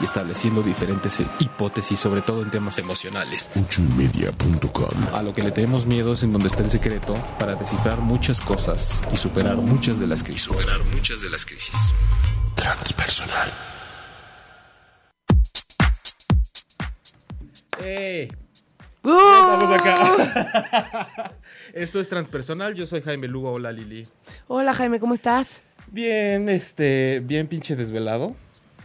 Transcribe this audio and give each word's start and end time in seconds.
Y 0.00 0.04
estableciendo 0.04 0.62
diferentes 0.62 1.20
hipótesis, 1.40 1.98
sobre 1.98 2.22
todo 2.22 2.42
en 2.42 2.50
temas 2.50 2.78
emocionales. 2.78 3.50
A 5.12 5.22
lo 5.22 5.34
que 5.34 5.42
le 5.42 5.50
tenemos 5.50 5.86
miedo 5.86 6.12
es 6.12 6.22
en 6.22 6.32
donde 6.32 6.48
está 6.48 6.62
el 6.62 6.70
secreto 6.70 7.14
para 7.38 7.54
descifrar 7.54 7.98
muchas 8.00 8.40
cosas 8.40 9.02
y 9.12 9.16
superar 9.16 9.56
muchas 9.56 9.98
de 10.00 10.06
las 10.06 10.22
crisis. 10.22 10.42
Superar 10.42 10.82
muchas 10.92 11.22
de 11.22 11.30
las 11.30 11.44
crisis. 11.44 11.74
Transpersonal. 12.54 13.52
¡Eh! 17.82 18.28
¡Uh! 19.02 19.10
Estamos 19.10 19.80
acá. 19.80 21.32
Esto 21.72 22.00
es 22.00 22.08
transpersonal. 22.08 22.74
Yo 22.74 22.86
soy 22.86 23.02
Jaime 23.02 23.28
Lugo. 23.28 23.52
Hola, 23.52 23.70
Lili. 23.70 24.06
Hola 24.48 24.74
Jaime, 24.74 24.98
¿cómo 24.98 25.14
estás? 25.14 25.62
Bien, 25.88 26.48
este, 26.48 27.20
bien 27.24 27.46
pinche 27.46 27.76
desvelado, 27.76 28.34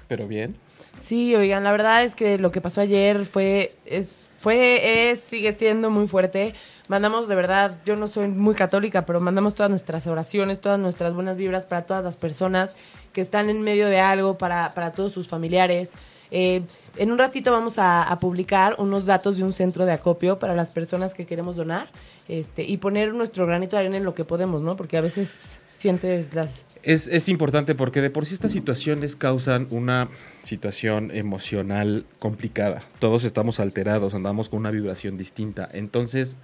pero 0.07 0.27
bien. 0.27 0.55
Sí, 0.99 1.35
oigan, 1.35 1.63
la 1.63 1.71
verdad 1.71 2.03
es 2.03 2.15
que 2.15 2.37
lo 2.37 2.51
que 2.51 2.61
pasó 2.61 2.81
ayer 2.81 3.25
fue, 3.25 3.73
es, 3.85 4.13
fue, 4.39 5.09
es, 5.09 5.19
sigue 5.19 5.51
siendo 5.53 5.89
muy 5.89 6.07
fuerte. 6.07 6.53
Mandamos, 6.87 7.27
de 7.27 7.35
verdad, 7.35 7.79
yo 7.85 7.95
no 7.95 8.07
soy 8.07 8.27
muy 8.27 8.53
católica, 8.55 9.05
pero 9.05 9.19
mandamos 9.19 9.55
todas 9.55 9.69
nuestras 9.69 10.05
oraciones, 10.07 10.61
todas 10.61 10.79
nuestras 10.79 11.13
buenas 11.13 11.37
vibras 11.37 11.65
para 11.65 11.83
todas 11.83 12.03
las 12.03 12.17
personas 12.17 12.75
que 13.13 13.21
están 13.21 13.49
en 13.49 13.61
medio 13.61 13.87
de 13.87 13.99
algo, 13.99 14.37
para, 14.37 14.73
para 14.73 14.91
todos 14.91 15.11
sus 15.11 15.27
familiares. 15.27 15.93
Eh, 16.31 16.63
en 16.97 17.11
un 17.11 17.17
ratito 17.17 17.51
vamos 17.51 17.77
a, 17.77 18.03
a 18.03 18.19
publicar 18.19 18.75
unos 18.77 19.05
datos 19.05 19.37
de 19.37 19.43
un 19.43 19.53
centro 19.53 19.85
de 19.85 19.91
acopio 19.91 20.39
para 20.39 20.55
las 20.55 20.71
personas 20.71 21.13
que 21.13 21.25
queremos 21.25 21.57
donar 21.57 21.89
este, 22.29 22.63
y 22.63 22.77
poner 22.77 23.13
nuestro 23.13 23.45
granito 23.45 23.75
de 23.75 23.81
arena 23.81 23.97
en 23.97 24.05
lo 24.05 24.15
que 24.15 24.23
podemos, 24.23 24.61
¿no? 24.61 24.77
Porque 24.77 24.97
a 24.97 25.01
veces 25.01 25.59
sientes 25.67 26.33
las... 26.33 26.63
Es, 26.83 27.29
importante 27.29 27.75
porque 27.75 28.01
de 28.01 28.09
por 28.09 28.25
sí 28.25 28.33
estas 28.33 28.51
situaciones 28.51 29.15
causan 29.15 29.67
una 29.69 30.09
situación 30.41 31.11
emocional 31.13 32.05
complicada. 32.17 32.81
Todos 32.99 33.23
estamos 33.23 33.59
alterados, 33.59 34.15
andamos 34.15 34.49
con 34.49 34.59
una 34.59 34.71
vibración 34.71 35.15
distinta. 35.15 35.69
Entonces 35.73 36.37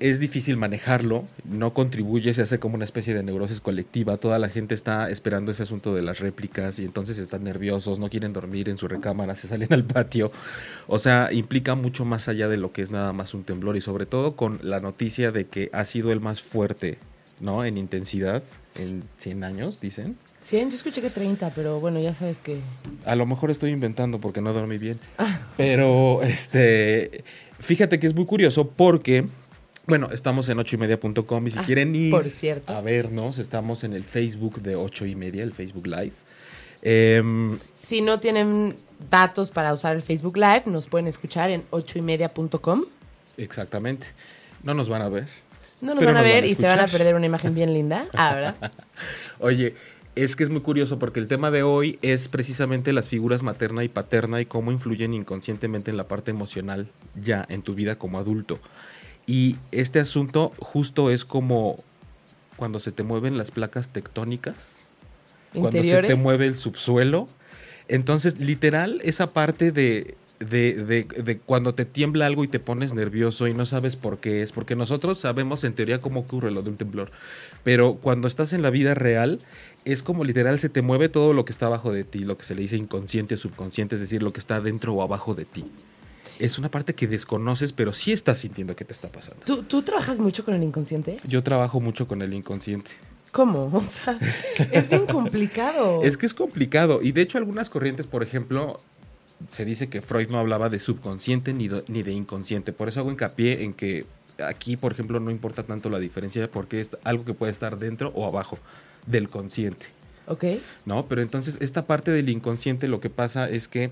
es 0.00 0.18
difícil 0.20 0.56
manejarlo, 0.56 1.24
no 1.44 1.72
contribuye, 1.74 2.32
se 2.34 2.42
hace 2.42 2.58
como 2.58 2.74
una 2.76 2.84
especie 2.84 3.14
de 3.14 3.22
neurosis 3.22 3.60
colectiva. 3.60 4.16
Toda 4.16 4.40
la 4.40 4.48
gente 4.48 4.74
está 4.74 5.08
esperando 5.08 5.52
ese 5.52 5.62
asunto 5.62 5.94
de 5.94 6.02
las 6.02 6.18
réplicas 6.18 6.80
y 6.80 6.84
entonces 6.84 7.18
están 7.18 7.44
nerviosos, 7.44 8.00
no 8.00 8.10
quieren 8.10 8.32
dormir 8.32 8.68
en 8.68 8.78
su 8.78 8.88
recámara, 8.88 9.36
se 9.36 9.46
salen 9.46 9.72
al 9.72 9.84
patio. 9.84 10.32
O 10.88 10.98
sea, 10.98 11.32
implica 11.32 11.76
mucho 11.76 12.04
más 12.04 12.28
allá 12.28 12.48
de 12.48 12.56
lo 12.56 12.72
que 12.72 12.82
es 12.82 12.90
nada 12.90 13.12
más 13.12 13.34
un 13.34 13.44
temblor 13.44 13.76
y 13.76 13.80
sobre 13.80 14.06
todo 14.06 14.34
con 14.34 14.58
la 14.62 14.80
noticia 14.80 15.30
de 15.30 15.46
que 15.46 15.70
ha 15.72 15.84
sido 15.84 16.10
el 16.10 16.20
más 16.20 16.42
fuerte, 16.42 16.98
¿no? 17.40 17.64
En 17.64 17.76
intensidad 17.78 18.42
en 18.76 19.04
100 19.18 19.44
años, 19.44 19.80
dicen. 19.80 20.16
100, 20.42 20.70
yo 20.70 20.76
escuché 20.76 21.00
que 21.02 21.10
30, 21.10 21.50
pero 21.54 21.80
bueno, 21.80 21.98
ya 22.00 22.14
sabes 22.14 22.40
que... 22.40 22.60
A 23.04 23.16
lo 23.16 23.26
mejor 23.26 23.50
estoy 23.50 23.70
inventando 23.72 24.20
porque 24.20 24.40
no 24.40 24.52
dormí 24.52 24.78
bien. 24.78 24.98
Pero, 25.56 26.22
este, 26.22 27.24
fíjate 27.58 27.98
que 27.98 28.06
es 28.06 28.14
muy 28.14 28.24
curioso 28.24 28.68
porque, 28.70 29.26
bueno, 29.86 30.08
estamos 30.12 30.48
en 30.48 30.58
ochoymedia.com 30.60 31.46
y 31.46 31.50
si 31.50 31.58
Ah, 31.58 31.64
quieren 31.66 31.94
ir 31.96 32.12
por 32.12 32.30
cierto. 32.30 32.72
a 32.72 32.80
vernos, 32.80 33.38
estamos 33.38 33.82
en 33.84 33.94
el 33.94 34.04
Facebook 34.04 34.62
de 34.62 34.76
ocho 34.76 35.06
y 35.06 35.16
media, 35.16 35.42
el 35.42 35.52
Facebook 35.52 35.86
Live. 35.88 36.12
Em, 36.82 37.58
Si 37.74 38.00
no 38.00 38.20
tienen 38.20 38.76
datos 39.10 39.50
para 39.50 39.74
usar 39.74 39.96
el 39.96 40.02
Facebook 40.02 40.36
Live, 40.36 40.62
nos 40.66 40.86
pueden 40.86 41.08
escuchar 41.08 41.50
en 41.50 41.64
ochoymedia.com. 41.70 42.84
exactamente. 43.36 44.08
No 44.62 44.74
nos 44.74 44.88
van 44.88 45.02
a 45.02 45.08
ver. 45.08 45.26
No 45.80 45.94
nos 45.94 46.04
van 46.04 46.16
a 46.16 46.22
ver 46.22 46.42
van 46.42 46.44
a 46.44 46.46
y 46.46 46.54
se 46.54 46.66
van 46.66 46.80
a 46.80 46.86
perder 46.86 47.14
una 47.14 47.26
imagen 47.26 47.54
bien 47.54 47.72
linda. 47.72 48.06
Ah, 48.12 48.34
¿verdad? 48.34 48.72
Oye, 49.38 49.74
es 50.14 50.34
que 50.34 50.42
es 50.42 50.50
muy 50.50 50.60
curioso 50.60 50.98
porque 50.98 51.20
el 51.20 51.28
tema 51.28 51.50
de 51.50 51.62
hoy 51.62 51.98
es 52.02 52.28
precisamente 52.28 52.92
las 52.92 53.08
figuras 53.08 53.42
materna 53.42 53.84
y 53.84 53.88
paterna 53.88 54.40
y 54.40 54.46
cómo 54.46 54.72
influyen 54.72 55.14
inconscientemente 55.14 55.90
en 55.90 55.96
la 55.96 56.08
parte 56.08 56.30
emocional 56.30 56.88
ya 57.22 57.46
en 57.48 57.62
tu 57.62 57.74
vida 57.74 57.96
como 57.96 58.18
adulto. 58.18 58.58
Y 59.26 59.56
este 59.70 60.00
asunto 60.00 60.52
justo 60.58 61.10
es 61.10 61.24
como 61.24 61.84
cuando 62.56 62.80
se 62.80 62.90
te 62.90 63.04
mueven 63.04 63.38
las 63.38 63.50
placas 63.52 63.90
tectónicas, 63.90 64.90
cuando 65.52 65.70
se 65.70 65.78
Interiores. 65.78 66.08
te 66.10 66.16
mueve 66.16 66.46
el 66.46 66.56
subsuelo. 66.56 67.28
Entonces, 67.86 68.40
literal, 68.40 69.00
esa 69.04 69.28
parte 69.28 69.70
de, 69.70 70.16
de, 70.40 70.74
de- 70.84 71.04
de 71.22 71.38
cuando 71.38 71.74
te 71.74 71.84
tiembla 71.84 72.26
algo 72.26 72.44
y 72.44 72.48
te 72.48 72.60
pones 72.60 72.94
nervioso 72.94 73.48
y 73.48 73.54
no 73.54 73.66
sabes 73.66 73.96
por 73.96 74.18
qué 74.18 74.42
es, 74.42 74.52
porque 74.52 74.76
nosotros 74.76 75.18
sabemos 75.18 75.64
en 75.64 75.74
teoría 75.74 76.00
cómo 76.00 76.20
ocurre 76.20 76.50
lo 76.50 76.62
de 76.62 76.70
un 76.70 76.76
temblor, 76.76 77.10
pero 77.64 77.94
cuando 77.96 78.28
estás 78.28 78.52
en 78.52 78.62
la 78.62 78.70
vida 78.70 78.94
real, 78.94 79.40
es 79.84 80.02
como 80.02 80.24
literal 80.24 80.58
se 80.60 80.68
te 80.68 80.82
mueve 80.82 81.08
todo 81.08 81.32
lo 81.32 81.44
que 81.44 81.52
está 81.52 81.66
abajo 81.66 81.92
de 81.92 82.04
ti, 82.04 82.20
lo 82.20 82.36
que 82.36 82.44
se 82.44 82.54
le 82.54 82.62
dice 82.62 82.76
inconsciente 82.76 83.34
o 83.34 83.36
subconsciente, 83.36 83.94
es 83.96 84.00
decir, 84.00 84.22
lo 84.22 84.32
que 84.32 84.38
está 84.40 84.60
dentro 84.60 84.94
o 84.94 85.02
abajo 85.02 85.34
de 85.34 85.44
ti. 85.44 85.64
Es 86.38 86.56
una 86.56 86.70
parte 86.70 86.94
que 86.94 87.08
desconoces, 87.08 87.72
pero 87.72 87.92
sí 87.92 88.12
estás 88.12 88.38
sintiendo 88.38 88.76
que 88.76 88.84
te 88.84 88.92
está 88.92 89.10
pasando. 89.10 89.44
¿Tú, 89.44 89.64
¿Tú 89.64 89.82
trabajas 89.82 90.20
mucho 90.20 90.44
con 90.44 90.54
el 90.54 90.62
inconsciente? 90.62 91.16
Yo 91.26 91.42
trabajo 91.42 91.80
mucho 91.80 92.06
con 92.06 92.22
el 92.22 92.32
inconsciente. 92.32 92.92
¿Cómo? 93.32 93.64
O 93.74 93.82
sea, 93.82 94.16
es 94.70 94.88
bien 94.88 95.06
complicado. 95.06 96.00
Es 96.04 96.16
que 96.16 96.26
es 96.26 96.34
complicado. 96.34 97.00
Y 97.02 97.10
de 97.12 97.22
hecho, 97.22 97.38
algunas 97.38 97.68
corrientes, 97.70 98.06
por 98.06 98.22
ejemplo, 98.22 98.80
se 99.46 99.64
dice 99.64 99.88
que 99.88 100.02
Freud 100.02 100.28
no 100.28 100.38
hablaba 100.38 100.68
de 100.68 100.78
subconsciente 100.78 101.52
ni 101.52 101.68
de, 101.68 101.84
ni 101.88 102.02
de 102.02 102.12
inconsciente. 102.12 102.72
Por 102.72 102.88
eso 102.88 103.00
hago 103.00 103.10
hincapié 103.10 103.64
en 103.64 103.72
que 103.72 104.06
aquí, 104.44 104.76
por 104.76 104.92
ejemplo, 104.92 105.20
no 105.20 105.30
importa 105.30 105.62
tanto 105.62 105.90
la 105.90 105.98
diferencia 105.98 106.50
porque 106.50 106.80
es 106.80 106.90
algo 107.04 107.24
que 107.24 107.34
puede 107.34 107.52
estar 107.52 107.78
dentro 107.78 108.10
o 108.14 108.26
abajo 108.26 108.58
del 109.06 109.28
consciente. 109.28 109.86
¿Ok? 110.26 110.44
¿No? 110.84 111.06
Pero 111.06 111.22
entonces, 111.22 111.58
esta 111.60 111.86
parte 111.86 112.10
del 112.10 112.28
inconsciente 112.28 112.88
lo 112.88 113.00
que 113.00 113.10
pasa 113.10 113.48
es 113.48 113.68
que 113.68 113.90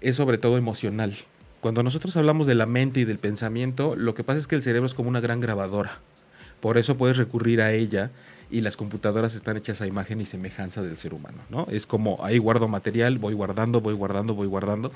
es 0.00 0.16
sobre 0.16 0.38
todo 0.38 0.58
emocional. 0.58 1.16
Cuando 1.60 1.82
nosotros 1.82 2.16
hablamos 2.16 2.46
de 2.46 2.54
la 2.54 2.66
mente 2.66 3.00
y 3.00 3.04
del 3.04 3.18
pensamiento, 3.18 3.96
lo 3.96 4.14
que 4.14 4.22
pasa 4.22 4.38
es 4.38 4.46
que 4.46 4.54
el 4.54 4.62
cerebro 4.62 4.86
es 4.86 4.94
como 4.94 5.08
una 5.08 5.20
gran 5.20 5.40
grabadora. 5.40 6.00
Por 6.60 6.78
eso 6.78 6.96
puedes 6.96 7.16
recurrir 7.16 7.60
a 7.60 7.72
ella 7.72 8.10
y 8.50 8.60
las 8.60 8.76
computadoras 8.76 9.34
están 9.34 9.56
hechas 9.56 9.80
a 9.80 9.86
imagen 9.86 10.20
y 10.20 10.24
semejanza 10.24 10.82
del 10.82 10.96
ser 10.96 11.14
humano, 11.14 11.38
¿no? 11.50 11.66
Es 11.70 11.86
como 11.86 12.24
ahí 12.24 12.38
guardo 12.38 12.68
material, 12.68 13.18
voy 13.18 13.34
guardando, 13.34 13.80
voy 13.80 13.94
guardando, 13.94 14.34
voy 14.34 14.46
guardando, 14.46 14.92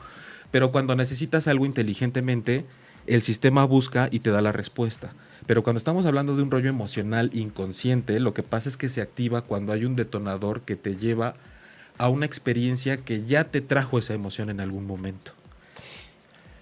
pero 0.50 0.70
cuando 0.70 0.94
necesitas 0.94 1.48
algo 1.48 1.66
inteligentemente, 1.66 2.64
el 3.06 3.22
sistema 3.22 3.64
busca 3.64 4.08
y 4.10 4.20
te 4.20 4.30
da 4.30 4.40
la 4.40 4.52
respuesta. 4.52 5.12
Pero 5.46 5.62
cuando 5.62 5.78
estamos 5.78 6.06
hablando 6.06 6.36
de 6.36 6.42
un 6.42 6.50
rollo 6.50 6.68
emocional 6.68 7.30
inconsciente, 7.32 8.20
lo 8.20 8.34
que 8.34 8.42
pasa 8.42 8.68
es 8.68 8.76
que 8.76 8.88
se 8.88 9.00
activa 9.00 9.42
cuando 9.42 9.72
hay 9.72 9.84
un 9.84 9.96
detonador 9.96 10.62
que 10.62 10.76
te 10.76 10.96
lleva 10.96 11.34
a 11.98 12.08
una 12.08 12.26
experiencia 12.26 12.98
que 12.98 13.24
ya 13.24 13.44
te 13.44 13.60
trajo 13.60 13.98
esa 13.98 14.14
emoción 14.14 14.48
en 14.48 14.60
algún 14.60 14.86
momento. 14.86 15.32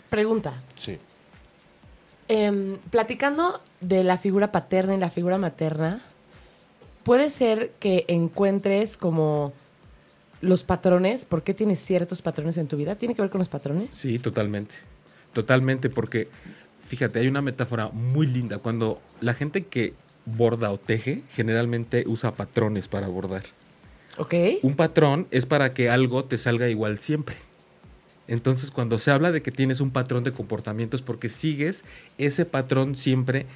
Pregunta. 0.09 0.55
Sí. 0.75 0.99
Em, 2.29 2.79
platicando 2.91 3.61
de 3.81 4.05
la 4.05 4.19
figura 4.19 4.53
paterna 4.53 4.95
y 4.95 4.99
la 4.99 5.11
figura 5.11 5.39
materna, 5.39 6.01
puede 7.09 7.31
ser 7.31 7.71
que 7.81 8.05
encuentres 8.07 8.99
como 8.99 9.55
los 10.43 10.63
patrones, 10.63 11.25
¿por 11.25 11.43
qué 11.43 11.55
tienes 11.55 11.79
ciertos 11.81 12.21
patrones 12.21 12.59
en 12.59 12.69
tu 12.69 12.77
vida? 12.77 12.97
¿Tiene 12.97 13.15
que 13.15 13.23
ver 13.23 13.31
con 13.31 13.39
los 13.39 13.49
patrones? 13.49 13.89
Sí, 13.93 14.19
totalmente. 14.19 14.75
Totalmente, 15.33 15.89
porque 15.89 16.29
fíjate, 16.81 17.21
hay 17.21 17.29
una 17.29 17.41
metáfora 17.41 17.89
muy 17.89 18.27
linda. 18.27 18.59
Cuando 18.59 19.01
la 19.23 19.33
gente 19.33 19.65
que 19.65 19.95
borda 20.27 20.71
o 20.71 20.77
teje, 20.77 21.23
generalmente 21.31 22.05
usa 22.07 22.37
patrones 22.37 22.89
para 22.89 23.09
bordar. 23.09 23.45
¿Ok? 24.19 24.35
Un 24.61 24.77
patrón 24.77 25.29
es 25.31 25.47
para 25.47 25.73
que 25.73 25.89
algo 25.89 26.27
te 26.27 26.37
salga 26.37 26.69
igual 26.69 26.99
siempre. 26.99 27.37
Entonces, 28.27 28.71
cuando 28.71 28.99
se 28.99 29.13
habla 29.13 29.33
de 29.33 29.41
que 29.41 29.51
tienes 29.51 29.81
un 29.81 29.93
patrón 29.93 30.25
de 30.25 30.33
comportamiento 30.33 30.95
es 30.95 31.01
porque 31.01 31.31
sigues 31.31 31.87
ese 32.19 32.45
patrón 32.45 32.97
siempre 32.97 33.47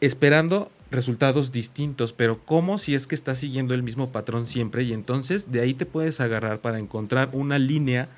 esperando 0.00 0.70
resultados 0.90 1.52
distintos, 1.52 2.12
pero 2.12 2.38
¿cómo 2.44 2.78
si 2.78 2.94
es 2.94 3.06
que 3.06 3.14
estás 3.14 3.38
siguiendo 3.38 3.74
el 3.74 3.82
mismo 3.82 4.10
patrón 4.12 4.46
siempre? 4.46 4.84
Y 4.84 4.92
entonces 4.92 5.50
de 5.50 5.60
ahí 5.60 5.74
te 5.74 5.86
puedes 5.86 6.20
agarrar 6.20 6.58
para 6.58 6.78
encontrar 6.78 7.30
una 7.32 7.58
línea 7.58 8.08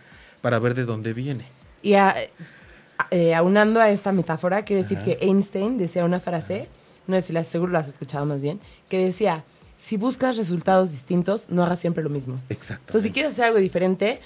para 0.40 0.58
ver 0.58 0.75
de 0.75 0.84
dónde 0.84 1.12
viene. 1.12 1.46
Y 1.82 1.94
eh, 3.11 3.34
aunando 3.34 3.81
a 3.81 3.90
esta 3.90 4.12
metáfora, 4.12 4.64
quiero 4.64 4.82
decir 4.82 4.99
que 4.99 5.19
Einstein 5.20 5.78
decía 5.78 6.05
una 6.05 6.20
frase, 6.20 6.69
no 7.06 7.17
sé 7.17 7.23
si 7.23 7.32
la 7.32 7.44
seguro 7.44 7.73
la 7.73 7.81
has 7.81 7.88
escuchado 7.88 8.26
más 8.26 8.43
bien, 8.43 8.61
que 8.88 8.99
decía, 8.99 9.44
si 9.79 9.96
buscas 9.96 10.37
resultados 10.37 10.90
distintos, 10.90 11.46
no 11.49 11.62
hagas 11.62 11.81
siempre 11.81 12.02
lo 12.02 12.11
mismo. 12.11 12.38
Exacto. 12.49 12.84
Entonces, 12.88 13.08
si 13.08 13.12
quieres 13.12 13.32
hacer 13.32 13.44
algo 13.44 13.58
diferente, 13.58 14.20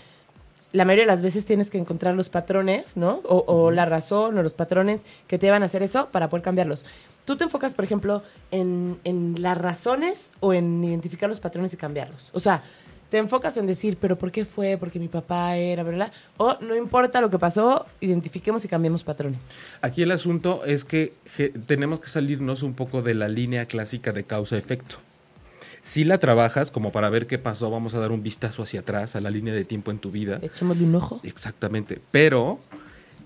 la 0.73 0.85
mayoría 0.85 1.05
de 1.05 1.11
las 1.11 1.23
veces 1.23 1.45
tienes 1.45 1.71
que 1.71 1.79
encontrar 1.79 2.15
los 2.15 2.29
patrones, 2.29 2.97
¿no? 2.97 3.21
O, 3.25 3.71
la 3.71 3.85
razón 3.85 4.39
o 4.39 4.43
los 4.43 4.53
patrones 4.53 5.05
que 5.27 5.39
te 5.39 5.51
van 5.51 5.63
a 5.63 5.67
hacer 5.67 5.83
eso 5.83 6.09
para 6.11 6.29
poder 6.29 6.43
cambiarlos. 6.43 6.85
¿Tú 7.25 7.37
te 7.37 7.45
enfocas, 7.45 7.75
por 7.75 7.85
ejemplo, 7.85 8.23
en, 8.51 8.99
en 9.05 9.41
las 9.41 9.57
razones 9.57 10.33
o 10.41 10.53
en 10.53 10.83
identificar 10.83 11.29
los 11.29 11.41
patrones 11.41 11.73
y 11.73 11.77
cambiarlos? 11.77 12.31
O 12.33 12.41
sea, 12.41 12.63
te 13.11 13.19
enfocas 13.19 13.57
en 13.57 13.67
decir, 13.67 13.99
pero 14.01 14.17
¿por 14.17 14.31
qué 14.31 14.45
fue? 14.45 14.79
Porque 14.79 14.99
mi 14.99 15.09
papá 15.09 15.57
era, 15.57 15.83
¿verdad? 15.83 16.13
O 16.37 16.57
no 16.61 16.77
importa 16.77 17.21
lo 17.21 17.29
que 17.29 17.39
pasó, 17.39 17.87
identifiquemos 18.01 18.65
y 18.65 18.69
cambiemos 18.69 19.03
patrones. 19.05 19.41
Aquí 19.83 20.03
el 20.03 20.13
asunto 20.13 20.65
es 20.65 20.85
que 20.85 21.13
tenemos 21.67 22.01
que 22.01 22.07
salirnos 22.07 22.63
un 22.63 22.75
poco 22.75 23.03
de 23.03 23.15
la 23.15 23.29
línea 23.29 23.67
clásica 23.67 24.13
de 24.13 24.25
causa-efecto. 24.25 24.97
Si 25.83 26.05
la 26.05 26.19
trabajas 26.19 26.71
como 26.71 26.93
para 26.93 27.11
ver 27.11 27.27
qué 27.27 27.39
pasó, 27.39 27.71
vamos 27.71 27.95
a 27.95 28.01
dar 28.01 28.13
un 28.13 28.23
vistazo 28.23 28.63
hacia 28.63 28.81
atrás, 28.81 29.17
a 29.17 29.21
la 29.21 29.31
línea 29.31 29.55
de 29.55 29.65
tiempo 29.65 29.91
en 29.91 29.99
tu 29.99 30.11
vida. 30.11 30.39
Echémosle 30.43 30.85
un 30.85 30.95
ojo. 30.95 31.21
Exactamente. 31.25 32.01
Pero 32.11 32.61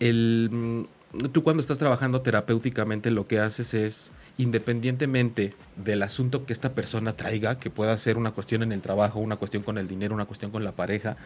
el, 0.01 0.49
mm, 0.51 0.85
tú 1.33 1.43
cuando 1.43 1.61
estás 1.61 1.79
trabajando 1.79 2.21
terapéuticamente 2.23 3.11
lo 3.11 3.27
que 3.27 3.41
haces 3.41 3.75
es, 3.75 4.11
independientemente 4.37 5.55
del 5.77 6.03
asunto 6.03 6.47
que 6.47 6.53
esta 6.53 6.73
persona 6.73 7.15
traiga, 7.15 7.59
que 7.59 7.71
pueda 7.71 7.97
ser 7.99 8.17
una 8.17 8.33
cuestión 8.33 8.63
en 8.63 8.73
el 8.73 8.83
trabajo, 8.83 9.21
una 9.21 9.37
cuestión 9.37 9.63
con 9.63 9.79
el 9.79 9.89
dinero, 9.89 10.15
una 10.15 10.27
cuestión 10.27 10.51
con 10.51 10.65
la 10.65 10.73
pareja, 10.73 11.17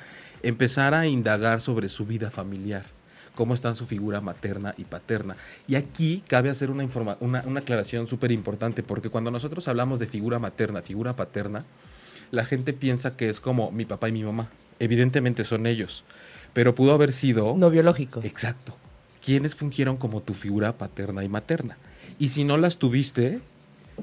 empezar 0.43 0.95
a 0.95 1.07
indagar 1.07 1.61
sobre 1.61 1.89
su 1.89 2.07
vida 2.07 2.31
familiar 2.31 2.85
cómo 3.35 3.55
están 3.55 3.77
su 3.77 3.87
figura 3.87 4.21
materna 4.21 4.75
y 4.77 4.83
paterna. 4.83 5.37
Y 5.69 5.77
aquí 5.77 6.25
cabe 6.27 6.51
hacer 6.51 6.73
una, 6.73 6.85
una, 7.21 7.45
una 7.47 7.61
aclaración 7.61 8.09
súper 8.09 8.33
importante, 8.33 8.83
porque 8.83 9.11
cuando 9.11 9.31
nosotros 9.31 9.69
hablamos 9.69 10.01
de 10.01 10.09
figura 10.09 10.41
materna, 10.41 10.83
figura 10.83 11.15
paterna, 11.15 11.65
la 12.33 12.45
gente 12.45 12.73
piensa 12.73 13.17
que 13.17 13.29
es 13.29 13.39
como 13.39 13.71
mi 13.71 13.85
papá 13.85 14.09
y 14.09 14.13
mi 14.13 14.25
mamá. 14.25 14.49
Evidentemente 14.81 15.45
son 15.45 15.69
ellos, 15.69 16.03
pero 16.53 16.75
pudo 16.75 16.93
haber 16.95 17.13
sido... 17.13 17.55
No 17.57 17.71
biológicos. 17.71 18.25
Exacto. 18.25 18.75
¿Quiénes 19.25 19.55
fungieron 19.57 19.97
como 19.97 20.23
tu 20.23 20.35
figura 20.35 20.77
paterna 20.79 21.25
y 21.25 21.29
materna? 21.29 21.79
Y 22.19 22.31
si 22.31 22.45
no 22.45 22.57
las 22.57 22.79
tuviste, 22.79 23.41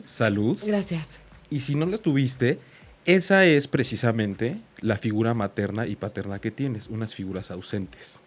salud. 0.03 0.57
Gracias. 0.65 1.19
Y 1.49 1.61
si 1.61 1.75
no 1.75 1.85
las 1.85 2.01
tuviste, 2.01 2.59
esa 3.05 3.45
es 3.45 3.67
precisamente 3.67 4.57
la 4.79 4.97
figura 4.97 5.33
materna 5.33 5.87
y 5.87 5.95
paterna 5.95 6.39
que 6.39 6.51
tienes, 6.51 6.87
unas 6.87 7.13
figuras 7.13 7.51
ausentes. 7.51 8.19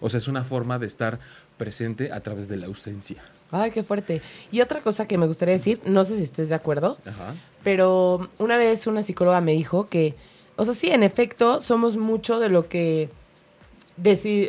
O 0.00 0.10
sea, 0.10 0.18
es 0.18 0.28
una 0.28 0.44
forma 0.44 0.78
de 0.78 0.86
estar 0.86 1.20
presente 1.56 2.12
a 2.12 2.20
través 2.20 2.48
de 2.48 2.56
la 2.56 2.66
ausencia. 2.66 3.22
Ay, 3.50 3.70
qué 3.70 3.84
fuerte. 3.84 4.20
Y 4.50 4.60
otra 4.60 4.80
cosa 4.80 5.06
que 5.06 5.18
me 5.18 5.26
gustaría 5.26 5.54
decir, 5.54 5.80
no 5.84 6.04
sé 6.04 6.16
si 6.16 6.24
estés 6.24 6.48
de 6.48 6.56
acuerdo, 6.56 6.96
pero 7.62 8.28
una 8.38 8.56
vez 8.56 8.86
una 8.86 9.02
psicóloga 9.02 9.40
me 9.40 9.52
dijo 9.52 9.86
que, 9.86 10.16
o 10.56 10.64
sea, 10.64 10.74
sí, 10.74 10.90
en 10.90 11.04
efecto, 11.04 11.62
somos 11.62 11.96
mucho 11.96 12.40
de 12.40 12.48
lo 12.48 12.68
que 12.68 13.10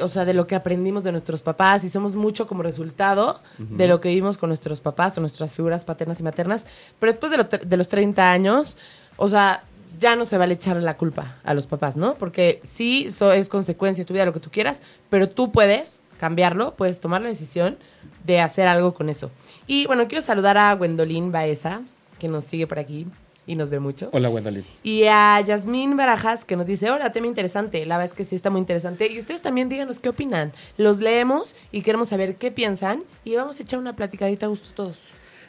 o 0.01 0.09
sea, 0.09 0.25
de 0.25 0.33
lo 0.33 0.47
que 0.47 0.55
aprendimos 0.55 1.03
de 1.03 1.11
nuestros 1.11 1.41
papás 1.41 1.83
y 1.83 1.89
somos 1.89 2.15
mucho 2.15 2.47
como 2.47 2.63
resultado 2.63 3.39
de 3.57 3.87
lo 3.87 4.01
que 4.01 4.09
vimos 4.09 4.37
con 4.37 4.49
nuestros 4.49 4.81
papás 4.81 5.17
o 5.17 5.21
nuestras 5.21 5.53
figuras 5.53 5.85
paternas 5.85 6.19
y 6.19 6.23
maternas, 6.23 6.65
pero 6.99 7.11
después 7.11 7.31
de, 7.31 7.59
de 7.59 7.77
los 7.77 7.87
30 7.87 8.31
años, 8.31 8.77
o 9.17 9.29
sea, 9.29 9.63
ya 9.99 10.15
no 10.15 10.25
se 10.25 10.37
vale 10.37 10.55
echarle 10.55 10.81
la 10.81 10.97
culpa 10.97 11.35
a 11.43 11.53
los 11.53 11.67
papás, 11.67 11.95
¿no? 11.95 12.15
Porque 12.15 12.59
sí, 12.63 13.05
eso 13.07 13.31
es 13.31 13.49
consecuencia 13.49 14.03
de 14.03 14.07
tu 14.07 14.13
vida, 14.13 14.25
lo 14.25 14.33
que 14.33 14.39
tú 14.39 14.49
quieras, 14.51 14.81
pero 15.09 15.29
tú 15.29 15.51
puedes 15.51 16.01
cambiarlo, 16.19 16.75
puedes 16.75 16.99
tomar 16.99 17.21
la 17.21 17.29
decisión 17.29 17.77
de 18.25 18.41
hacer 18.41 18.67
algo 18.67 18.93
con 18.93 19.09
eso. 19.09 19.31
Y 19.67 19.85
bueno, 19.85 20.07
quiero 20.07 20.23
saludar 20.23 20.57
a 20.57 20.73
Gwendolyn 20.73 21.31
Baeza, 21.31 21.81
que 22.19 22.27
nos 22.27 22.45
sigue 22.45 22.67
por 22.67 22.79
aquí 22.79 23.07
y 23.47 23.55
nos 23.55 23.69
ve 23.69 23.79
mucho. 23.79 24.09
Hola, 24.11 24.29
Gwendolyn. 24.29 24.65
Y 24.83 25.03
a 25.05 25.39
Yasmín 25.41 25.95
Barajas, 25.97 26.45
que 26.45 26.55
nos 26.55 26.65
dice, 26.65 26.89
hola, 26.89 27.11
tema 27.11 27.27
interesante. 27.27 27.85
La 27.85 27.97
verdad 27.97 28.11
es 28.11 28.17
que 28.17 28.25
sí 28.25 28.35
está 28.35 28.49
muy 28.49 28.59
interesante. 28.59 29.11
Y 29.11 29.19
ustedes 29.19 29.41
también 29.41 29.69
díganos 29.69 29.99
qué 29.99 30.09
opinan. 30.09 30.53
Los 30.77 30.99
leemos 30.99 31.55
y 31.71 31.81
queremos 31.81 32.09
saber 32.09 32.35
qué 32.35 32.51
piensan 32.51 33.03
y 33.23 33.35
vamos 33.35 33.59
a 33.59 33.63
echar 33.63 33.79
una 33.79 33.95
platicadita 33.95 34.45
a 34.45 34.49
gusto 34.49 34.69
todos. 34.73 34.97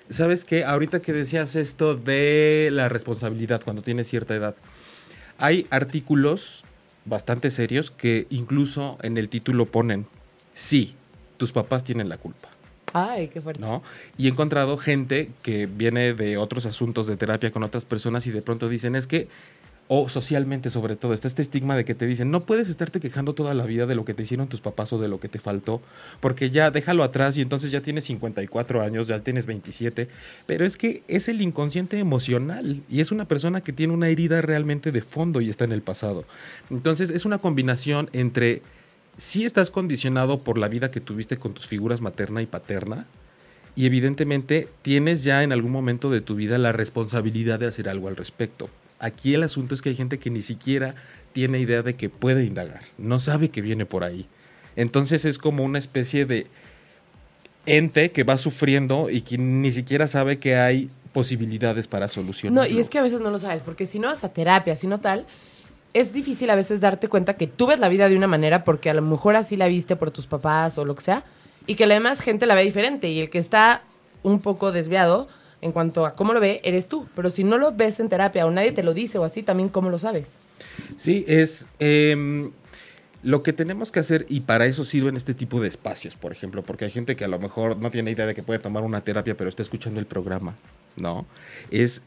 ¿Sabes 0.09 0.45
qué? 0.45 0.65
Ahorita 0.65 1.01
que 1.01 1.13
decías 1.13 1.57
esto 1.57 1.97
de 1.97 2.69
la 2.73 2.89
responsabilidad 2.89 3.63
cuando 3.65 3.83
tienes 3.83 4.09
cierta 4.09 4.35
edad, 4.35 4.55
hay 5.39 5.67
artículos 5.71 6.65
bastante 7.05 7.51
serios 7.51 7.91
que 7.91 8.27
incluso 8.31 8.99
en 9.03 9.17
el 9.17 9.29
título 9.29 9.67
ponen, 9.67 10.07
sí, 10.55 10.95
tus 11.37 11.53
papás 11.53 11.83
tienen 11.85 12.09
la 12.09 12.19
culpa. 12.19 12.49
Ay, 12.93 13.29
qué 13.29 13.41
fuerte. 13.41 13.61
¿No? 13.61 13.83
Y 14.17 14.27
he 14.27 14.31
encontrado 14.31 14.79
gente 14.79 15.31
que 15.43 15.67
viene 15.67 16.15
de 16.15 16.37
otros 16.37 16.67
asuntos 16.67 17.07
de 17.07 17.17
terapia 17.17 17.51
con 17.51 17.63
otras 17.63 17.85
personas 17.85 18.27
y 18.27 18.31
de 18.31 18.43
pronto 18.43 18.69
dicen, 18.69 18.97
es 18.97 19.07
que 19.07 19.29
o 19.89 20.09
socialmente 20.09 20.71
sobre 20.71 20.97
todo, 20.97 21.15
está 21.15 21.29
este 21.29 21.43
estigma 21.43 21.77
de 21.77 21.85
que 21.85 21.95
te 21.95 22.07
dicen, 22.07 22.31
no 22.31 22.41
puedes 22.41 22.69
estarte 22.69 22.99
quejando 23.01 23.35
toda 23.35 23.55
la 23.55 23.65
vida 23.65 23.87
de 23.87 23.95
lo 23.95 24.05
que 24.05 24.15
te 24.15 24.23
hicieron 24.25 24.49
tus 24.49 24.61
papás 24.61 24.93
o 24.93 24.99
de 24.99 25.09
lo 25.09 25.21
que 25.21 25.29
te 25.29 25.39
faltó, 25.39 25.81
porque 26.21 26.51
ya 26.51 26.71
déjalo 26.71 27.05
atrás 27.05 27.37
y 27.37 27.43
entonces 27.43 27.71
ya 27.71 27.81
tienes 27.83 28.05
54 28.05 28.83
años, 28.83 29.07
ya 29.07 29.21
tienes 29.21 29.47
27, 29.47 30.09
pero 30.47 30.65
es 30.65 30.77
que 30.77 31.03
es 31.09 31.29
el 31.29 31.41
inconsciente 31.41 31.99
emocional 31.99 32.83
y 32.89 33.01
es 33.01 33.13
una 33.13 33.29
persona 33.29 33.61
que 33.61 33.73
tiene 33.73 33.93
una 33.93 34.09
herida 34.09 34.43
realmente 34.43 34.91
de 34.91 35.03
fondo 35.03 35.41
y 35.41 35.51
está 35.51 35.65
en 35.65 35.73
el 35.73 35.83
pasado. 35.83 36.25
Entonces 36.71 37.11
es 37.11 37.25
una 37.25 37.39
combinación 37.39 38.11
entre 38.13 38.63
si 39.17 39.45
estás 39.45 39.71
condicionado 39.71 40.41
por 40.41 40.59
la 40.59 40.69
vida 40.69 40.91
que 40.91 41.01
tuviste 41.01 41.37
con 41.37 41.55
tus 41.55 41.67
figuras 41.67 42.01
materna 42.01 42.43
y 42.43 42.47
paterna, 42.47 43.07
y 43.75 43.87
evidentemente 43.87 44.69
tienes 44.83 45.23
ya 45.23 45.43
en 45.43 45.53
algún 45.53 45.73
momento 45.73 46.11
de 46.11 46.21
tu 46.21 46.35
vida 46.35 46.59
la 46.59 46.73
responsabilidad 46.73 47.59
de 47.59 47.67
hacer 47.67 47.89
algo 47.89 48.09
al 48.09 48.17
respecto. 48.17 48.71
Aquí 48.99 49.35
el 49.35 49.43
asunto 49.43 49.75
es 49.75 49.83
que 49.83 49.91
hay 49.91 49.97
gente 49.97 50.19
que 50.19 50.31
ni 50.31 50.43
siquiera 50.43 50.95
tiene 51.33 51.59
idea 51.59 51.83
de 51.83 51.95
que 51.95 52.09
puede 52.09 52.45
indagar, 52.45 52.81
no 52.97 53.21
sabe 53.21 53.51
que 53.51 53.61
viene 53.61 53.85
por 53.85 54.05
ahí. 54.05 54.27
Entonces 54.75 55.25
es 55.25 55.39
como 55.39 55.65
una 55.65 55.79
especie 55.79 56.25
de 56.25 56.47
ente 57.67 58.13
que 58.13 58.25
va 58.25 58.39
sufriendo 58.39 59.11
y 59.11 59.21
que 59.23 59.37
ni 59.37 59.73
siquiera 59.73 60.07
sabe 60.07 60.39
que 60.39 60.57
hay 60.57 60.89
posibilidades 61.13 61.87
para 61.87 62.09
solucionar. 62.09 62.69
No, 62.69 62.75
y 62.75 62.79
es 62.79 62.89
que 62.89 62.99
a 62.99 63.03
veces 63.03 63.21
no 63.21 63.31
lo 63.31 63.39
sabes, 63.39 63.63
porque 63.63 63.87
si 63.87 63.99
no 63.99 64.09
vas 64.09 64.25
a 64.25 64.33
terapia, 64.33 64.77
si 64.77 64.87
no 64.87 65.01
tal, 65.01 65.27
es 65.97 66.13
difícil 66.13 66.51
a 66.51 66.57
veces 66.57 66.83
darte 66.83 67.09
cuenta 67.09 67.39
que 67.39 67.47
tú 67.47 67.69
ves 67.69 67.81
la 67.81 67.89
vida 67.89 68.07
de 68.11 68.17
una 68.17 68.27
manera 68.27 68.65
porque 68.65 68.91
a 68.91 68.95
lo 68.95 69.01
mejor 69.01 69.35
así 69.35 69.57
la 69.57 69.67
viste 69.67 69.97
por 69.97 70.11
tus 70.11 70.27
papás 70.27 70.77
o 70.77 70.85
lo 70.85 70.95
que 70.95 71.03
sea, 71.03 71.25
y 71.67 71.75
que 71.75 71.87
la 71.87 71.95
demás 71.95 72.21
gente 72.21 72.45
la 72.45 72.55
ve 72.55 72.65
diferente 72.65 73.09
y 73.09 73.21
el 73.21 73.31
que 73.31 73.39
está 73.39 73.83
un 74.23 74.41
poco 74.41 74.73
desviado 74.73 75.27
en 75.63 75.73
cuanto 75.73 76.05
a 76.05 76.15
cómo 76.15 76.35
lo 76.35 76.41
ve, 76.41 76.61
eres 76.65 76.89
tú. 76.89 77.09
Pero 77.17 77.31
si 77.31 77.45
no 77.45 77.57
lo 77.57 77.73
ves 77.73 77.99
en 77.99 78.11
terapia 78.11 78.45
o 78.45 78.51
nadie 78.51 78.73
te 78.73 78.83
lo 78.83 78.93
dice 78.93 79.17
o 79.17 79.25
así, 79.25 79.43
también 79.43 79.71
cómo 79.71 79.89
lo 79.89 79.99
sabes. 79.99 80.33
Sí, 80.97 81.25
es 81.27 81.69
em, 81.79 82.51
lo 83.23 83.43
que 83.43 83.55
tenemos 83.55 83.91
que 83.91 84.01
hacer 84.01 84.27
y 84.29 84.41
para 84.41 84.67
eso 84.67 84.85
sirven 84.85 85.17
este 85.17 85.33
tipo 85.33 85.63
de 85.63 85.69
espacios, 85.69 86.15
por 86.15 86.31
ejemplo, 86.31 86.63
porque 86.63 86.85
hay 86.85 86.91
gente 86.91 87.17
que 87.17 87.25
a 87.25 87.29
lo 87.29 87.39
mejor 87.39 87.79
no 87.79 87.91
tiene 87.91 88.11
idea 88.11 88.27
de 88.27 88.35
que 88.35 88.43
puede 88.43 88.59
tomar 88.59 88.83
una 88.83 89.01
terapia, 89.01 89.35
pero 89.35 89.49
está 89.49 89.63
escuchando 89.63 89.99
el 89.99 90.07
programa, 90.07 90.57
¿no? 90.97 91.25
Es 91.71 92.03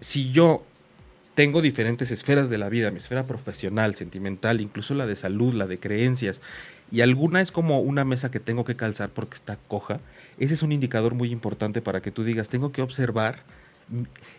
si 0.00 0.32
yo 0.32 0.64
tengo 1.34 1.62
diferentes 1.62 2.10
esferas 2.10 2.50
de 2.50 2.58
la 2.58 2.68
vida, 2.68 2.90
mi 2.90 2.98
esfera 2.98 3.24
profesional, 3.24 3.94
sentimental, 3.94 4.60
incluso 4.60 4.94
la 4.94 5.06
de 5.06 5.16
salud, 5.16 5.54
la 5.54 5.66
de 5.66 5.78
creencias, 5.78 6.40
y 6.90 7.02
alguna 7.02 7.40
es 7.40 7.52
como 7.52 7.80
una 7.80 8.04
mesa 8.04 8.30
que 8.30 8.40
tengo 8.40 8.64
que 8.64 8.74
calzar 8.74 9.10
porque 9.10 9.36
está 9.36 9.56
coja, 9.68 10.00
ese 10.38 10.54
es 10.54 10.62
un 10.62 10.72
indicador 10.72 11.14
muy 11.14 11.30
importante 11.30 11.82
para 11.82 12.00
que 12.00 12.10
tú 12.10 12.24
digas, 12.24 12.48
tengo 12.48 12.72
que 12.72 12.82
observar. 12.82 13.42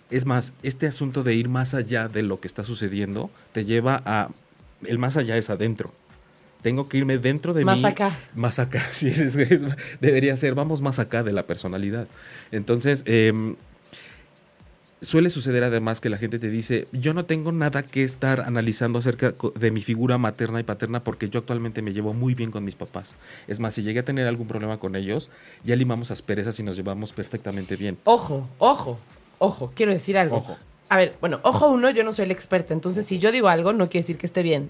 Es 0.09 0.25
más, 0.25 0.53
este 0.63 0.87
asunto 0.87 1.23
de 1.23 1.35
ir 1.35 1.47
más 1.47 1.73
allá 1.73 2.07
de 2.07 2.23
lo 2.23 2.39
que 2.39 2.47
está 2.47 2.63
sucediendo 2.63 3.29
te 3.51 3.65
lleva 3.65 4.01
a... 4.05 4.29
El 4.85 4.97
más 4.97 5.15
allá 5.15 5.37
es 5.37 5.49
adentro. 5.51 5.93
Tengo 6.63 6.89
que 6.89 6.97
irme 6.97 7.17
dentro 7.19 7.53
de 7.53 7.61
mí. 7.61 7.65
Más 7.65 7.83
acá. 7.83 8.17
Más 8.33 8.59
acá, 8.59 8.81
sí, 8.91 9.11
debería 9.99 10.35
ser, 10.37 10.55
vamos 10.55 10.81
más 10.81 10.99
acá 10.99 11.23
de 11.23 11.33
la 11.33 11.45
personalidad. 11.45 12.07
Entonces, 12.51 13.03
eh, 13.05 13.55
Suele 15.03 15.31
suceder 15.31 15.63
además 15.63 15.99
que 15.99 16.11
la 16.11 16.19
gente 16.19 16.37
te 16.37 16.51
dice, 16.51 16.87
yo 16.91 17.15
no 17.15 17.25
tengo 17.25 17.51
nada 17.51 17.81
que 17.81 18.03
estar 18.03 18.41
analizando 18.41 18.99
acerca 18.99 19.33
de 19.55 19.71
mi 19.71 19.81
figura 19.81 20.19
materna 20.19 20.59
y 20.59 20.63
paterna 20.63 21.03
porque 21.03 21.27
yo 21.27 21.39
actualmente 21.39 21.81
me 21.81 21.91
llevo 21.91 22.13
muy 22.13 22.35
bien 22.35 22.51
con 22.51 22.63
mis 22.63 22.75
papás. 22.75 23.15
Es 23.47 23.59
más, 23.59 23.73
si 23.73 23.81
llegué 23.81 24.01
a 24.01 24.05
tener 24.05 24.27
algún 24.27 24.47
problema 24.47 24.77
con 24.77 24.95
ellos, 24.95 25.31
ya 25.63 25.75
limamos 25.75 26.11
asperezas 26.11 26.59
y 26.59 26.63
nos 26.63 26.75
llevamos 26.75 27.13
perfectamente 27.13 27.77
bien. 27.77 27.97
Ojo, 28.03 28.47
ojo, 28.59 28.99
ojo, 29.39 29.71
quiero 29.75 29.91
decir 29.91 30.19
algo. 30.19 30.35
Ojo. 30.37 30.55
A 30.89 30.97
ver, 30.97 31.15
bueno, 31.19 31.39
ojo 31.41 31.69
uno, 31.69 31.89
yo 31.89 32.03
no 32.03 32.13
soy 32.13 32.25
el 32.25 32.31
experta, 32.31 32.75
entonces 32.75 33.03
si 33.07 33.17
yo 33.17 33.31
digo 33.31 33.47
algo 33.47 33.73
no 33.73 33.89
quiere 33.89 34.03
decir 34.03 34.19
que 34.19 34.27
esté 34.27 34.43
bien. 34.43 34.69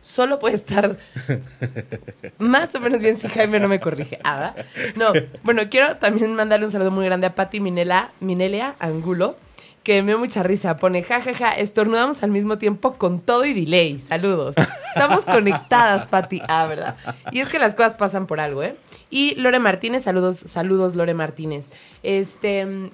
solo 0.00 0.38
puede 0.38 0.54
estar 0.54 0.96
más 2.38 2.72
o 2.76 2.78
menos 2.78 3.00
bien 3.00 3.16
si 3.16 3.26
Jaime 3.26 3.58
no 3.58 3.66
me 3.66 3.80
corrige. 3.80 4.20
Ah. 4.22 4.54
No, 4.94 5.12
bueno, 5.42 5.62
quiero 5.68 5.96
también 5.96 6.36
mandarle 6.36 6.66
un 6.66 6.72
saludo 6.72 6.92
muy 6.92 7.04
grande 7.04 7.26
a 7.26 7.34
Patti 7.34 7.58
Minela, 7.58 8.12
Minelia 8.20 8.76
Angulo, 8.78 9.36
que 9.82 10.02
me 10.02 10.12
dio 10.12 10.18
mucha 10.18 10.42
risa. 10.42 10.76
Pone, 10.76 11.02
jajaja, 11.02 11.34
ja, 11.34 11.50
ja, 11.50 11.52
estornudamos 11.52 12.22
al 12.22 12.30
mismo 12.30 12.58
tiempo 12.58 12.94
con 12.94 13.20
todo 13.20 13.44
y 13.44 13.52
delay. 13.52 13.98
Saludos. 13.98 14.54
Estamos 14.94 15.24
conectadas, 15.24 16.04
Patti. 16.06 16.40
Ah, 16.48 16.66
¿verdad? 16.66 16.96
Y 17.30 17.40
es 17.40 17.48
que 17.48 17.58
las 17.58 17.74
cosas 17.74 17.94
pasan 17.94 18.26
por 18.26 18.40
algo, 18.40 18.62
¿eh? 18.62 18.76
Y 19.10 19.34
Lore 19.36 19.58
Martínez, 19.58 20.04
saludos, 20.04 20.38
saludos, 20.38 20.94
Lore 20.94 21.14
Martínez. 21.14 21.68
Este, 22.02 22.90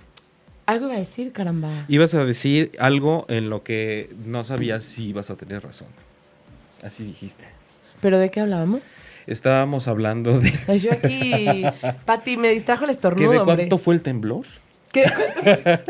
algo 0.67 0.87
iba 0.87 0.95
a 0.95 0.99
decir, 0.99 1.33
caramba. 1.33 1.71
Ibas 1.89 2.15
a 2.15 2.25
decir 2.25 2.73
algo 2.79 3.27
en 3.29 3.51
lo 3.51 3.63
que 3.63 4.15
no 4.25 4.45
sabías 4.45 4.85
si 4.85 5.09
ibas 5.09 5.31
a 5.31 5.37
tener 5.37 5.63
razón. 5.63 5.89
Así 6.83 7.05
dijiste. 7.05 7.47
¿Pero 8.01 8.19
de 8.19 8.31
qué 8.31 8.41
hablábamos? 8.41 8.81
Estábamos 9.27 9.89
hablando 9.89 10.41
de. 10.41 10.79
Yo 10.81 10.93
aquí. 10.93 11.65
Pati, 12.05 12.37
me 12.37 12.49
distrajo 12.49 12.85
el 12.85 12.89
¿Qué, 12.89 12.93
estornudo. 12.93 13.31
¿De 13.33 13.39
hombre. 13.41 13.57
cuánto 13.57 13.79
fue 13.79 13.95
el 13.95 14.03
temblor? 14.03 14.47
¿Qué? 15.03 15.81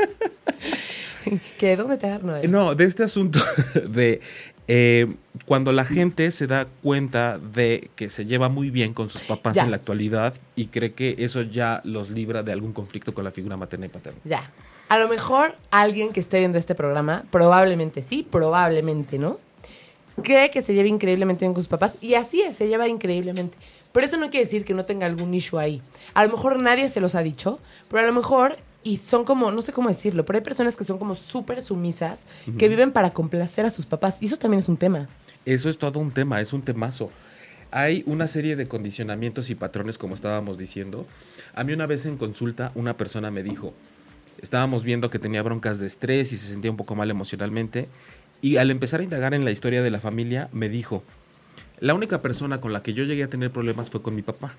¿Qué? 1.59 1.77
¿Dónde 1.77 1.97
te 1.99 2.07
agarro? 2.07 2.39
No, 2.49 2.75
de 2.75 2.85
este 2.85 3.03
asunto 3.05 3.39
de 3.89 4.21
eh, 4.67 5.07
cuando 5.47 5.73
la 5.73 5.85
gente 5.85 6.31
se 6.31 6.47
da 6.47 6.67
cuenta 6.83 7.39
de 7.39 7.91
que 7.97 8.11
se 8.11 8.27
lleva 8.27 8.49
muy 8.49 8.71
bien 8.71 8.95
con 8.95 9.11
sus 9.11 9.25
papás 9.25 9.57
Ya. 9.57 9.65
en 9.65 9.71
la 9.71 9.77
actualidad 9.77 10.35
y 10.57 10.67
cree 10.67 10.93
que 10.93 11.17
eso 11.19 11.43
ya 11.43 11.81
los 11.85 12.11
libra 12.11 12.43
de 12.43 12.53
algún 12.53 12.73
conflicto 12.73 13.15
con 13.15 13.25
la 13.25 13.31
figura 13.31 13.57
materna 13.57 13.87
y 13.87 13.89
paterna. 13.89 14.21
Ya. 14.25 14.51
A 14.89 14.99
lo 14.99 15.09
mejor 15.09 15.55
alguien 15.71 16.13
que 16.13 16.21
esté 16.21 16.39
viendo 16.39 16.59
este 16.59 16.75
programa, 16.75 17.25
probablemente 17.31 18.03
sí, 18.03 18.27
probablemente 18.29 19.19
no, 19.19 19.39
cree 20.23 20.51
que 20.51 20.63
se 20.63 20.75
lleva 20.75 20.89
increíblemente 20.89 21.45
bien 21.45 21.53
con 21.53 21.63
sus 21.63 21.69
papás 21.69 22.03
y 22.03 22.15
así 22.15 22.41
es, 22.41 22.57
se 22.57 22.69
lleva 22.69 22.89
increíblemente. 22.89 23.57
Pero 23.93 24.07
eso 24.07 24.17
no 24.17 24.31
quiere 24.31 24.45
decir 24.45 24.65
que 24.65 24.75
no 24.75 24.85
tenga 24.85 25.07
algún 25.07 25.33
issue 25.35 25.59
ahí. 25.59 25.83
A 26.15 26.25
lo 26.25 26.33
mejor 26.33 26.61
nadie 26.63 26.89
se 26.89 27.01
los 27.01 27.15
ha 27.15 27.23
dicho, 27.23 27.59
pero 27.91 28.03
a 28.03 28.07
lo 28.07 28.13
mejor, 28.13 28.57
y 28.83 28.97
son 28.99 29.25
como, 29.25 29.51
no 29.51 29.63
sé 29.63 29.73
cómo 29.73 29.89
decirlo, 29.89 30.25
pero 30.25 30.39
hay 30.39 30.45
personas 30.45 30.77
que 30.77 30.85
son 30.85 30.99
como 30.99 31.15
súper 31.15 31.61
sumisas, 31.63 32.27
que 32.59 32.69
viven 32.69 32.93
para 32.93 33.11
complacer 33.11 33.67
a 33.67 33.71
sus 33.71 33.87
papás. 33.87 34.19
Y 34.21 34.27
eso 34.27 34.39
también 34.39 34.61
es 34.61 34.69
un 34.69 34.77
tema. 34.77 35.09
Eso 35.45 35.69
es 35.69 35.79
todo 35.79 35.99
un 35.99 36.11
tema, 36.11 36.41
es 36.41 36.53
un 36.53 36.63
temazo. 36.63 37.11
Hay 37.71 38.03
una 38.07 38.29
serie 38.29 38.57
de 38.57 38.67
condicionamientos 38.67 39.51
y 39.51 39.55
patrones, 39.55 39.99
como 39.99 40.15
estábamos 40.15 40.57
diciendo. 40.57 41.07
A 41.55 41.65
mí 41.65 41.73
una 41.73 41.87
vez 41.87 42.07
en 42.07 42.17
consulta 42.17 42.73
una 42.75 42.97
persona 42.97 43.31
me 43.31 43.43
dijo, 43.43 43.75
estábamos 44.41 44.85
viendo 44.85 45.11
que 45.11 45.19
tenía 45.19 45.43
broncas 45.43 45.79
de 45.79 45.87
estrés 45.87 46.33
y 46.33 46.37
se 46.37 46.49
sentía 46.49 46.71
un 46.71 46.77
poco 46.77 46.95
mal 46.95 47.11
emocionalmente, 47.11 47.89
y 48.41 48.57
al 48.57 48.71
empezar 48.71 49.01
a 49.01 49.05
indagar 49.05 49.35
en 49.35 49.45
la 49.45 49.51
historia 49.51 49.83
de 49.83 49.91
la 49.91 50.01
familia, 50.01 50.49
me 50.53 50.69
dijo, 50.69 51.03
la 51.81 51.95
única 51.95 52.23
persona 52.23 52.61
con 52.61 52.73
la 52.73 52.83
que 52.83 52.95
yo 52.95 53.05
llegué 53.05 53.25
a 53.25 53.29
tener 53.29 53.51
problemas 53.51 53.91
fue 53.91 54.01
con 54.01 54.15
mi 54.15 54.23
papá. 54.23 54.55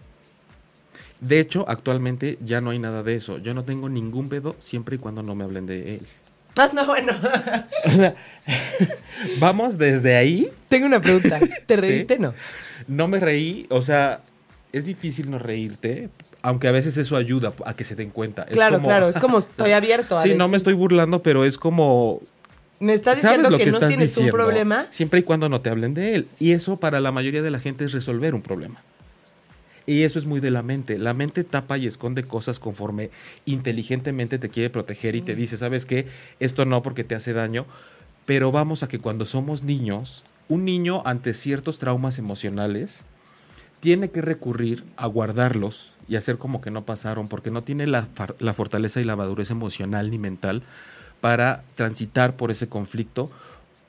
De 1.21 1.39
hecho, 1.39 1.65
actualmente 1.67 2.37
ya 2.43 2.61
no 2.61 2.69
hay 2.69 2.79
nada 2.79 3.03
de 3.03 3.15
eso. 3.15 3.37
Yo 3.39 3.53
no 3.53 3.63
tengo 3.63 3.89
ningún 3.89 4.29
pedo 4.29 4.55
siempre 4.59 4.95
y 4.95 4.99
cuando 4.99 5.21
no 5.23 5.35
me 5.35 5.43
hablen 5.43 5.65
de 5.65 5.95
él. 5.95 6.07
Ah, 6.57 6.69
no, 6.73 6.85
bueno. 6.85 7.13
Vamos 9.39 9.77
desde 9.77 10.15
ahí 10.15 10.49
Tengo 10.67 10.85
una 10.87 11.01
pregunta. 11.01 11.39
¿Te 11.65 11.75
Sí. 11.81 11.81
reíste? 11.81 12.19
No. 12.19 12.33
No 12.87 13.07
me 13.07 13.19
reí, 13.19 13.65
o 13.69 13.81
sea, 13.81 14.21
es 14.71 14.85
difícil 14.85 15.29
no 15.29 15.37
reírte, 15.39 16.09
aunque 16.41 16.67
a 16.67 16.71
veces 16.71 16.97
eso 16.97 17.17
ayuda 17.17 17.53
a 17.65 17.73
que 17.75 17.83
se 17.83 17.95
den 17.95 18.09
cuenta. 18.09 18.43
Es 18.43 18.53
Claro, 18.53 18.75
como- 18.77 18.87
claro. 18.87 19.09
Es 19.09 19.17
como 19.17 19.37
estoy 19.39 19.73
abierto 19.73 20.17
a 20.17 20.23
Sí, 20.23 20.29
no 20.29 20.47
me 20.47 20.53
decir. 20.53 20.57
estoy 20.57 20.73
burlando, 20.73 21.21
pero 21.21 21.45
es 21.45 21.57
como... 21.57 22.21
Me 22.79 22.93
estás 22.93 23.19
¿Sabes 23.19 23.39
diciendo 23.39 23.57
que, 23.57 23.65
que, 23.65 23.71
no 23.71 23.79
tienes 23.79 24.09
diciendo? 24.09 24.33
un 24.33 24.39
problema. 24.39 24.85
Siempre 24.89 25.19
y 25.19 25.23
cuando 25.23 25.49
no 25.49 25.59
te 25.59 25.69
hablen 25.69 25.93
de 25.93 26.15
él. 26.15 26.27
Y 26.39 26.53
eso 26.53 26.77
para 26.77 27.01
la 27.01 27.11
mayoría 27.11 27.41
de 27.41 27.51
la 27.51 27.59
gente 27.59 27.83
es 27.83 27.91
resolver 27.91 28.33
un 28.33 28.41
problema. 28.41 28.81
Y 29.89 30.03
eso 30.03 30.19
es 30.19 30.27
muy 30.27 30.39
de 30.39 30.51
la 30.51 30.61
mente. 30.61 30.99
La 30.99 31.15
mente 31.15 31.43
tapa 31.43 31.79
y 31.79 31.87
esconde 31.87 32.23
cosas 32.23 32.59
conforme 32.59 33.09
inteligentemente 33.45 34.37
te 34.37 34.49
quiere 34.49 34.69
proteger 34.69 35.15
y 35.15 35.21
te 35.21 35.33
dice, 35.33 35.57
¿sabes 35.57 35.87
qué? 35.87 36.05
Esto 36.39 36.65
no 36.65 36.83
porque 36.83 37.03
te 37.03 37.15
hace 37.15 37.33
daño. 37.33 37.65
Pero 38.27 38.51
vamos 38.51 38.83
a 38.83 38.87
que 38.87 38.99
cuando 38.99 39.25
somos 39.25 39.63
niños, 39.63 40.23
un 40.47 40.63
niño 40.63 41.01
ante 41.05 41.33
ciertos 41.33 41.79
traumas 41.79 42.19
emocionales 42.19 43.03
tiene 43.79 44.11
que 44.11 44.21
recurrir 44.21 44.83
a 44.95 45.07
guardarlos 45.07 45.91
y 46.07 46.17
hacer 46.17 46.37
como 46.37 46.61
que 46.61 46.69
no 46.69 46.85
pasaron 46.85 47.27
porque 47.27 47.49
no 47.49 47.63
tiene 47.63 47.87
la, 47.87 48.07
la 48.37 48.53
fortaleza 48.53 49.01
y 49.01 49.05
la 49.05 49.15
madurez 49.15 49.49
emocional 49.49 50.11
ni 50.11 50.19
mental 50.19 50.61
para 51.19 51.63
transitar 51.73 52.35
por 52.35 52.51
ese 52.51 52.69
conflicto. 52.69 53.31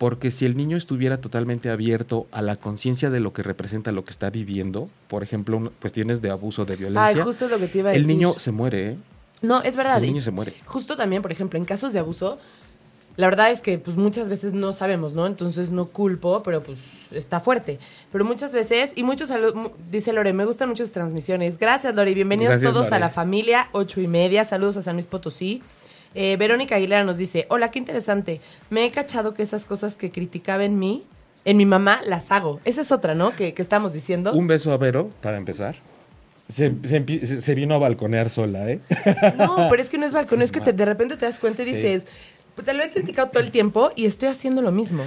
Porque 0.01 0.31
si 0.31 0.47
el 0.47 0.57
niño 0.57 0.79
estuviera 0.79 1.21
totalmente 1.21 1.69
abierto 1.69 2.27
a 2.33 2.41
la 2.41 2.57
conciencia 2.57 3.11
de 3.11 3.21
lo 3.21 3.35
que 3.35 3.43
representa 3.43 3.93
lo 3.93 4.03
que 4.03 4.13
está 4.13 4.31
viviendo, 4.31 4.89
por 5.09 5.23
ejemplo, 5.23 5.75
cuestiones 5.79 6.23
de 6.23 6.31
abuso, 6.31 6.65
de 6.65 6.73
Ay, 6.73 6.79
violencia, 6.79 7.23
justo 7.23 7.49
lo 7.49 7.59
que 7.59 7.69
te 7.69 7.81
iba 7.81 7.91
a 7.91 7.93
el 7.93 8.05
decir. 8.05 8.17
niño 8.17 8.35
se 8.39 8.51
muere, 8.51 8.89
¿eh? 8.89 8.97
No, 9.43 9.63
es 9.63 9.77
verdad. 9.77 9.99
El 9.99 10.07
niño 10.07 10.23
se 10.23 10.31
muere. 10.31 10.55
Justo 10.65 10.97
también, 10.97 11.21
por 11.21 11.33
ejemplo, 11.33 11.59
en 11.59 11.67
casos 11.67 11.93
de 11.93 11.99
abuso, 11.99 12.39
la 13.19 13.27
verdad 13.27 13.51
es 13.51 13.61
que 13.61 13.77
pues 13.79 13.99
muchas 13.99 14.31
veces 14.31 14.55
no 14.55 14.73
sabemos, 14.73 15.13
¿no? 15.13 15.27
Entonces 15.27 15.71
no 15.71 15.85
culpo, 15.85 16.43
pero 16.43 16.63
pues 16.63 16.79
está 17.11 17.41
fuerte. 17.41 17.79
Pero 18.11 18.25
muchas 18.25 18.55
veces, 18.55 18.95
y 18.97 19.03
muchos 19.03 19.29
dice 19.91 20.15
Lore, 20.15 20.33
me 20.33 20.47
gustan 20.47 20.71
muchas 20.71 20.93
transmisiones. 20.93 21.59
Gracias, 21.59 21.95
Lore. 21.95 22.15
Bienvenidos 22.15 22.53
Gracias, 22.53 22.73
todos 22.73 22.91
a 22.93 22.99
la 22.99 23.11
familia, 23.11 23.69
ocho 23.73 24.01
y 24.01 24.07
media. 24.07 24.47
Saludos 24.47 24.79
a 24.79 24.83
San 24.83 24.97
Luis 24.97 25.07
Potosí. 25.07 25.63
Eh, 26.15 26.37
Verónica 26.37 26.77
Aguilera 26.77 27.05
nos 27.05 27.19
dice, 27.19 27.47
hola, 27.51 27.71
qué 27.71 27.79
interesante. 27.79 28.41
Me 28.69 28.85
he 28.85 28.91
cachado 28.91 29.35
que 29.35 29.43
esas 29.43 29.65
cosas 29.65 29.95
que 29.97 30.11
criticaba 30.11 30.65
en 30.65 30.79
mí, 30.79 31.05
en 31.45 31.57
mi 31.57 31.67
mamá, 31.67 32.01
las 32.05 32.33
hago. 32.33 32.61
Esa 32.65 32.81
es 32.83 32.91
otra, 32.93 33.15
¿no? 33.15 33.31
Que, 33.37 33.55
que 33.55 33.63
estamos 33.63 33.93
diciendo. 33.93 34.33
Un 34.33 34.47
beso 34.47 34.73
a 34.73 34.77
Vero, 34.77 35.11
para 35.23 35.37
empezar. 35.37 35.77
Se, 36.49 36.73
se 37.41 37.55
vino 37.55 37.77
a 37.77 37.79
balconear 37.79 38.29
sola, 38.29 38.69
¿eh? 38.69 38.81
No, 39.39 39.69
pero 39.71 39.81
es 39.81 39.89
que 39.89 39.99
no 39.99 40.07
es 40.07 40.13
balcón, 40.13 40.43
es 40.43 40.51
que 40.51 40.61
te- 40.61 40.73
de 40.73 40.85
repente 40.85 41.17
te 41.17 41.25
das 41.27 41.39
cuenta 41.39 41.63
y 41.63 41.67
dices, 41.67 42.05
pues 42.57 42.65
te 42.67 42.73
lo 42.75 42.83
he 42.83 42.91
criticado 42.91 43.29
todo 43.31 43.41
el 43.43 43.53
tiempo 43.53 43.93
y 43.95 44.07
estoy 44.07 44.29
haciendo 44.31 44.61
lo 44.61 44.73
mismo. 44.73 45.05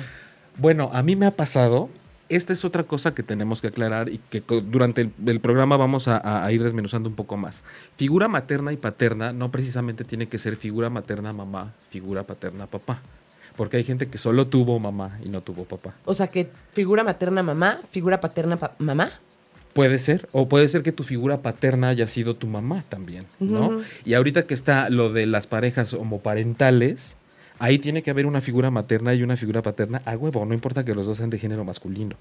Bueno, 0.56 0.90
a 0.94 1.04
mí 1.04 1.18
me 1.18 1.26
ha 1.26 1.32
pasado. 1.32 1.90
Esta 2.36 2.52
es 2.54 2.66
otra 2.66 2.84
cosa 2.84 3.14
que 3.14 3.22
tenemos 3.22 3.62
que 3.62 3.68
aclarar 3.68 4.10
y 4.10 4.18
que 4.30 4.42
durante 4.42 5.02
el, 5.02 5.12
el 5.28 5.40
programa 5.40 5.78
vamos 5.78 6.08
a, 6.08 6.52
ir 6.52 6.64
desmenuzando 6.64 7.08
un 7.10 7.16
poco 7.16 7.38
más. 7.38 7.62
Figura 7.96 8.28
materna 8.28 8.74
y 8.74 8.78
paterna 8.78 9.34
no 9.34 9.52
precisamente 9.52 10.04
tiene 10.04 10.28
que 10.28 10.40
ser 10.40 10.56
figura 10.56 10.90
materna 10.90 11.32
mamá, 11.34 11.74
figura 11.90 12.24
paterna 12.24 12.66
papá. 12.68 13.02
Porque 13.56 13.78
hay 13.78 13.84
gente 13.84 14.08
que 14.08 14.18
solo 14.18 14.48
tuvo 14.48 14.80
mamá 14.80 15.20
y 15.24 15.30
no 15.30 15.42
tuvo 15.42 15.66
papá. 15.66 15.94
O 16.06 16.16
sea, 16.16 16.26
que 16.28 16.50
figura 16.72 17.04
materna 17.04 17.44
mamá, 17.44 17.80
figura 17.92 18.20
paterna 18.20 18.58
pa- 18.58 18.74
mamá. 18.80 19.12
Puede 19.74 20.00
ser, 20.00 20.28
o 20.32 20.50
puede 20.50 20.68
ser 20.68 20.82
que 20.84 20.92
tu 20.92 21.04
figura 21.04 21.42
paterna 21.42 21.90
haya 21.90 22.08
sido 22.08 22.36
tu 22.36 22.48
mamá 22.48 22.84
también, 22.90 23.26
¿no? 23.40 23.82
Y 24.06 24.14
ahorita 24.16 24.44
que 24.48 24.54
está 24.56 24.90
lo 24.90 25.12
de 25.12 25.26
las 25.28 25.46
parejas 25.48 25.94
homoparentales, 25.96 27.16
ahí 27.64 27.80
tiene 27.80 28.04
que 28.04 28.12
haber 28.12 28.26
una 28.26 28.42
figura 28.42 28.72
materna 28.72 29.14
y 29.14 29.24
una 29.24 29.38
figura 29.38 29.62
paterna 29.62 30.02
a 30.04 30.18
huevo, 30.18 30.46
no 30.46 30.54
importa 30.54 30.84
que 30.84 30.94
los 30.94 31.08
dos 31.08 31.20
sean 31.20 31.30
de 31.30 31.40
género 31.40 31.64
masculino. 31.64 32.18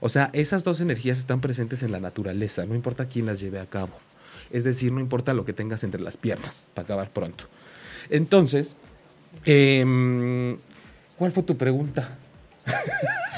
O 0.00 0.10
sea, 0.10 0.28
esas 0.34 0.64
dos 0.64 0.82
energías 0.82 1.16
están 1.16 1.40
presentes 1.40 1.82
en 1.82 1.92
la 1.92 1.98
naturaleza, 1.98 2.66
no 2.66 2.74
importa 2.74 3.08
quién 3.08 3.24
las 3.24 3.40
lleve 3.40 3.58
a 3.58 3.64
cabo. 3.64 3.94
Es 4.50 4.64
decir, 4.64 4.92
no 4.92 5.00
importa 5.00 5.32
lo 5.32 5.46
que 5.46 5.54
tengas 5.54 5.82
entre 5.82 6.02
las 6.02 6.18
piernas, 6.18 6.64
para 6.74 6.84
acabar 6.84 7.08
pronto. 7.08 7.44
Entonces, 8.10 8.76
em, 9.46 10.58
¿cuál 11.16 11.32
fue 11.32 11.42
tu 11.42 11.56
pregunta? 11.56 12.18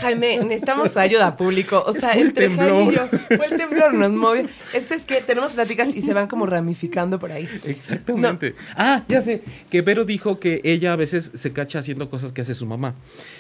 Jaime, 0.01 0.39
necesitamos 0.39 0.93
su 0.93 0.99
ayuda, 0.99 1.37
público. 1.37 1.83
O 1.87 1.93
sea, 1.93 2.11
Fue 2.13 2.21
el 2.21 2.27
entre 2.29 2.51
Jaime 2.55 2.83
y 2.85 2.95
yo, 2.95 3.07
temblor. 3.09 3.21
fue 3.39 3.47
el 3.47 3.57
temblor, 3.57 3.95
nos 3.95 4.13
movió. 4.13 4.47
Esto 4.75 4.95
es 4.95 5.05
que 5.05 5.21
tenemos 5.23 5.55
pláticas 5.55 5.89
y 5.95 6.03
se 6.03 6.13
van 6.13 6.27
como 6.29 6.45
ramificando 6.47 7.19
por 7.19 7.33
ahí. 7.33 7.49
Exactamente. 7.65 8.55
Ah, 8.77 9.03
ya 9.09 9.23
sé, 9.23 9.43
que 9.71 9.81
Vero 9.83 10.05
dijo 10.05 10.39
que 10.41 10.61
ella 10.65 10.93
a 10.93 10.97
veces 10.97 11.31
se 11.35 11.53
cacha 11.53 11.79
haciendo 11.79 12.11
cosas 12.11 12.33
que 12.33 12.43
hace 12.43 12.55
su 12.55 12.67
mamá. 12.67 12.95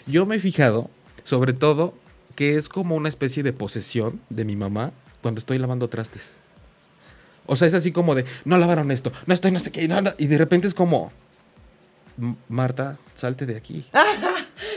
Yo 0.06 0.24
me 0.26 0.36
he 0.36 0.40
fijado, 0.40 0.90
sobre 1.22 1.52
todo, 1.52 1.94
que 2.34 2.56
es 2.56 2.68
como 2.68 2.94
una 2.96 3.08
especie 3.10 3.42
de 3.42 3.52
posesión 3.52 4.20
de 4.30 4.44
mi 4.44 4.56
mamá 4.56 4.92
cuando 5.22 5.40
estoy 5.40 5.58
lavando 5.58 5.88
trastes. 5.88 6.36
O 7.46 7.56
sea, 7.56 7.68
es 7.68 7.74
así 7.74 7.92
como 7.92 8.14
de, 8.14 8.24
no 8.46 8.56
lavaron 8.56 8.90
esto, 8.90 9.12
no 9.26 9.34
estoy, 9.34 9.50
no 9.52 9.58
sé 9.58 9.70
qué, 9.70 9.86
no, 9.86 10.00
no", 10.00 10.12
y 10.16 10.28
de 10.28 10.38
repente 10.38 10.66
es 10.66 10.72
como, 10.72 11.12
"M- 12.18 12.36
Marta, 12.48 12.98
salte 13.12 13.44
de 13.44 13.56
aquí. 13.58 13.84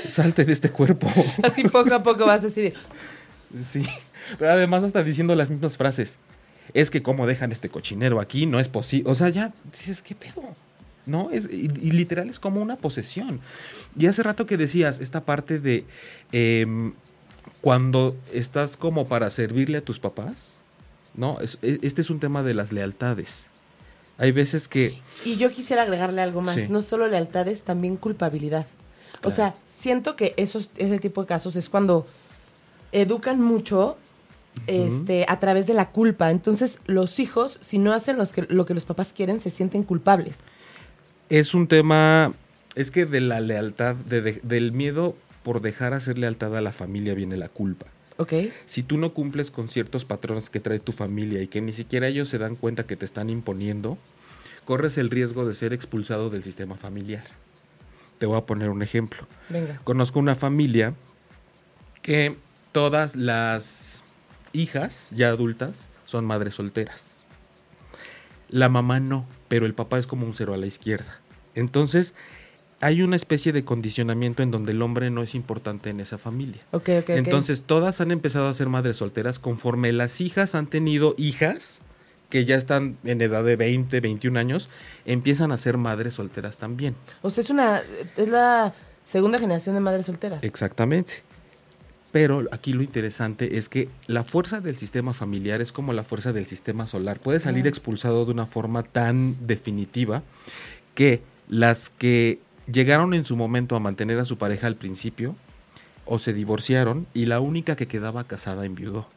salte 0.08 0.46
de 0.46 0.54
este 0.54 0.70
cuerpo. 0.70 1.08
Así 1.44 1.64
poco 1.64 1.94
a 1.94 2.04
poco 2.04 2.26
vas 2.26 2.44
así 2.44 2.62
de, 2.62 2.74
Sí, 3.62 3.86
pero 4.40 4.52
además 4.52 4.84
hasta 4.84 5.04
diciendo 5.04 5.36
las 5.36 5.50
mismas 5.50 5.78
frases. 5.78 6.18
Es 6.74 6.90
que 6.92 7.02
como 7.02 7.26
dejan 7.28 7.52
este 7.54 7.70
cochinero 7.70 8.20
aquí, 8.20 8.46
no 8.46 8.60
es 8.60 8.68
posible. 8.68 9.10
O 9.10 9.16
sea, 9.16 9.30
ya 9.30 9.54
dices, 9.72 10.02
¿qué 10.02 10.16
pedo? 10.16 10.44
¿No? 11.06 11.30
Es, 11.32 11.46
y, 11.52 11.70
y 11.82 11.92
literal 11.92 12.30
es 12.30 12.40
como 12.40 12.62
una 12.62 12.76
posesión. 12.76 13.40
Y 13.98 14.08
hace 14.08 14.22
rato 14.24 14.46
que 14.46 14.58
decías 14.58 15.00
esta 15.00 15.24
parte 15.24 15.60
de 15.60 15.86
em, 16.34 16.94
cuando 17.62 18.18
estás 18.34 18.76
como 18.76 19.08
para 19.08 19.30
servirle 19.30 19.78
a 19.78 19.82
tus 19.82 20.00
papás, 20.00 20.58
¿no? 21.16 21.40
Es- 21.40 21.58
e- 21.62 21.80
este 21.84 22.02
es 22.02 22.10
un 22.10 22.20
tema 22.20 22.44
de 22.44 22.54
las 22.54 22.74
lealtades. 22.74 23.46
Hay 24.18 24.34
veces 24.34 24.68
que... 24.68 25.00
Y 25.24 25.38
yo 25.38 25.52
quisiera 25.52 25.84
agregarle 25.84 26.22
algo 26.22 26.42
más, 26.42 26.56
Sí. 26.56 26.66
no 26.70 26.82
solo 26.82 27.08
lealtades, 27.08 27.62
también 27.62 27.96
culpabilidad. 27.96 28.66
O 29.24 29.32
sea, 29.32 29.56
siento 29.64 30.16
que 30.16 30.34
esos, 30.38 30.70
ese 30.78 31.00
tipo 31.00 31.22
de 31.22 31.28
casos 31.28 31.56
es 31.56 31.70
cuando 31.70 32.06
educan 32.92 33.42
mucho 33.42 33.98
este, 34.68 35.26
a 35.28 35.40
través 35.40 35.68
de 35.68 35.74
la 35.74 35.92
culpa. 35.92 36.32
Entonces, 36.32 36.80
los 36.86 37.20
hijos, 37.20 37.60
si 37.62 37.78
no 37.78 37.94
hacen 37.94 38.18
los 38.18 38.32
que, 38.32 38.44
lo 38.50 38.66
que 38.66 38.74
los 38.74 38.86
papás 38.86 39.14
quieren, 39.16 39.40
se 39.40 39.50
sienten 39.50 39.84
culpables. 39.84 40.38
Es 41.30 41.54
un 41.54 41.68
tema, 41.68 42.34
es 42.76 42.90
que 42.92 43.06
de 43.06 43.22
la 43.22 43.40
lealtad, 43.40 43.96
de- 43.96 44.22
de- 44.22 44.40
del 44.44 44.72
miedo 44.72 45.16
por 45.44 45.62
dejar 45.62 45.94
hacer 45.94 46.18
lealtad 46.18 46.56
a 46.58 46.62
la 46.62 46.72
familia 46.72 47.14
viene 47.14 47.38
la 47.38 47.50
culpa. 47.50 47.86
¿Ok? 48.18 48.34
Si 48.66 48.82
tú 48.82 48.98
no 48.98 49.14
cumples 49.14 49.52
con 49.52 49.70
ciertos 49.70 50.04
patrones 50.06 50.50
que 50.50 50.60
trae 50.60 50.80
tu 50.80 50.92
familia 50.92 51.42
y 51.42 51.48
que 51.48 51.62
ni 51.62 51.72
siquiera 51.74 52.08
ellos 52.08 52.28
se 52.30 52.38
dan 52.40 52.56
cuenta 52.56 52.86
que 52.86 52.96
te 52.96 53.06
están 53.06 53.30
imponiendo, 53.30 53.98
corres 54.66 54.98
el 54.98 55.10
riesgo 55.12 55.46
de 55.46 55.54
ser 55.54 55.72
expulsado 55.74 56.30
del 56.32 56.44
sistema 56.44 56.76
familiar. 56.76 57.24
Te 58.18 58.26
voy 58.26 58.38
a 58.38 58.46
poner 58.46 58.70
un 58.70 58.82
ejemplo. 58.82 59.28
Venga. 59.50 59.80
Conozco 59.84 60.20
una 60.20 60.36
familia 60.36 60.94
que 62.02 62.38
todas 62.72 63.16
las 63.16 64.04
hijas 64.54 65.12
ya 65.16 65.30
adultas 65.30 65.90
son 66.06 66.26
madres 66.26 66.56
solteras. 66.56 67.20
La 68.50 68.70
mamá 68.70 69.00
no, 69.00 69.26
pero 69.48 69.66
el 69.66 69.74
papá 69.74 70.00
es 70.00 70.08
como 70.08 70.26
un 70.26 70.34
cero 70.34 70.54
a 70.54 70.58
la 70.58 70.66
izquierda. 70.66 71.20
Entonces, 71.54 72.14
hay 72.80 73.02
una 73.02 73.16
especie 73.16 73.52
de 73.52 73.66
condicionamiento 73.66 74.44
en 74.44 74.52
donde 74.52 74.72
el 74.72 74.82
hombre 74.82 75.10
no 75.10 75.24
es 75.24 75.36
importante 75.36 75.90
en 75.90 76.00
esa 76.00 76.18
familia. 76.18 76.62
Ok, 76.72 76.90
ok, 76.90 77.02
ok. 77.02 77.10
Entonces, 77.10 77.64
todas 77.64 78.00
han 78.02 78.12
empezado 78.12 78.48
a 78.48 78.54
ser 78.54 78.70
madres 78.70 78.98
solteras 78.98 79.40
conforme 79.40 79.92
las 79.92 80.22
hijas 80.22 80.56
han 80.56 80.68
tenido 80.68 81.16
hijas 81.18 81.82
que 82.30 82.46
ya 82.46 82.56
están 82.56 82.98
en 83.04 83.22
edad 83.22 83.44
de 83.44 83.56
20, 83.56 84.00
21 84.02 84.38
años, 84.40 84.70
empiezan 85.06 85.52
a 85.52 85.58
ser 85.58 85.78
madres 85.78 86.16
solteras 86.16 86.58
también. 86.58 86.96
O 87.22 87.30
sea, 87.30 87.44
es 87.44 87.50
una. 87.50 87.82
Es 88.18 88.28
la 88.30 88.74
segunda 89.04 89.40
generación 89.40 89.76
de 89.76 89.82
madres 89.82 90.06
solteras. 90.08 90.40
Exactamente. 90.44 91.24
Pero 92.12 92.44
aquí 92.52 92.74
lo 92.74 92.84
interesante 92.84 93.58
es 93.58 93.70
que 93.70 93.90
la 94.08 94.24
fuerza 94.24 94.62
del 94.62 94.78
sistema 94.78 95.14
familiar 95.14 95.62
es 95.62 95.72
como 95.72 95.94
la 95.94 96.04
fuerza 96.04 96.34
del 96.34 96.46
sistema 96.48 96.88
solar. 96.88 97.20
Puede 97.20 97.40
salir 97.40 97.66
Ah. 97.66 97.70
expulsado 97.70 98.26
de 98.26 98.32
una 98.32 98.46
forma 98.46 98.84
tan 98.84 99.36
definitiva 99.46 100.24
que 100.96 101.22
las 101.50 101.90
que 101.90 102.40
llegaron 102.72 103.14
en 103.14 103.24
su 103.26 103.36
momento 103.36 103.76
a 103.76 103.80
mantener 103.80 104.20
a 104.20 104.26
su 104.26 104.38
pareja 104.38 104.68
al 104.68 104.76
principio 104.76 105.36
o 106.06 106.18
se 106.18 106.34
divorciaron 106.34 107.08
y 107.14 107.26
la 107.26 107.40
única 107.42 107.76
que 107.76 107.88
quedaba 107.88 108.24
casada 108.24 108.66
enviudó. 108.66 109.08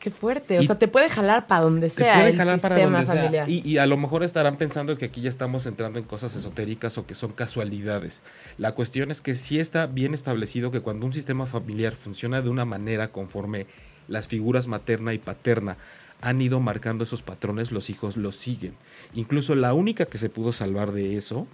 Qué 0.00 0.10
fuerte. 0.10 0.58
O 0.58 0.62
Y- 0.62 0.66
sea, 0.66 0.78
te 0.78 0.88
puede 0.88 1.08
jalar 1.10 1.46
para 1.46 1.60
donde 1.60 1.88
Te 1.88 1.94
sea 1.94 2.14
puede 2.14 2.30
el 2.30 2.36
jalar 2.36 2.54
sistema 2.54 2.74
para 2.74 2.84
donde 2.90 3.06
sea. 3.06 3.14
familiar. 3.16 3.48
Y, 3.50 3.62
y 3.68 3.76
a 3.78 3.86
lo 3.86 3.96
mejor 3.98 4.22
estarán 4.24 4.56
pensando 4.56 4.96
que 4.96 5.04
aquí 5.04 5.20
ya 5.20 5.28
estamos 5.28 5.66
entrando 5.66 5.98
en 5.98 6.06
cosas 6.06 6.34
esotéricas 6.36 6.96
o 6.98 7.06
que 7.06 7.14
son 7.14 7.32
casualidades. 7.32 8.22
La 8.58 8.74
cuestión 8.74 9.10
es 9.10 9.20
que 9.20 9.34
sí 9.34 9.60
está 9.60 9.86
bien 9.86 10.14
establecido 10.14 10.70
que 10.70 10.80
cuando 10.80 11.04
un 11.06 11.12
sistema 11.12 11.44
familiar 11.46 11.92
funciona 11.94 12.40
de 12.42 12.48
una 12.48 12.64
manera 12.64 13.12
conforme 13.12 13.66
las 14.08 14.26
figuras 14.26 14.66
materna 14.68 15.12
y 15.14 15.18
paterna 15.18 15.76
han 16.22 16.40
ido 16.42 16.60
marcando 16.60 17.04
esos 17.04 17.22
patrones, 17.22 17.70
los 17.70 17.88
hijos 17.90 18.16
los 18.16 18.36
siguen. 18.36 18.74
Incluso 19.14 19.54
la 19.54 19.72
única 19.74 20.06
que 20.06 20.18
se 20.18 20.28
pudo 20.30 20.52
salvar 20.52 20.92
de 20.92 21.16
eso 21.16 21.46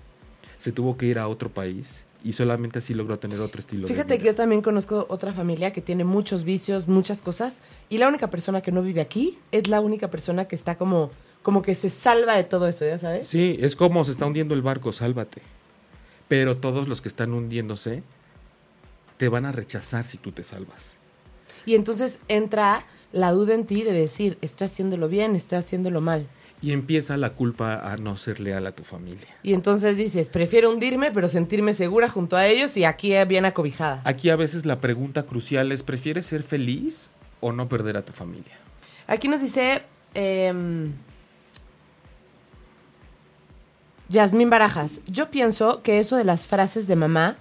se 0.59 0.73
tuvo 0.73 0.97
que 0.97 1.07
ir 1.07 1.19
a 1.19 1.29
otro 1.29 1.51
país 1.51 2.05
y 2.27 2.33
solamente 2.33 2.81
así 2.81 2.93
logró 2.93 3.21
tener 3.21 3.39
otro 3.41 3.61
estilo 3.61 3.87
Fíjate 3.87 4.15
de 4.15 4.19
que 4.19 4.25
vida. 4.25 4.33
yo 4.33 4.35
también 4.35 4.61
conozco 4.61 5.07
otra 5.09 5.33
familia 5.33 5.73
que 5.73 5.81
tiene 5.81 6.03
muchos 6.03 6.43
vicios, 6.43 6.89
muchas 6.89 7.23
cosas, 7.23 7.61
y 7.89 7.99
la 7.99 8.09
única 8.09 8.31
persona 8.31 8.63
que 8.63 8.73
no 8.73 8.83
vive 8.83 9.01
aquí 9.01 9.39
es 9.53 9.69
la 9.69 9.81
única 9.81 10.11
persona 10.11 10.47
que 10.49 10.57
está 10.57 10.75
como, 10.75 11.13
como 11.45 11.63
que 11.63 11.77
se 11.77 11.89
salva 11.89 12.35
de 12.35 12.43
todo 12.43 12.67
eso, 12.67 12.85
¿ya 12.85 12.99
sabes? 12.99 13.29
Sí, 13.29 13.57
es 13.61 13.77
como 13.77 14.03
se 14.03 14.11
está 14.11 14.27
hundiendo 14.27 14.55
el 14.55 14.63
barco, 14.63 14.91
sálvate. 14.91 15.41
Pero 16.27 16.57
todos 16.57 16.89
los 16.89 17.01
que 17.01 17.07
están 17.07 17.33
hundiéndose 17.33 18.03
te 19.19 19.29
van 19.29 19.47
a 19.47 19.53
rechazar 19.53 20.03
si 20.03 20.19
tú 20.19 20.33
te 20.33 20.43
salvas. 20.43 20.99
Y 21.65 21.77
entonces 21.77 22.19
entra 22.27 22.85
la 23.13 23.31
duda 23.31 23.55
en 23.55 23.67
ti 23.67 23.85
de 23.85 23.93
decir, 23.93 24.37
estoy 24.41 24.65
haciéndolo 24.65 25.09
bien, 25.09 25.37
estoy 25.37 25.59
haciéndolo 25.59 26.01
mal. 26.01 26.27
Y 26.63 26.73
empieza 26.73 27.17
la 27.17 27.31
culpa 27.31 27.93
a 27.93 27.97
no 27.97 28.17
ser 28.17 28.41
leal 28.41 28.67
a 28.67 28.73
tu 28.73 28.83
familia. 28.83 29.29
Y 29.43 29.53
entonces 29.53 29.97
dices, 29.97 30.31
prefiero 30.31 30.71
hundirme, 30.71 31.11
pero 31.13 31.29
sentirme 31.29 31.75
segura 31.75 32.09
junto 32.09 32.37
a 32.37 32.47
ellos 32.47 32.77
y 32.77 32.85
aquí 32.85 33.13
bien 33.25 33.45
acobijada. 33.45 34.01
Aquí 34.05 34.31
a 34.31 34.37
veces 34.37 34.65
la 34.65 34.81
pregunta 34.81 35.25
crucial 35.25 35.71
es, 35.71 35.83
¿prefieres 35.83 36.27
ser 36.27 36.43
feliz 36.43 37.11
o 37.41 37.53
no 37.53 37.69
perder 37.69 37.97
a 37.97 38.05
tu 38.05 38.13
familia? 38.13 38.59
Aquí 39.07 39.29
nos 39.29 39.41
dice 39.41 39.83
em, 40.15 40.93
Yasmín 44.09 44.51
Barajas. 44.51 45.01
Yo 45.07 45.31
pienso 45.31 45.83
que 45.83 45.99
eso 45.99 46.17
de 46.17 46.25
las 46.25 46.47
frases 46.47 46.87
de 46.87 46.97
mamá 46.97 47.37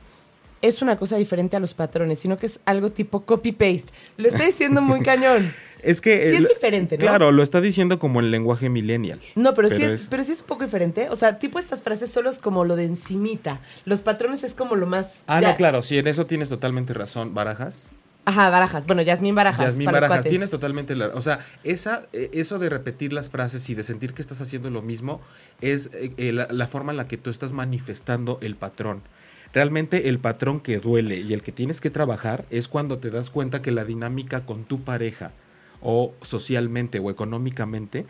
es 0.62 0.82
una 0.82 0.98
cosa 0.98 1.18
diferente 1.18 1.56
a 1.56 1.60
los 1.60 1.74
patrones, 1.74 2.20
sino 2.20 2.38
que 2.38 2.48
es 2.48 2.60
algo 2.66 2.92
tipo 2.92 3.22
copy-paste. 3.26 3.92
Lo 4.18 4.28
está 4.28 4.46
diciendo 4.46 4.82
muy 4.82 5.02
cañón. 5.04 5.54
Es 5.86 6.02
que... 6.02 6.30
Sí 6.30 6.36
es 6.36 6.42
el- 6.42 6.48
diferente, 6.48 6.98
¿no? 6.98 7.02
Claro, 7.02 7.32
lo 7.32 7.44
está 7.44 7.62
diciendo 7.62 8.00
como 8.00 8.20
en 8.20 8.32
lenguaje 8.32 8.70
millennial. 8.70 9.22
No, 9.36 9.54
pero, 9.54 9.70
sí 9.70 9.84
es, 9.84 10.02
es- 10.02 10.08
pero 10.10 10.24
sí 10.24 10.32
es 10.32 10.42
un 10.42 10.48
poco 10.48 10.64
diferente. 10.66 11.10
O 11.10 11.16
sea, 11.16 11.40
tipo 11.40 11.60
estas 11.60 11.82
frases 11.84 12.10
solo 12.12 12.30
es 12.30 12.40
como 12.40 12.66
lo 12.66 12.76
de 12.76 12.86
encimita. 12.86 13.62
Los 13.86 14.02
patrones 14.02 14.44
es 14.44 14.54
como 14.54 14.76
lo 14.76 14.88
más... 14.88 15.24
Ah, 15.28 15.40
ya- 15.42 15.52
no, 15.52 15.58
claro, 15.58 15.82
sí, 15.84 15.98
en 15.98 16.08
eso 16.08 16.26
tienes 16.26 16.50
totalmente 16.50 16.94
razón, 16.94 17.34
Barajas. 17.34 17.92
Ajá, 18.28 18.50
Barajas. 18.50 18.86
Bueno, 18.88 19.04
Yasmín 19.04 19.36
Barajas. 19.36 19.64
Yasmín 19.68 19.86
para 19.86 20.00
Barajas, 20.00 20.26
tienes 20.26 20.50
totalmente 20.50 20.96
la... 20.96 21.10
O 21.10 21.22
sea, 21.22 21.46
esa, 21.64 22.08
eh, 22.12 22.32
eso 22.34 22.58
de 22.58 22.70
repetir 22.72 23.14
las 23.14 23.30
frases 23.30 23.70
y 23.70 23.76
de 23.76 23.84
sentir 23.84 24.14
que 24.16 24.24
estás 24.24 24.42
haciendo 24.42 24.72
lo 24.72 24.82
mismo 24.82 25.22
es 25.62 25.92
eh, 25.94 26.10
eh, 26.18 26.32
la, 26.34 26.48
la 26.50 26.66
forma 26.66 26.92
en 26.92 26.98
la 26.98 27.08
que 27.08 27.18
tú 27.18 27.30
estás 27.30 27.54
manifestando 27.54 28.40
el 28.42 28.56
patrón. 28.56 29.04
Realmente 29.54 30.10
el 30.10 30.18
patrón 30.18 30.60
que 30.60 30.80
duele 30.80 31.20
y 31.20 31.34
el 31.34 31.44
que 31.44 31.52
tienes 31.52 31.80
que 31.80 31.92
trabajar 31.92 32.46
es 32.50 32.68
cuando 32.68 32.98
te 32.98 33.12
das 33.12 33.30
cuenta 33.30 33.62
que 33.62 33.72
la 33.72 33.86
dinámica 33.86 34.42
con 34.46 34.64
tu 34.66 34.82
pareja 34.82 35.32
o 35.86 36.14
socialmente 36.22 37.00
o 37.00 37.12
económicamente 37.12 38.06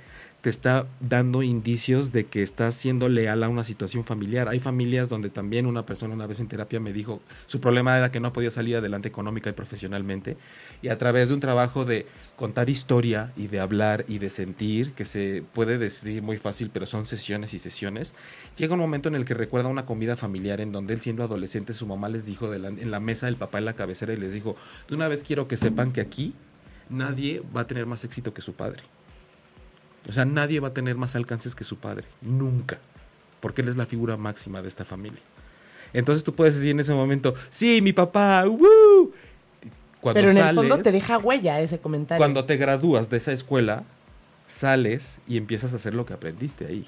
te 0.46 0.52
está 0.52 0.88
dando 1.00 1.42
indicios 1.42 2.12
de 2.12 2.28
que 2.28 2.44
estás 2.44 2.76
siendo 2.76 3.10
leal 3.10 3.44
a 3.44 3.50
una 3.50 3.64
situación 3.64 4.04
familiar. 4.04 4.48
Hay 4.48 4.60
familias 4.60 5.10
donde 5.10 5.32
también 5.32 5.66
una 5.66 5.88
persona 5.88 6.14
una 6.14 6.28
vez 6.28 6.40
en 6.40 6.48
terapia 6.48 6.80
me 6.80 6.94
dijo, 6.94 7.20
su 7.48 7.60
problema 7.60 7.98
era 7.98 8.12
que 8.12 8.20
no 8.20 8.32
podía 8.32 8.52
salir 8.52 8.76
adelante 8.76 9.08
económica 9.08 9.50
y 9.50 9.54
profesionalmente. 9.54 10.38
Y 10.84 10.90
a 10.90 11.00
través 11.00 11.30
de 11.30 11.34
un 11.34 11.40
trabajo 11.40 11.84
de 11.84 12.06
contar 12.36 12.70
historia 12.70 13.34
y 13.36 13.48
de 13.48 13.60
hablar 13.60 14.06
y 14.08 14.20
de 14.20 14.30
sentir, 14.30 14.94
que 14.94 15.06
se 15.06 15.44
puede 15.54 15.80
decir 15.80 16.22
muy 16.22 16.38
fácil, 16.38 16.70
pero 16.72 16.86
son 16.86 17.08
sesiones 17.08 17.56
y 17.56 17.60
sesiones, 17.60 18.14
llega 18.56 18.76
un 18.76 18.82
momento 18.82 19.10
en 19.10 19.16
el 19.16 19.26
que 19.26 19.34
recuerda 19.34 19.68
una 19.68 19.88
comida 19.88 20.16
familiar 20.16 20.62
en 20.62 20.72
donde 20.72 20.94
él 20.94 21.02
siendo 21.02 21.24
adolescente 21.24 21.74
su 21.74 21.88
mamá 21.88 22.08
les 22.08 22.28
dijo 22.28 22.54
en 22.54 22.92
la 22.92 23.00
mesa, 23.00 23.28
el 23.28 23.38
papá 23.38 23.58
en 23.58 23.66
la 23.66 23.74
cabecera 23.74 24.14
y 24.14 24.18
les 24.18 24.34
dijo, 24.34 24.56
de 24.88 24.96
una 24.96 25.08
vez 25.08 25.24
quiero 25.24 25.48
que 25.48 25.58
sepan 25.58 25.92
que 25.92 26.02
aquí 26.02 26.36
nadie 26.90 27.42
va 27.56 27.62
a 27.62 27.68
tener 27.68 27.86
más 27.86 28.04
éxito 28.04 28.34
que 28.34 28.42
su 28.42 28.54
padre. 28.54 28.84
O 30.08 30.12
sea, 30.12 30.26
nadie 30.26 30.60
va 30.60 30.70
a 30.70 30.74
tener 30.74 30.96
más 30.96 31.16
alcances 31.16 31.56
que 31.56 31.64
su 31.64 31.78
padre. 31.78 32.06
Nunca. 32.22 32.80
Porque 33.40 33.62
él 33.62 33.70
es 33.70 33.78
la 33.78 33.86
figura 33.86 34.18
máxima 34.18 34.62
de 34.62 34.68
esta 34.68 34.86
familia. 34.86 35.20
Entonces 35.94 36.24
tú 36.24 36.36
puedes 36.36 36.56
decir 36.56 36.72
en 36.72 36.80
ese 36.80 36.94
momento, 36.94 37.34
sí, 37.50 37.82
mi 37.82 37.94
papá, 37.94 38.46
¡woo! 38.46 39.12
Cuando 40.02 40.20
Pero 40.20 40.32
en 40.32 40.38
el 40.38 40.44
sales, 40.44 40.56
fondo 40.56 40.78
te 40.84 40.92
deja 40.92 41.18
huella 41.18 41.60
ese 41.62 41.80
comentario. 41.80 42.20
cuando 42.20 42.46
te 42.46 42.58
gradúas 42.58 43.10
de 43.10 43.18
esa 43.18 43.32
escuela, 43.32 43.84
sales 44.46 45.20
y 45.28 45.38
empiezas 45.38 45.74
a 45.74 45.78
hacer 45.78 45.94
lo 45.96 46.06
que 46.06 46.14
aprendiste 46.14 46.68
ahí. 46.68 46.88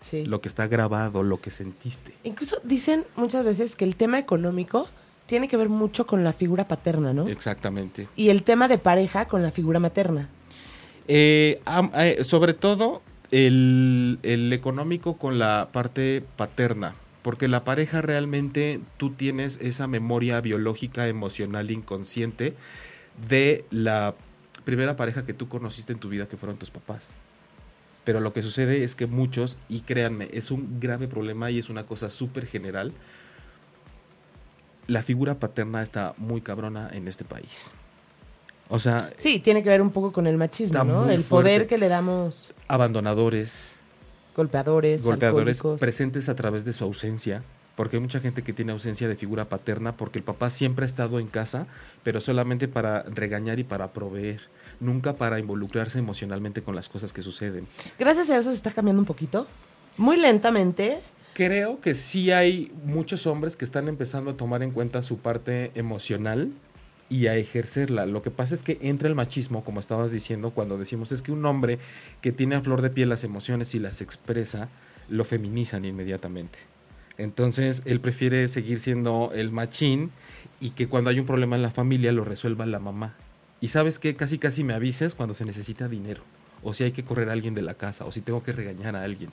Sí. 0.00 0.24
Lo 0.26 0.40
que 0.40 0.48
está 0.48 0.66
grabado, 0.66 1.22
lo 1.22 1.40
que 1.40 1.50
sentiste. 1.50 2.14
Incluso 2.24 2.60
dicen 2.64 3.04
muchas 3.16 3.44
veces 3.44 3.76
que 3.76 3.84
el 3.84 3.96
tema 3.96 4.18
económico 4.18 4.88
tiene 5.30 5.46
que 5.46 5.56
ver 5.56 5.68
mucho 5.68 6.08
con 6.08 6.24
la 6.24 6.32
figura 6.32 6.66
paterna, 6.66 7.12
¿no? 7.12 7.28
Exactamente. 7.28 8.08
Y 8.16 8.30
el 8.30 8.42
tema 8.42 8.66
de 8.66 8.78
pareja 8.78 9.26
con 9.26 9.44
la 9.44 9.52
figura 9.52 9.78
materna. 9.78 10.28
Eh, 11.06 11.62
eh, 11.94 12.24
sobre 12.24 12.52
todo 12.52 13.00
el, 13.30 14.18
el 14.24 14.52
económico 14.52 15.18
con 15.18 15.38
la 15.38 15.68
parte 15.70 16.24
paterna, 16.36 16.96
porque 17.22 17.46
la 17.46 17.62
pareja 17.62 18.02
realmente 18.02 18.80
tú 18.96 19.10
tienes 19.10 19.60
esa 19.62 19.86
memoria 19.86 20.40
biológica, 20.40 21.06
emocional, 21.06 21.70
inconsciente 21.70 22.54
de 23.28 23.64
la 23.70 24.16
primera 24.64 24.96
pareja 24.96 25.24
que 25.24 25.32
tú 25.32 25.48
conociste 25.48 25.92
en 25.92 26.00
tu 26.00 26.08
vida 26.08 26.26
que 26.26 26.36
fueron 26.36 26.58
tus 26.58 26.72
papás. 26.72 27.14
Pero 28.02 28.18
lo 28.18 28.32
que 28.32 28.42
sucede 28.42 28.82
es 28.82 28.96
que 28.96 29.06
muchos, 29.06 29.58
y 29.68 29.82
créanme, 29.82 30.28
es 30.32 30.50
un 30.50 30.80
grave 30.80 31.06
problema 31.06 31.52
y 31.52 31.60
es 31.60 31.68
una 31.68 31.86
cosa 31.86 32.10
súper 32.10 32.46
general, 32.46 32.92
la 34.90 35.02
figura 35.02 35.36
paterna 35.36 35.82
está 35.82 36.14
muy 36.16 36.40
cabrona 36.40 36.90
en 36.92 37.06
este 37.06 37.24
país. 37.24 37.70
O 38.68 38.78
sea, 38.78 39.10
Sí, 39.16 39.38
tiene 39.38 39.62
que 39.62 39.68
ver 39.68 39.80
un 39.82 39.90
poco 39.90 40.12
con 40.12 40.26
el 40.26 40.36
machismo, 40.36 40.82
¿no? 40.84 41.08
El 41.08 41.22
poder 41.22 41.66
que 41.66 41.78
le 41.78 41.88
damos 41.88 42.34
abandonadores, 42.66 43.76
golpeadores, 44.36 45.02
golpeadores 45.02 45.58
alcohólicos. 45.58 45.80
presentes 45.80 46.28
a 46.28 46.34
través 46.34 46.64
de 46.64 46.72
su 46.72 46.84
ausencia, 46.84 47.42
porque 47.76 47.96
hay 47.96 48.02
mucha 48.02 48.20
gente 48.20 48.42
que 48.42 48.52
tiene 48.52 48.72
ausencia 48.72 49.08
de 49.08 49.14
figura 49.14 49.48
paterna 49.48 49.96
porque 49.96 50.18
el 50.18 50.24
papá 50.24 50.50
siempre 50.50 50.84
ha 50.84 50.86
estado 50.86 51.20
en 51.20 51.28
casa, 51.28 51.66
pero 52.02 52.20
solamente 52.20 52.66
para 52.66 53.02
regañar 53.04 53.58
y 53.60 53.64
para 53.64 53.92
proveer, 53.92 54.40
nunca 54.80 55.14
para 55.14 55.38
involucrarse 55.38 55.98
emocionalmente 56.00 56.62
con 56.62 56.74
las 56.74 56.88
cosas 56.88 57.12
que 57.12 57.22
suceden. 57.22 57.66
Gracias 57.98 58.28
a 58.30 58.38
eso 58.38 58.50
se 58.50 58.56
está 58.56 58.72
cambiando 58.72 59.00
un 59.00 59.06
poquito. 59.06 59.46
Muy 59.96 60.16
lentamente. 60.16 60.98
Creo 61.40 61.80
que 61.80 61.94
sí 61.94 62.32
hay 62.32 62.70
muchos 62.84 63.26
hombres 63.26 63.56
que 63.56 63.64
están 63.64 63.88
empezando 63.88 64.32
a 64.32 64.36
tomar 64.36 64.62
en 64.62 64.72
cuenta 64.72 65.00
su 65.00 65.20
parte 65.20 65.70
emocional 65.74 66.52
y 67.08 67.28
a 67.28 67.36
ejercerla. 67.36 68.04
Lo 68.04 68.20
que 68.20 68.30
pasa 68.30 68.54
es 68.54 68.62
que 68.62 68.76
entra 68.82 69.08
el 69.08 69.14
machismo, 69.14 69.64
como 69.64 69.80
estabas 69.80 70.12
diciendo, 70.12 70.50
cuando 70.50 70.76
decimos 70.76 71.12
es 71.12 71.22
que 71.22 71.32
un 71.32 71.46
hombre 71.46 71.78
que 72.20 72.30
tiene 72.30 72.56
a 72.56 72.60
flor 72.60 72.82
de 72.82 72.90
piel 72.90 73.08
las 73.08 73.24
emociones 73.24 73.74
y 73.74 73.78
las 73.78 74.02
expresa, 74.02 74.68
lo 75.08 75.24
feminizan 75.24 75.86
inmediatamente. 75.86 76.58
Entonces 77.16 77.80
él 77.86 78.02
prefiere 78.02 78.46
seguir 78.46 78.78
siendo 78.78 79.32
el 79.34 79.50
machín 79.50 80.10
y 80.60 80.72
que 80.72 80.88
cuando 80.88 81.08
hay 81.08 81.20
un 81.20 81.26
problema 81.26 81.56
en 81.56 81.62
la 81.62 81.70
familia 81.70 82.12
lo 82.12 82.24
resuelva 82.24 82.66
la 82.66 82.80
mamá. 82.80 83.16
Y 83.62 83.68
sabes 83.68 83.98
que 83.98 84.14
casi 84.14 84.36
casi 84.36 84.62
me 84.62 84.74
avises 84.74 85.14
cuando 85.14 85.32
se 85.32 85.46
necesita 85.46 85.88
dinero, 85.88 86.20
o 86.62 86.74
si 86.74 86.84
hay 86.84 86.92
que 86.92 87.02
correr 87.02 87.30
a 87.30 87.32
alguien 87.32 87.54
de 87.54 87.62
la 87.62 87.76
casa, 87.76 88.04
o 88.04 88.12
si 88.12 88.20
tengo 88.20 88.42
que 88.42 88.52
regañar 88.52 88.94
a 88.94 89.04
alguien. 89.04 89.30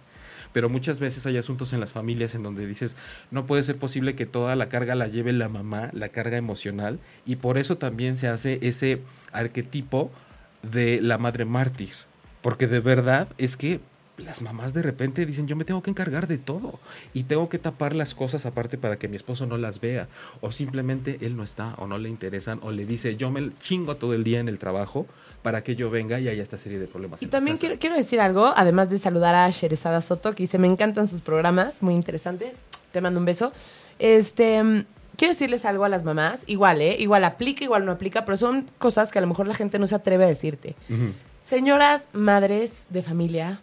Pero 0.54 0.70
muchas 0.70 1.00
veces 1.00 1.26
hay 1.26 1.38
asuntos 1.38 1.74
en 1.74 1.80
las 1.80 1.94
familias 1.94 2.36
en 2.36 2.44
donde 2.44 2.66
dices, 2.66 2.96
no 3.32 3.46
puede 3.46 3.64
ser 3.64 3.78
posible 3.78 4.16
que 4.16 4.26
toda 4.26 4.56
la 4.56 4.70
carga 4.70 4.96
la 4.96 5.08
lleve 5.08 5.34
la 5.34 5.50
mamá, 5.50 5.90
la 5.94 6.10
carga 6.10 6.38
emocional, 6.38 7.00
y 7.26 7.38
por 7.38 7.58
eso 7.58 7.78
también 7.78 8.18
se 8.18 8.28
hace 8.28 8.60
ese 8.62 9.02
arquetipo 9.32 10.12
de 10.64 11.02
la 11.02 11.18
madre 11.18 11.46
mártir. 11.46 11.92
Porque 12.42 12.68
de 12.68 12.80
verdad 12.80 13.28
es 13.38 13.58
que 13.58 13.82
las 14.18 14.42
mamás 14.42 14.74
de 14.74 14.82
repente 14.82 15.26
dicen, 15.26 15.48
yo 15.48 15.56
me 15.56 15.66
tengo 15.66 15.84
que 15.84 15.92
encargar 15.92 16.28
de 16.28 16.38
todo 16.38 16.80
y 17.14 17.24
tengo 17.24 17.50
que 17.50 17.60
tapar 17.60 17.96
las 17.96 18.16
cosas 18.16 18.46
aparte 18.46 18.78
para 18.78 18.98
que 18.98 19.08
mi 19.08 19.16
esposo 19.16 19.46
no 19.46 19.58
las 19.58 19.80
vea 19.80 20.08
o 20.42 20.52
simplemente 20.52 21.20
él 21.22 21.38
no 21.38 21.44
está 21.44 21.76
o 21.76 21.88
no 21.88 21.98
le 21.98 22.10
interesan 22.10 22.60
o 22.64 22.72
le 22.72 22.86
dice, 22.86 23.16
yo 23.16 23.30
me 23.32 23.52
chingo 23.60 23.98
todo 23.98 24.14
el 24.14 24.24
día 24.24 24.40
en 24.40 24.50
el 24.50 24.60
trabajo 24.60 25.06
para 25.48 25.64
que 25.64 25.78
yo 25.78 25.90
venga 25.90 26.20
y 26.20 26.28
haya 26.28 26.44
esta 26.44 26.58
serie 26.58 26.78
de 26.78 26.88
problemas. 26.88 27.24
Y 27.24 27.28
también 27.28 27.56
quiero, 27.56 27.80
quiero, 27.80 27.96
decir 27.96 28.20
algo, 28.20 28.52
además 28.54 28.90
de 28.90 29.00
saludar 29.00 29.34
a 29.34 29.50
Sherezada 29.50 30.02
Soto, 30.02 30.36
que 30.36 30.44
dice, 30.44 30.58
me 30.58 30.68
encantan 30.68 31.08
sus 31.08 31.22
programas, 31.22 31.82
muy 31.82 31.94
interesantes, 31.94 32.58
te 32.92 33.00
mando 33.00 33.22
un 33.22 33.26
beso. 33.26 33.54
Este, 33.98 34.62
quiero 35.16 35.34
decirles 35.34 35.64
algo 35.64 35.86
a 35.86 35.90
las 35.90 36.04
mamás, 36.04 36.44
igual, 36.48 36.82
¿eh? 36.82 36.98
Igual 37.00 37.24
aplica, 37.24 37.64
igual 37.64 37.86
no 37.86 37.94
aplica, 37.94 38.26
pero 38.26 38.36
son 38.36 38.70
cosas 38.78 39.10
que 39.10 39.20
a 39.20 39.22
lo 39.22 39.28
mejor 39.28 39.48
la 39.48 39.54
gente 39.54 39.80
no 39.80 39.88
se 39.88 39.96
atreve 39.96 40.26
a 40.26 40.28
decirte. 40.28 40.76
Uh 40.90 40.94
-huh. 40.94 41.14
Señoras, 41.40 42.10
madres 42.12 42.88
de 42.90 43.02
familia, 43.02 43.62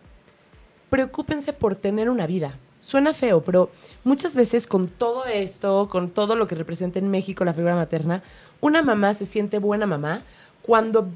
preocúpense 0.88 1.52
por 1.52 1.76
tener 1.76 2.08
una 2.08 2.26
vida. 2.26 2.56
Suena 2.80 3.12
feo, 3.12 3.42
pero 3.44 3.70
muchas 4.04 4.34
veces 4.34 4.66
con 4.66 4.88
todo 4.88 5.26
esto, 5.26 5.86
con 5.90 6.08
todo 6.08 6.34
lo 6.34 6.46
que 6.46 6.54
representa 6.54 6.98
en 6.98 7.10
México 7.10 7.44
la 7.44 7.52
figura 7.52 7.74
materna, 7.74 8.22
una 8.62 8.80
mamá 8.80 9.12
se 9.12 9.26
siente 9.26 9.58
buena 9.58 9.84
mamá 9.84 10.22
cuando 10.62 11.10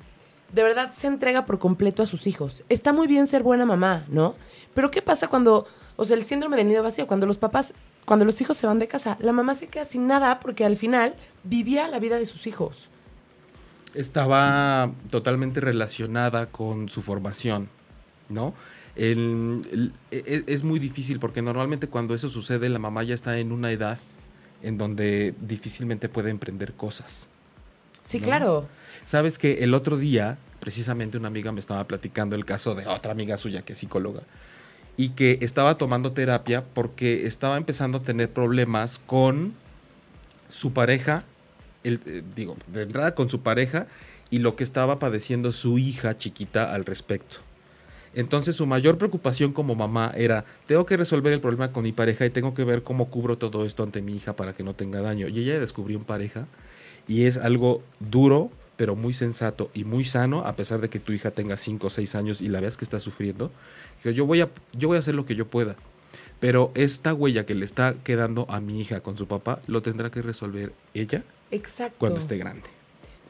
de 0.53 0.63
verdad 0.63 0.93
se 0.93 1.07
entrega 1.07 1.47
por 1.47 1.59
completo 1.59 2.03
a 2.03 2.07
sus 2.07 2.27
hijos. 2.27 2.65
Está 2.69 2.93
muy 2.93 3.07
bien 3.07 3.27
ser 3.27 3.43
buena 3.43 3.67
mamá, 3.67 4.05
¿no? 4.09 4.35
Pero 4.75 4.91
¿qué 4.91 5.03
pasa 5.03 5.29
cuando, 5.29 5.67
o 5.97 6.05
sea, 6.05 6.17
el 6.17 6.25
síndrome 6.25 6.57
del 6.57 6.69
nido 6.69 6.83
vacío, 6.83 7.07
cuando 7.07 7.27
los 7.27 7.39
papás, 7.39 7.75
cuando 8.05 8.25
los 8.25 8.41
hijos 8.41 8.57
se 8.57 8.67
van 8.67 8.79
de 8.79 8.89
casa, 8.89 9.17
la 9.21 9.33
mamá 9.33 9.55
se 9.55 9.69
queda 9.69 9.85
sin 9.85 10.07
nada 10.07 10.41
porque 10.41 10.65
al 10.65 10.77
final 10.77 11.15
vivía 11.45 11.89
la 11.89 11.99
vida 11.99 12.19
de 12.19 12.27
sus 12.27 12.47
hijos. 12.47 12.89
Estaba 13.95 14.93
totalmente 15.11 15.61
relacionada 15.61 16.47
con 16.47 16.89
su 16.89 17.03
formación, 17.03 17.69
¿no? 18.29 18.55
El, 18.97 19.63
el, 19.71 19.93
es, 20.11 20.45
es, 20.47 20.65
muy 20.65 20.81
difícil 20.81 21.21
porque 21.21 21.41
normalmente 21.41 21.87
cuando 21.87 22.15
eso 22.15 22.29
sucede 22.29 22.69
la 22.69 22.81
mamá 22.81 23.05
ya 23.05 23.15
está 23.15 23.39
en 23.39 23.53
una 23.53 23.71
edad 23.71 23.99
en 24.63 24.77
donde 24.77 25.35
difícilmente 25.41 26.09
puede 26.09 26.31
emprender 26.31 26.75
cosas. 26.75 27.29
Sí, 28.03 28.19
¿no? 28.19 28.27
claro. 28.27 28.69
Sabes 29.09 29.39
que 29.39 29.65
el 29.65 29.73
otro 29.73 29.97
día, 29.97 30.37
precisamente 30.61 31.17
una 31.17 31.29
amiga 31.29 31.51
me 31.51 31.61
estaba 31.61 31.83
platicando 31.85 32.37
el 32.37 32.45
caso 32.45 32.75
de 32.75 32.87
otra 32.87 33.11
amiga 33.11 33.39
suya 33.39 33.63
que 33.63 33.73
es 33.73 33.79
psicóloga 33.79 34.21
y 34.99 35.09
que 35.11 35.39
estaba 35.41 35.79
tomando 35.79 36.13
terapia 36.13 36.63
porque 36.75 37.27
estaba 37.27 37.57
empezando 37.57 37.97
a 37.97 38.03
tener 38.03 38.31
problemas 38.31 38.99
con 38.99 39.55
su 40.51 40.75
pareja, 40.75 41.25
eh, 41.85 42.23
digo, 42.37 42.59
de 42.67 42.83
entrada 42.83 43.15
con 43.15 43.31
su 43.31 43.41
pareja 43.41 43.87
y 44.29 44.41
lo 44.41 44.57
que 44.57 44.65
estaba 44.65 44.99
padeciendo 44.99 45.53
su 45.53 45.79
hija 45.79 46.15
chiquita 46.19 46.75
al 46.75 46.85
respecto. 46.85 47.37
Entonces 48.13 48.57
su 48.57 48.67
mayor 48.67 48.99
preocupación 48.99 49.55
como 49.55 49.75
mamá 49.75 50.13
era, 50.17 50.45
tengo 50.67 50.85
que 50.85 50.99
resolver 50.99 51.33
el 51.33 51.41
problema 51.41 51.73
con 51.73 51.85
mi 51.85 51.93
pareja 51.93 52.27
y 52.27 52.31
tengo 52.31 52.53
que 52.53 52.65
ver 52.65 52.83
cómo 52.83 53.09
cubro 53.09 53.39
todo 53.39 53.65
esto 53.65 53.85
ante 53.85 54.03
mi 54.03 54.17
hija 54.17 54.37
para 54.37 54.53
que 54.53 54.65
no 54.65 54.75
tenga 54.75 55.01
daño. 55.01 55.29
Y 55.29 55.39
ella 55.39 55.59
descubrió 55.59 55.97
en 55.97 56.05
pareja 56.05 56.47
y 57.07 57.25
es 57.25 57.39
algo 57.39 57.83
duro, 58.01 58.51
pero 58.79 58.95
muy 58.95 59.13
sensato 59.13 59.73
y 59.75 59.83
muy 59.83 60.05
sano, 60.05 60.47
a 60.47 60.55
pesar 60.55 60.81
de 60.81 60.89
que 60.89 61.01
tu 61.01 61.13
hija 61.13 61.33
tenga 61.33 61.57
5 61.57 61.89
o 61.89 61.91
6 61.91 62.15
años 62.15 62.41
y 62.41 62.47
la 62.47 62.61
veas 62.61 62.77
que 62.77 62.85
está 62.85 63.01
sufriendo. 63.01 63.51
Que 64.05 64.15
yo 64.15 64.25
voy, 64.25 64.41
a, 64.41 64.49
yo 64.73 64.87
voy 64.87 64.97
a 64.97 65.01
hacer 65.01 65.17
lo 65.17 65.27
que 65.27 65.35
yo 65.35 65.49
pueda. 65.49 65.75
Pero 66.39 66.71
esta 66.77 67.13
huella 67.13 67.45
que 67.45 67.57
le 67.57 67.65
está 67.65 67.95
quedando 68.05 68.47
a 68.49 68.61
mi 68.61 68.81
hija 68.81 69.01
con 69.01 69.19
su 69.19 69.27
papá, 69.27 69.61
lo 69.67 69.83
tendrá 69.83 70.13
que 70.13 70.23
resolver 70.23 70.73
ella 70.95 71.25
Exacto. 71.51 71.97
cuando 71.99 72.21
esté 72.21 72.39
grande. 72.39 72.69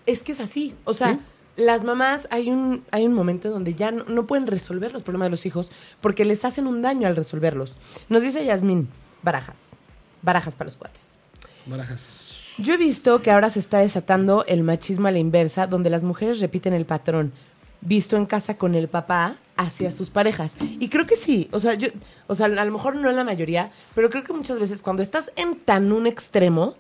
Es 0.05 0.23
que 0.23 0.33
es 0.33 0.41
así. 0.41 0.75
O 0.85 0.93
sea, 0.93 1.15
¿Sí? 1.15 1.21
las 1.57 1.83
mamás 1.83 2.29
hay 2.31 2.51
un, 2.51 2.85
hay 2.91 3.07
un 3.07 3.15
momento 3.15 3.49
donde 3.49 3.75
ya 3.75 3.91
no, 3.91 4.05
no, 4.05 4.27
pueden 4.27 4.47
resolver 4.47 4.93
los 4.93 5.03
problemas 5.03 5.27
de 5.27 5.31
los 5.31 5.47
hijos 5.47 5.71
porque 6.03 6.27
les 6.27 6.45
hacen 6.45 6.67
un 6.67 6.83
daño 6.83 7.09
al 7.09 7.17
resolverlos. 7.17 7.73
Nos 8.11 8.21
dice 8.21 8.45
Yasmín, 8.45 8.91
barajas. 9.23 9.57
Barajas 10.21 10.57
para 10.57 10.69
los 10.69 10.77
cuates. 10.77 11.19
Barajas. 11.65 12.28
Yo 12.59 12.75
he 12.75 12.77
visto 12.77 13.23
que 13.23 13.31
ahora 13.31 13.51
se 13.51 13.61
está 13.61 13.79
desatando 13.79 14.45
el 14.47 14.63
machismo 14.63 15.09
a 15.09 15.13
la 15.13 15.19
inversa, 15.19 15.67
donde 15.67 15.91
las 15.91 16.03
mujeres 16.03 16.41
repiten 16.41 16.73
el 16.75 16.87
patrón 16.87 17.33
visto 17.81 18.17
en 18.17 18.27
casa 18.27 18.57
con 18.57 18.75
el 18.75 18.89
papá 18.89 19.37
hacia 19.57 19.91
sus 19.91 20.11
parejas. 20.11 20.53
Y 20.81 20.89
creo 20.89 21.07
que 21.07 21.17
sí, 21.17 21.49
o 21.53 21.61
sea, 21.61 21.75
yo, 21.75 21.89
o 22.27 22.35
sea, 22.35 22.47
a 22.47 22.65
lo 22.65 22.73
mejor 22.73 22.97
no 22.97 23.09
en 23.09 23.17
la 23.17 23.25
mayoría, 23.25 23.71
pero 23.95 24.11
creo 24.11 24.25
que 24.25 24.33
muchas 24.33 24.59
veces 24.59 24.83
cuando 24.83 25.03
estás 25.03 25.33
en 25.37 25.57
tan 25.57 25.93
un 25.93 26.07
extremo, 26.07 26.75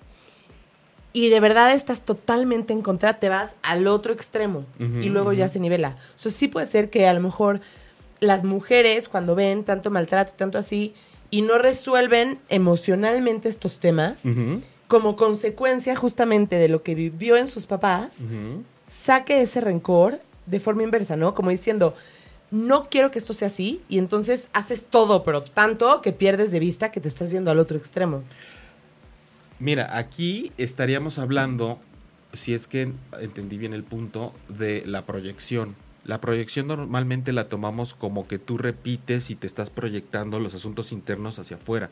y 1.12 1.31
de 1.31 1.41
verdad 1.41 1.73
estás 1.73 2.01
totalmente 2.01 2.73
en 2.73 2.83
contra, 2.83 3.19
te 3.19 3.29
vas 3.29 3.57
al 3.62 3.87
otro 3.87 4.12
extremo 4.12 4.67
uh 4.79 4.83
-huh, 4.83 5.05
y 5.05 5.09
luego 5.09 5.31
uh 5.31 5.33
-huh. 5.33 5.37
ya 5.37 5.49
se 5.49 5.59
nivela. 5.59 5.97
O 6.17 6.19
sea, 6.19 6.31
sí 6.31 6.49
puede 6.49 6.67
ser 6.67 6.91
que 6.91 7.07
a 7.07 7.14
lo 7.14 7.21
mejor 7.21 7.61
las 8.21 8.45
mujeres 8.45 9.09
cuando 9.09 9.35
ven 9.35 9.64
tanto 9.64 9.91
maltrato, 9.91 10.33
tanto 10.37 10.59
así, 10.59 10.95
y 11.31 11.43
no 11.43 11.59
resuelven 11.59 12.38
emocionalmente 12.49 13.49
estos 13.49 13.79
temas, 13.79 14.25
uh 14.25 14.29
-huh. 14.29 14.62
Como 14.88 15.16
consecuencia 15.16 15.94
justamente 15.94 16.57
de 16.57 16.68
lo 16.68 16.83
que 16.83 16.94
vivió 16.94 17.37
en 17.37 17.46
sus 17.46 17.66
papás, 17.66 18.18
saque 18.87 19.42
ese 19.42 19.61
rencor 19.61 20.20
de 20.46 20.61
forma 20.61 20.83
inversa, 20.83 21.14
¿no? 21.14 21.35
Como 21.35 21.51
diciendo, 21.51 21.94
no 22.51 22.88
quiero 22.88 23.11
que 23.11 23.18
esto 23.18 23.35
sea 23.35 23.48
así, 23.48 23.83
y 23.90 23.98
entonces 23.98 24.48
haces 24.55 24.87
todo, 24.87 25.22
pero 25.22 25.42
tanto 25.42 26.01
que 26.01 26.12
pierdes 26.12 26.51
de 26.51 26.59
vista 26.59 26.90
que 26.90 27.01
te 27.01 27.09
estás 27.09 27.31
yendo 27.31 27.51
al 27.51 27.59
otro 27.59 27.77
extremo. 27.77 28.22
Mira, 29.59 29.98
aquí 29.98 30.53
estaríamos 30.57 31.18
hablando, 31.18 31.79
si 32.33 32.55
es 32.55 32.66
que 32.66 32.92
entendí 33.20 33.59
bien 33.59 33.74
el 33.74 33.85
punto, 33.85 34.33
de 34.48 34.85
la 34.87 35.05
proyección. 35.05 35.77
La 36.05 36.22
proyección 36.22 36.68
normalmente 36.68 37.33
la 37.33 37.48
tomamos 37.51 37.92
como 37.92 38.27
que 38.27 38.38
tú 38.38 38.57
repites 38.57 39.29
y 39.29 39.35
te 39.35 39.46
estás 39.46 39.68
proyectando 39.68 40.40
los 40.40 40.55
asuntos 40.55 40.92
internos 40.92 41.38
hacia 41.38 41.57
afuera. 41.59 41.90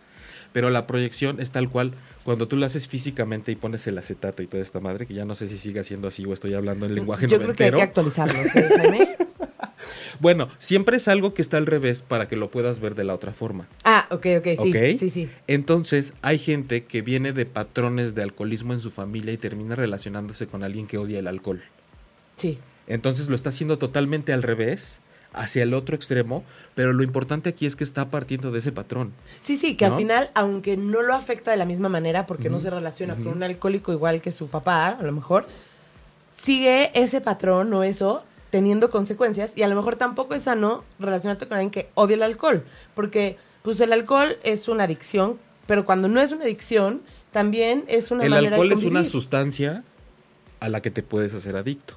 Pero 0.56 0.70
la 0.70 0.86
proyección 0.86 1.38
es 1.38 1.50
tal 1.50 1.68
cual 1.68 1.92
cuando 2.24 2.48
tú 2.48 2.56
lo 2.56 2.64
haces 2.64 2.88
físicamente 2.88 3.52
y 3.52 3.56
pones 3.56 3.86
el 3.88 3.98
acetato 3.98 4.42
y 4.42 4.46
toda 4.46 4.62
esta 4.62 4.80
madre, 4.80 5.04
que 5.04 5.12
ya 5.12 5.26
no 5.26 5.34
sé 5.34 5.48
si 5.48 5.58
siga 5.58 5.82
siendo 5.82 6.08
así 6.08 6.24
o 6.24 6.32
estoy 6.32 6.54
hablando 6.54 6.86
en 6.86 6.94
lenguaje 6.94 7.26
Yo 7.28 7.36
noventero. 7.36 7.52
creo 7.52 7.56
que 7.56 7.64
hay 7.64 7.78
que 7.78 7.82
actualizarlo, 7.82 8.42
¿sí? 8.42 8.58
Bueno, 10.18 10.48
siempre 10.56 10.96
es 10.96 11.08
algo 11.08 11.34
que 11.34 11.42
está 11.42 11.58
al 11.58 11.66
revés 11.66 12.00
para 12.00 12.26
que 12.26 12.36
lo 12.36 12.50
puedas 12.50 12.80
ver 12.80 12.94
de 12.94 13.04
la 13.04 13.14
otra 13.14 13.34
forma. 13.34 13.68
Ah, 13.84 14.06
ok, 14.10 14.26
ok, 14.38 14.48
sí, 14.62 14.96
sí, 14.98 15.10
sí. 15.10 15.30
Entonces, 15.46 16.14
hay 16.22 16.38
gente 16.38 16.84
que 16.84 17.02
viene 17.02 17.34
de 17.34 17.44
patrones 17.44 18.14
de 18.14 18.22
alcoholismo 18.22 18.72
en 18.72 18.80
su 18.80 18.90
familia 18.90 19.34
y 19.34 19.36
termina 19.36 19.76
relacionándose 19.76 20.46
con 20.46 20.64
alguien 20.64 20.86
que 20.86 20.96
odia 20.96 21.18
el 21.18 21.26
alcohol. 21.26 21.64
Sí. 22.36 22.58
Entonces 22.86 23.28
lo 23.28 23.34
está 23.34 23.50
haciendo 23.50 23.76
totalmente 23.76 24.32
al 24.32 24.42
revés, 24.42 25.00
hacia 25.36 25.62
el 25.62 25.74
otro 25.74 25.94
extremo, 25.94 26.42
pero 26.74 26.92
lo 26.92 27.02
importante 27.02 27.50
aquí 27.50 27.66
es 27.66 27.76
que 27.76 27.84
está 27.84 28.08
partiendo 28.10 28.50
de 28.50 28.58
ese 28.58 28.72
patrón. 28.72 29.12
Sí, 29.40 29.56
sí, 29.56 29.76
que 29.76 29.86
¿No? 29.86 29.92
al 29.92 29.98
final, 29.98 30.30
aunque 30.34 30.76
no 30.76 31.02
lo 31.02 31.14
afecta 31.14 31.50
de 31.50 31.56
la 31.56 31.64
misma 31.64 31.88
manera, 31.88 32.26
porque 32.26 32.50
no 32.50 32.58
se 32.58 32.70
relaciona 32.70 33.14
con 33.14 33.28
un 33.28 33.42
alcohólico 33.42 33.92
igual 33.92 34.20
que 34.20 34.32
su 34.32 34.48
papá, 34.48 34.88
a 34.88 35.02
lo 35.02 35.12
mejor, 35.12 35.46
sigue 36.32 36.90
ese 36.94 37.20
patrón 37.20 37.72
o 37.72 37.82
eso 37.82 38.24
teniendo 38.50 38.90
consecuencias 38.90 39.52
y 39.56 39.62
a 39.62 39.68
lo 39.68 39.76
mejor 39.76 39.96
tampoco 39.96 40.34
es 40.34 40.44
sano 40.44 40.84
relacionarte 40.98 41.46
con 41.46 41.58
alguien 41.58 41.70
que 41.70 41.90
odia 41.94 42.14
el 42.14 42.22
alcohol, 42.22 42.64
porque 42.94 43.36
pues 43.62 43.80
el 43.80 43.92
alcohol 43.92 44.36
es 44.42 44.68
una 44.68 44.84
adicción, 44.84 45.38
pero 45.66 45.84
cuando 45.84 46.08
no 46.08 46.20
es 46.20 46.32
una 46.32 46.44
adicción, 46.44 47.02
también 47.32 47.84
es 47.88 48.10
una 48.10 48.24
el 48.24 48.30
manera 48.30 48.50
alcohol 48.50 48.68
de 48.70 48.74
es 48.74 48.84
una 48.84 49.04
sustancia 49.04 49.84
a 50.60 50.68
la 50.68 50.80
que 50.80 50.90
te 50.90 51.02
puedes 51.02 51.34
hacer 51.34 51.56
adicto. 51.56 51.94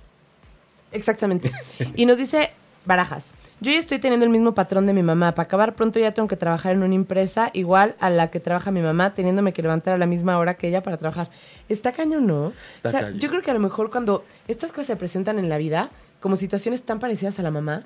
Exactamente. 0.91 1.52
Y 1.95 2.06
nos 2.06 2.17
dice 2.17 2.52
Barajas. 2.85 3.31
Yo 3.61 3.71
ya 3.71 3.77
estoy 3.77 3.99
teniendo 3.99 4.25
el 4.25 4.31
mismo 4.31 4.53
patrón 4.55 4.85
de 4.85 4.93
mi 4.93 5.03
mamá. 5.03 5.35
Para 5.35 5.45
acabar 5.45 5.75
pronto 5.75 5.99
ya 5.99 6.13
tengo 6.13 6.27
que 6.29 6.37
trabajar 6.37 6.73
en 6.73 6.81
una 6.83 6.95
empresa 6.95 7.49
igual 7.53 7.95
a 7.99 8.09
la 8.09 8.31
que 8.31 8.39
trabaja 8.39 8.71
mi 8.71 8.81
mamá, 8.81 9.13
teniéndome 9.13 9.51
que 9.53 9.61
levantar 9.61 9.93
a 9.93 9.97
la 9.97 10.05
misma 10.05 10.37
hora 10.37 10.53
que 10.55 10.69
ella 10.69 10.81
para 10.81 10.97
trabajar. 10.97 11.29
Está 11.67 11.91
cañón, 11.91 12.25
¿no? 12.25 12.53
Está 12.77 12.89
o 12.89 12.91
sea, 12.91 13.11
yo 13.11 13.29
creo 13.29 13.41
que 13.41 13.51
a 13.51 13.53
lo 13.53 13.59
mejor 13.59 13.91
cuando 13.91 14.23
estas 14.47 14.71
cosas 14.71 14.87
se 14.87 14.95
presentan 14.95 15.39
en 15.39 15.49
la 15.49 15.57
vida, 15.57 15.89
como 16.21 16.37
situaciones 16.37 16.83
tan 16.83 16.99
parecidas 16.99 17.37
a 17.39 17.43
la 17.43 17.51
mamá, 17.51 17.83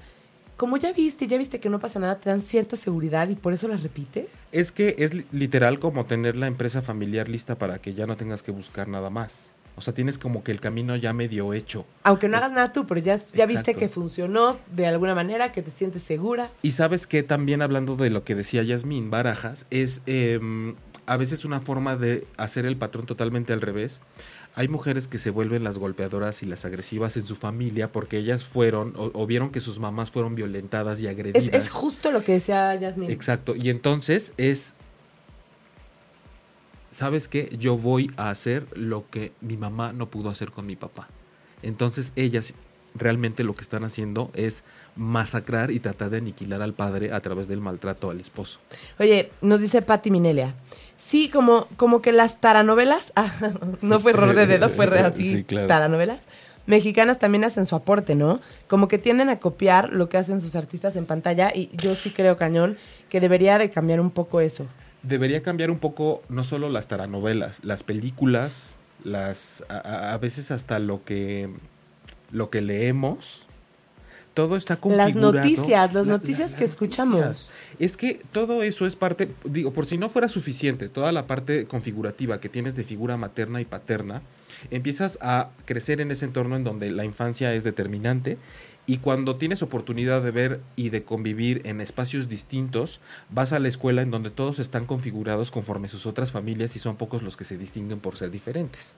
como 0.57 0.77
ya 0.77 0.93
viste, 0.93 1.25
ya 1.25 1.37
viste 1.39 1.59
que 1.59 1.69
no 1.69 1.79
pasa 1.79 1.97
nada, 1.99 2.19
te 2.19 2.29
dan 2.29 2.39
cierta 2.39 2.75
seguridad 2.77 3.27
y 3.29 3.35
por 3.35 3.53
eso 3.53 3.67
las 3.67 3.81
repites. 3.81 4.27
Es 4.51 4.71
que 4.71 4.95
es 4.99 5.15
li- 5.15 5.25
literal 5.31 5.79
como 5.79 6.05
tener 6.05 6.35
la 6.35 6.45
empresa 6.45 6.83
familiar 6.83 7.27
lista 7.27 7.57
para 7.57 7.79
que 7.79 7.95
ya 7.95 8.05
no 8.05 8.15
tengas 8.15 8.43
que 8.43 8.51
buscar 8.51 8.87
nada 8.87 9.09
más. 9.09 9.49
O 9.75 9.81
sea, 9.81 9.93
tienes 9.93 10.17
como 10.17 10.43
que 10.43 10.51
el 10.51 10.59
camino 10.59 10.95
ya 10.95 11.13
medio 11.13 11.53
hecho. 11.53 11.85
Aunque 12.03 12.27
no 12.27 12.37
hagas 12.37 12.51
nada 12.51 12.73
tú, 12.73 12.85
pero 12.85 13.01
ya, 13.01 13.19
ya 13.33 13.45
viste 13.45 13.73
que 13.73 13.89
funcionó 13.89 14.57
de 14.71 14.85
alguna 14.85 15.15
manera, 15.15 15.51
que 15.51 15.61
te 15.61 15.71
sientes 15.71 16.03
segura. 16.03 16.51
Y 16.61 16.73
sabes 16.73 17.07
que 17.07 17.23
también 17.23 17.61
hablando 17.61 17.95
de 17.95 18.09
lo 18.09 18.23
que 18.23 18.35
decía 18.35 18.63
Yasmín 18.63 19.09
Barajas, 19.09 19.65
es 19.71 20.01
em, 20.05 20.75
a 21.05 21.17
veces 21.17 21.45
una 21.45 21.59
forma 21.59 21.95
de 21.95 22.27
hacer 22.37 22.65
el 22.65 22.77
patrón 22.77 23.05
totalmente 23.05 23.53
al 23.53 23.61
revés. 23.61 23.99
Hay 24.55 24.67
mujeres 24.67 25.07
que 25.07 25.17
se 25.17 25.31
vuelven 25.31 25.63
las 25.63 25.79
golpeadoras 25.79 26.43
y 26.43 26.45
las 26.45 26.63
agresivas 26.65 27.17
en 27.17 27.25
su 27.25 27.35
familia 27.35 27.91
porque 27.91 28.17
ellas 28.17 28.43
fueron 28.43 28.93
o, 28.95 29.09
o 29.13 29.25
vieron 29.25 29.49
que 29.49 29.59
sus 29.59 29.79
mamás 29.79 30.11
fueron 30.11 30.35
violentadas 30.35 31.01
y 31.01 31.07
agredidas. 31.07 31.45
Es, 31.45 31.53
es 31.53 31.69
justo 31.69 32.11
lo 32.11 32.23
que 32.23 32.33
decía 32.33 32.75
Yasmin. 32.75 33.09
Exacto. 33.09 33.55
Y 33.55 33.69
entonces 33.71 34.33
es, 34.37 34.75
¿sabes 36.93 37.27
qué? 37.27 37.49
Yo 37.59 37.77
voy 37.77 38.11
a 38.17 38.29
hacer 38.29 38.65
lo 38.77 39.09
que 39.09 39.31
mi 39.41 39.57
mamá 39.57 39.93
no 39.93 40.09
pudo 40.09 40.29
hacer 40.29 40.51
con 40.51 40.65
mi 40.65 40.75
papá. 40.75 41.07
Entonces 41.63 42.13
ellas 42.15 42.53
realmente 42.95 43.43
lo 43.43 43.55
que 43.55 43.63
están 43.63 43.83
haciendo 43.83 44.29
es 44.35 44.63
masacrar 44.95 45.71
y 45.71 45.79
tratar 45.79 46.11
de 46.11 46.17
aniquilar 46.17 46.61
al 46.61 46.73
padre 46.73 47.11
a 47.11 47.19
través 47.21 47.47
del 47.47 47.59
maltrato 47.59 48.11
al 48.11 48.19
esposo. 48.19 48.59
Oye, 48.99 49.31
nos 49.41 49.59
dice 49.59 49.81
Patti 49.81 50.11
Minelia. 50.11 50.53
Sí, 50.95 51.29
como, 51.29 51.67
como 51.75 52.01
que 52.01 52.11
las 52.11 52.39
taranovelas, 52.39 53.11
ah, 53.15 53.31
no 53.81 53.99
fue 53.99 54.11
error 54.11 54.35
de 54.35 54.45
dedo, 54.45 54.69
fue 54.69 54.85
así, 54.99 55.31
Sí, 55.31 55.43
claro. 55.43 55.67
taranovelas, 55.67 56.25
mexicanas 56.67 57.17
también 57.17 57.43
hacen 57.43 57.65
su 57.65 57.75
aporte, 57.75 58.13
¿no? 58.13 58.39
Como 58.67 58.87
que 58.87 58.99
tienden 58.99 59.29
a 59.29 59.39
copiar 59.39 59.91
lo 59.91 60.07
que 60.09 60.17
hacen 60.17 60.39
sus 60.39 60.55
artistas 60.55 60.95
en 60.95 61.05
pantalla 61.07 61.51
y 61.53 61.69
yo 61.75 61.95
sí 61.95 62.11
creo, 62.11 62.37
cañón, 62.37 62.77
que 63.09 63.19
debería 63.19 63.57
de 63.57 63.71
cambiar 63.71 63.99
un 63.99 64.11
poco 64.11 64.39
eso. 64.39 64.67
Debería 65.03 65.43
cambiar 65.43 65.69
un 65.69 65.79
poco 65.79 66.23
no 66.29 66.43
solo 66.43 66.69
las 66.69 66.87
taranovelas, 66.87 67.63
las 67.63 67.83
películas, 67.83 68.77
las 69.03 69.63
a, 69.69 70.17
veces 70.17 70.51
hasta 70.51 70.79
lo 70.79 71.03
que 71.03 71.49
lo 72.31 72.49
que 72.49 72.61
leemos. 72.61 73.45
Todo 74.33 74.55
está 74.55 74.77
configurado. 74.77 75.33
noticias, 75.33 75.93
las 75.93 76.07
noticias 76.07 76.55
que 76.55 76.63
escuchamos. 76.63 77.49
Es 77.77 77.97
que 77.97 78.19
todo 78.31 78.63
eso 78.63 78.87
es 78.87 78.95
parte, 78.95 79.29
digo, 79.43 79.73
por 79.73 79.85
si 79.85 79.99
no 79.99 80.09
fuera 80.09 80.27
suficiente, 80.27 80.89
toda 80.89 81.11
la 81.11 81.27
parte 81.27 81.65
configurativa 81.67 82.39
que 82.39 82.49
tienes 82.49 82.75
de 82.75 82.83
figura 82.83 83.15
materna 83.15 83.61
y 83.61 83.65
paterna, 83.65 84.23
empiezas 84.71 85.19
a 85.21 85.49
crecer 85.65 86.01
en 86.01 86.09
ese 86.09 86.25
entorno 86.25 86.55
en 86.55 86.63
donde 86.63 86.89
la 86.89 87.05
infancia 87.05 87.53
es 87.53 87.63
determinante 87.63 88.39
y 88.85 88.97
cuando 88.97 89.37
tienes 89.37 89.61
oportunidad 89.61 90.21
de 90.21 90.31
ver 90.31 90.61
y 90.75 90.89
de 90.89 91.03
convivir 91.03 91.61
en 91.63 91.79
espacios 91.79 92.27
distintos, 92.27 92.99
vas 93.29 93.53
a 93.53 93.59
la 93.59 93.69
escuela 93.69 94.01
en 94.01 94.11
donde 94.11 94.29
todos 94.29 94.59
están 94.59 94.85
configurados 94.85 95.51
conforme 95.51 95.87
sus 95.87 96.05
otras 96.05 96.31
familias 96.31 96.75
y 96.75 96.79
son 96.79 96.97
pocos 96.97 97.23
los 97.23 97.37
que 97.37 97.45
se 97.45 97.57
distinguen 97.57 98.01
por 98.01 98.17
ser 98.17 98.29
diferentes. 98.29 98.95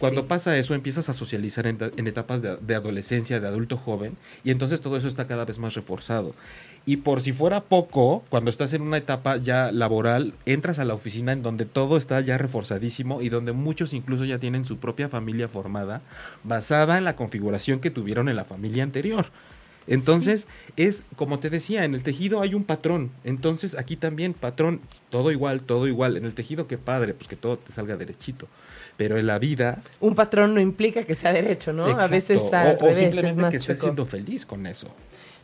Cuando 0.00 0.22
Sí. 0.22 0.26
pasa 0.28 0.58
eso, 0.58 0.74
empiezas 0.74 1.08
a 1.08 1.12
socializar 1.12 1.68
en, 1.68 1.78
en 1.96 2.06
etapas 2.08 2.42
de, 2.42 2.56
de 2.56 2.74
adolescencia, 2.74 3.38
de 3.38 3.46
adulto 3.46 3.76
joven, 3.76 4.16
y 4.42 4.50
entonces 4.50 4.80
todo 4.80 4.96
eso 4.96 5.06
está 5.06 5.28
cada 5.28 5.44
vez 5.44 5.58
más 5.60 5.74
reforzado. 5.74 6.34
Y 6.88 6.96
por 6.96 7.20
si 7.20 7.34
fuera 7.34 7.60
poco, 7.64 8.24
cuando 8.30 8.48
estás 8.48 8.72
en 8.72 8.80
una 8.80 8.96
etapa 8.96 9.36
ya 9.36 9.70
laboral, 9.72 10.32
entras 10.46 10.78
a 10.78 10.86
la 10.86 10.94
oficina 10.94 11.32
en 11.32 11.42
donde 11.42 11.66
todo 11.66 11.98
está 11.98 12.18
ya 12.22 12.38
reforzadísimo 12.38 13.20
y 13.20 13.28
donde 13.28 13.52
muchos 13.52 13.92
incluso 13.92 14.24
ya 14.24 14.38
tienen 14.38 14.64
su 14.64 14.78
propia 14.78 15.06
familia 15.06 15.50
formada, 15.50 16.00
basada 16.44 16.96
en 16.96 17.04
la 17.04 17.14
configuración 17.14 17.80
que 17.80 17.90
tuvieron 17.90 18.30
en 18.30 18.36
la 18.36 18.46
familia 18.46 18.84
anterior. 18.84 19.26
Entonces, 19.86 20.46
es 20.78 21.04
como 21.16 21.40
te 21.40 21.50
decía, 21.50 21.84
en 21.84 21.92
el 21.92 22.02
tejido 22.02 22.40
hay 22.40 22.54
un 22.54 22.64
patrón. 22.64 23.10
Entonces, 23.22 23.76
aquí 23.76 23.96
también, 23.96 24.32
patrón, 24.32 24.80
todo 25.10 25.30
igual, 25.30 25.60
todo 25.60 25.88
igual. 25.88 26.16
En 26.16 26.24
el 26.24 26.32
tejido, 26.32 26.66
qué 26.68 26.78
padre, 26.78 27.12
pues 27.12 27.28
que 27.28 27.36
todo 27.36 27.58
te 27.58 27.70
salga 27.70 27.98
derechito. 27.98 28.48
Pero 28.96 29.18
en 29.18 29.26
la 29.26 29.38
vida, 29.38 29.82
Un 30.00 30.14
patrón 30.14 30.54
no 30.54 30.60
implica 30.60 31.04
que 31.04 31.14
sea 31.14 31.34
derecho, 31.34 31.70
¿no? 31.74 31.84
A 31.84 32.08
veces 32.08 32.40
al 32.50 32.68
o, 32.68 32.78
o 32.78 32.80
revés, 32.80 32.92
es 32.92 32.98
simplemente 32.98 33.42
más 33.42 33.50
que 33.50 33.58
estés 33.58 33.78
siendo 33.78 34.06
feliz 34.06 34.46
con 34.46 34.66
eso. 34.66 34.88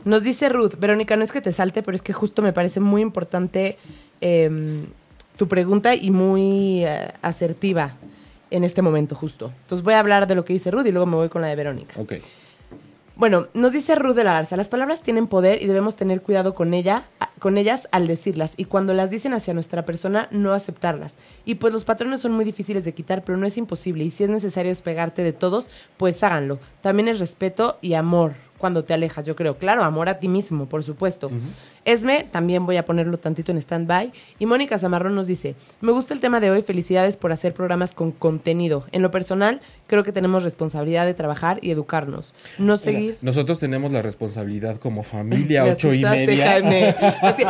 Nos 0.04 0.22
dice 0.22 0.48
Ruth, 0.48 0.74
Verónica, 0.78 1.16
no 1.16 1.24
es 1.24 1.32
que 1.32 1.40
te 1.40 1.52
salte, 1.52 1.82
pero 1.82 1.94
es 1.94 2.02
que 2.02 2.12
justo 2.12 2.42
me 2.42 2.52
parece 2.52 2.80
muy 2.80 3.00
importante 3.00 3.78
em, 4.20 4.86
tu 5.36 5.48
pregunta 5.48 5.94
y 5.94 6.10
muy 6.10 6.84
eh, 6.84 7.12
asertiva 7.22 7.96
en 8.50 8.64
este 8.64 8.82
momento 8.82 9.14
justo. 9.14 9.52
Entonces 9.62 9.82
voy 9.82 9.94
a 9.94 10.00
hablar 10.00 10.26
de 10.26 10.34
lo 10.34 10.44
que 10.44 10.52
dice 10.52 10.70
Ruth 10.70 10.86
y 10.86 10.92
luego 10.92 11.06
me 11.06 11.16
voy 11.16 11.28
con 11.28 11.42
la 11.42 11.48
de 11.48 11.56
Verónica. 11.56 11.98
Ok. 11.98 12.14
Bueno, 13.16 13.46
nos 13.54 13.72
dice 13.72 13.94
Ruth 13.94 14.16
de 14.16 14.24
la 14.24 14.32
Garza, 14.32 14.56
las 14.56 14.68
palabras 14.68 15.00
tienen 15.00 15.28
poder 15.28 15.62
y 15.62 15.66
debemos 15.66 15.94
tener 15.94 16.20
cuidado 16.20 16.54
con 16.54 16.74
ella, 16.74 17.04
con 17.38 17.58
ellas 17.58 17.88
al 17.92 18.08
decirlas 18.08 18.54
y 18.56 18.64
cuando 18.64 18.92
las 18.92 19.10
dicen 19.10 19.34
hacia 19.34 19.54
nuestra 19.54 19.86
persona 19.86 20.28
no 20.32 20.52
aceptarlas. 20.52 21.14
Y 21.44 21.54
pues 21.54 21.72
los 21.72 21.84
patrones 21.84 22.20
son 22.20 22.32
muy 22.32 22.44
difíciles 22.44 22.84
de 22.84 22.92
quitar, 22.92 23.22
pero 23.24 23.38
no 23.38 23.46
es 23.46 23.56
imposible 23.56 24.04
y 24.04 24.10
si 24.10 24.24
es 24.24 24.30
necesario 24.30 24.70
despegarte 24.70 25.22
de 25.22 25.32
todos, 25.32 25.68
pues 25.96 26.22
háganlo. 26.24 26.58
También 26.82 27.06
es 27.08 27.20
respeto 27.20 27.78
y 27.80 27.94
amor 27.94 28.34
cuando 28.64 28.83
te 28.83 28.94
alejas, 28.94 29.27
yo 29.27 29.37
creo. 29.37 29.59
Claro, 29.59 29.85
amor 29.85 30.09
a 30.09 30.18
ti 30.18 30.27
mismo, 30.27 30.70
por 30.70 30.83
supuesto. 30.83 31.31
Esme, 31.85 32.24
también 32.24 32.64
voy 32.64 32.79
a 32.79 32.87
ponerlo 32.87 33.18
tantito 33.18 33.53
en 33.53 33.59
stand-by. 33.59 34.11
Y 34.38 34.46
Mónica 34.46 34.79
Zamarrón 34.79 35.14
nos 35.14 35.27
dice, 35.27 35.55
me 35.83 35.92
gusta 35.92 36.14
el 36.14 36.20
tema 36.20 36.40
de 36.40 36.50
hoy, 36.50 36.62
felicidades 36.62 37.18
por 37.18 37.31
hacer 37.31 37.53
programas 37.53 37.92
con 37.92 38.11
contenido. 38.11 38.87
En 38.90 39.03
lo 39.03 39.11
personal, 39.11 39.61
creo 39.87 40.03
que 40.03 40.12
tenemos 40.12 40.44
responsabilidad 40.44 41.05
de 41.05 41.12
trabajar 41.12 41.59
y 41.61 41.72
educarnos. 41.72 42.33
No 42.57 42.79
seguir... 42.79 43.00
Mira, 43.00 43.18
nosotros 43.20 43.59
tenemos 43.59 43.92
la 43.92 44.00
responsabilidad 44.00 44.79
como 44.79 45.03
familia 45.03 45.64
ocho 45.64 45.92
y 45.92 46.03
media. 46.03 46.53
Jaime. 46.53 46.96
Así, 47.20 47.42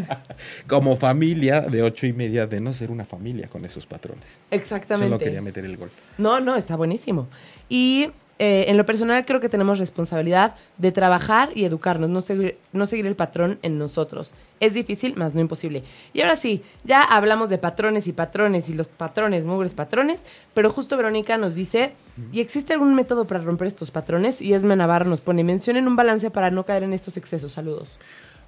Como 0.66 0.96
familia 0.96 1.60
de 1.60 1.82
ocho 1.82 2.06
y 2.06 2.14
media 2.14 2.46
de 2.46 2.62
no 2.62 2.72
ser 2.72 2.90
una 2.90 3.04
familia 3.04 3.48
con 3.48 3.66
esos 3.66 3.84
patrones. 3.84 4.42
exactamente. 4.50 5.08
Solo 5.08 5.18
quería 5.18 5.42
meter 5.42 5.66
el 5.66 5.76
gol. 5.76 5.90
No, 6.16 6.40
no, 6.40 6.56
está 6.56 6.76
buenísimo. 6.76 7.28
Y 7.68 8.08
eh, 8.38 8.66
en 8.68 8.76
lo 8.76 8.84
personal 8.84 9.24
creo 9.24 9.40
que 9.40 9.48
tenemos 9.48 9.78
responsabilidad 9.78 10.54
de 10.76 10.92
trabajar 10.92 11.48
y 11.54 11.64
educarnos, 11.64 12.10
no 12.10 12.20
seguir, 12.20 13.06
el 13.06 13.16
patrón 13.16 13.58
en 13.62 13.78
nosotros. 13.78 14.34
Es 14.60 14.74
difícil, 14.74 15.16
más 15.16 15.34
no 15.34 15.40
imposible. 15.40 15.82
Y 16.12 16.20
ahora 16.20 16.36
sí, 16.36 16.62
ya 16.84 17.02
hablamos 17.02 17.48
de 17.48 17.56
patrones 17.56 18.06
y 18.08 18.12
patrones 18.12 18.68
y 18.68 18.74
los 18.74 18.88
patrones, 18.88 19.44
mugres 19.44 19.72
patrones, 19.72 20.22
pero 20.52 20.70
justo 20.70 20.98
Verónica 20.98 21.38
nos 21.38 21.54
dice, 21.54 21.92
¿y 22.30 22.40
existe 22.40 22.74
algún 22.74 22.94
método 22.94 23.26
para 23.26 23.40
romper 23.40 23.68
estos 23.68 23.90
patrones? 23.90 24.42
Y 24.42 24.52
Esme 24.52 24.76
Navarro 24.76 25.08
nos 25.08 25.22
pone, 25.22 25.42
mencionen 25.42 25.88
un 25.88 25.96
balance 25.96 26.30
para 26.30 26.50
no 26.50 26.66
caer 26.66 26.82
en 26.82 26.92
estos 26.92 27.16
excesos. 27.16 27.52
Saludos. 27.52 27.88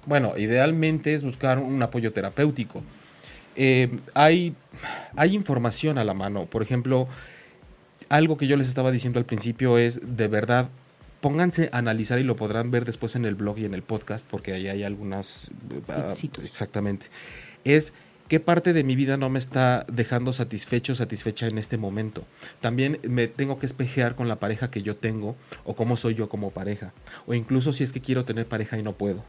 Bueno, 0.05 0.37
idealmente 0.37 1.15
es 1.15 1.23
buscar 1.23 1.57
un 1.57 1.81
apoyo 1.81 2.13
terapéutico. 2.13 2.83
Eh, 3.55 3.89
hay 4.13 4.55
información 5.31 5.97
a 5.97 6.03
la 6.03 6.13
mano. 6.13 6.45
Por 6.45 6.61
ejemplo, 6.61 7.07
algo 8.09 8.37
que 8.37 8.47
yo 8.47 8.57
les 8.57 8.67
estaba 8.67 8.91
diciendo 8.91 9.19
al 9.19 9.25
principio 9.25 9.77
es, 9.77 10.01
de 10.17 10.27
verdad, 10.27 10.69
pónganse 11.21 11.69
a 11.71 11.77
analizar 11.77 12.19
y 12.19 12.23
lo 12.23 12.35
podrán 12.35 12.71
ver 12.71 12.85
después 12.85 13.15
en 13.15 13.25
el 13.25 13.35
blog 13.35 13.59
y 13.59 13.65
en 13.65 13.73
el 13.73 13.83
podcast, 13.83 14.27
porque 14.29 14.53
ahí 14.53 14.67
hay 14.67 14.83
algunas... 14.83 15.49
ah, 15.87 16.07
Tipsitos. 16.07 16.45
exactamente. 16.45 17.07
Es 17.63 17.93
qué 18.27 18.39
parte 18.39 18.73
de 18.73 18.83
mi 18.83 18.95
vida 18.95 19.17
no 19.17 19.29
me 19.29 19.39
está 19.39 19.85
dejando 19.91 20.33
satisfecho, 20.33 20.95
satisfecha 20.95 21.47
en 21.47 21.57
este 21.57 21.77
momento. 21.77 22.23
También 22.61 22.99
me 23.03 23.27
tengo 23.27 23.59
que 23.59 23.65
espejear 23.65 24.15
con 24.15 24.27
la 24.27 24.39
pareja 24.39 24.71
que 24.71 24.81
yo 24.81 24.95
tengo 24.95 25.35
o 25.63 25.75
cómo 25.75 25.97
soy 25.97 26.15
yo 26.15 26.29
como 26.29 26.51
pareja. 26.51 26.93
O 27.27 27.33
incluso 27.33 27.73
si 27.73 27.83
es 27.83 27.91
que 27.91 28.01
quiero 28.01 28.25
tener 28.25 28.47
pareja 28.47 28.77
y 28.77 28.83
no 28.83 28.93
puedo. 28.93 29.23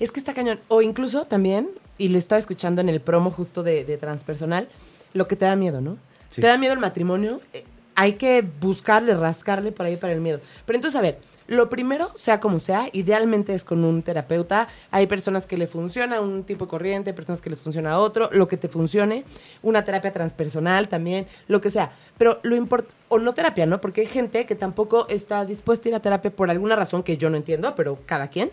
Es 0.00 0.10
que 0.10 0.18
está 0.18 0.34
cañón. 0.34 0.58
O 0.68 0.82
incluso 0.82 1.26
también, 1.26 1.68
y 1.96 2.08
lo 2.08 2.18
estaba 2.18 2.38
escuchando 2.38 2.80
en 2.80 2.88
el 2.88 3.00
promo 3.00 3.30
justo 3.30 3.62
de, 3.62 3.84
de 3.84 3.96
Transpersonal, 3.96 4.68
lo 5.14 5.28
que 5.28 5.36
te 5.36 5.44
da 5.44 5.54
miedo, 5.54 5.80
¿no? 5.80 5.96
Sí. 6.28 6.40
Te 6.40 6.48
da 6.48 6.58
miedo 6.58 6.74
el 6.74 6.80
matrimonio, 6.80 7.40
eh, 7.52 7.64
hay 7.94 8.14
que 8.14 8.44
buscarle, 8.60 9.14
rascarle 9.16 9.72
para 9.72 9.90
ir 9.90 9.98
para 9.98 10.12
el 10.12 10.20
miedo. 10.20 10.40
Pero 10.66 10.76
entonces, 10.76 10.98
a 10.98 11.02
ver, 11.02 11.18
lo 11.46 11.68
primero, 11.68 12.10
sea 12.16 12.40
como 12.40 12.58
sea, 12.58 12.88
idealmente 12.92 13.54
es 13.54 13.64
con 13.64 13.84
un 13.84 14.02
terapeuta. 14.02 14.66
Hay 14.90 15.06
personas 15.06 15.46
que 15.46 15.58
le 15.58 15.66
funciona 15.66 16.20
un 16.20 16.44
tipo 16.44 16.64
de 16.64 16.70
corriente, 16.70 17.12
personas 17.12 17.42
que 17.42 17.50
les 17.50 17.60
funciona 17.60 17.98
otro, 17.98 18.30
lo 18.32 18.48
que 18.48 18.56
te 18.56 18.68
funcione. 18.68 19.24
Una 19.62 19.84
terapia 19.84 20.10
transpersonal 20.12 20.88
también, 20.88 21.26
lo 21.48 21.60
que 21.60 21.68
sea. 21.68 21.92
Pero 22.16 22.40
lo 22.42 22.56
importante, 22.56 22.94
o 23.08 23.18
no 23.18 23.34
terapia, 23.34 23.66
¿no? 23.66 23.80
Porque 23.80 24.00
hay 24.02 24.06
gente 24.06 24.46
que 24.46 24.54
tampoco 24.54 25.06
está 25.08 25.44
dispuesta 25.44 25.86
a 25.86 25.90
ir 25.90 25.94
a 25.96 26.00
terapia 26.00 26.30
por 26.30 26.50
alguna 26.50 26.76
razón 26.76 27.02
que 27.02 27.18
yo 27.18 27.28
no 27.28 27.36
entiendo, 27.36 27.74
pero 27.76 27.98
cada 28.06 28.28
quien. 28.28 28.50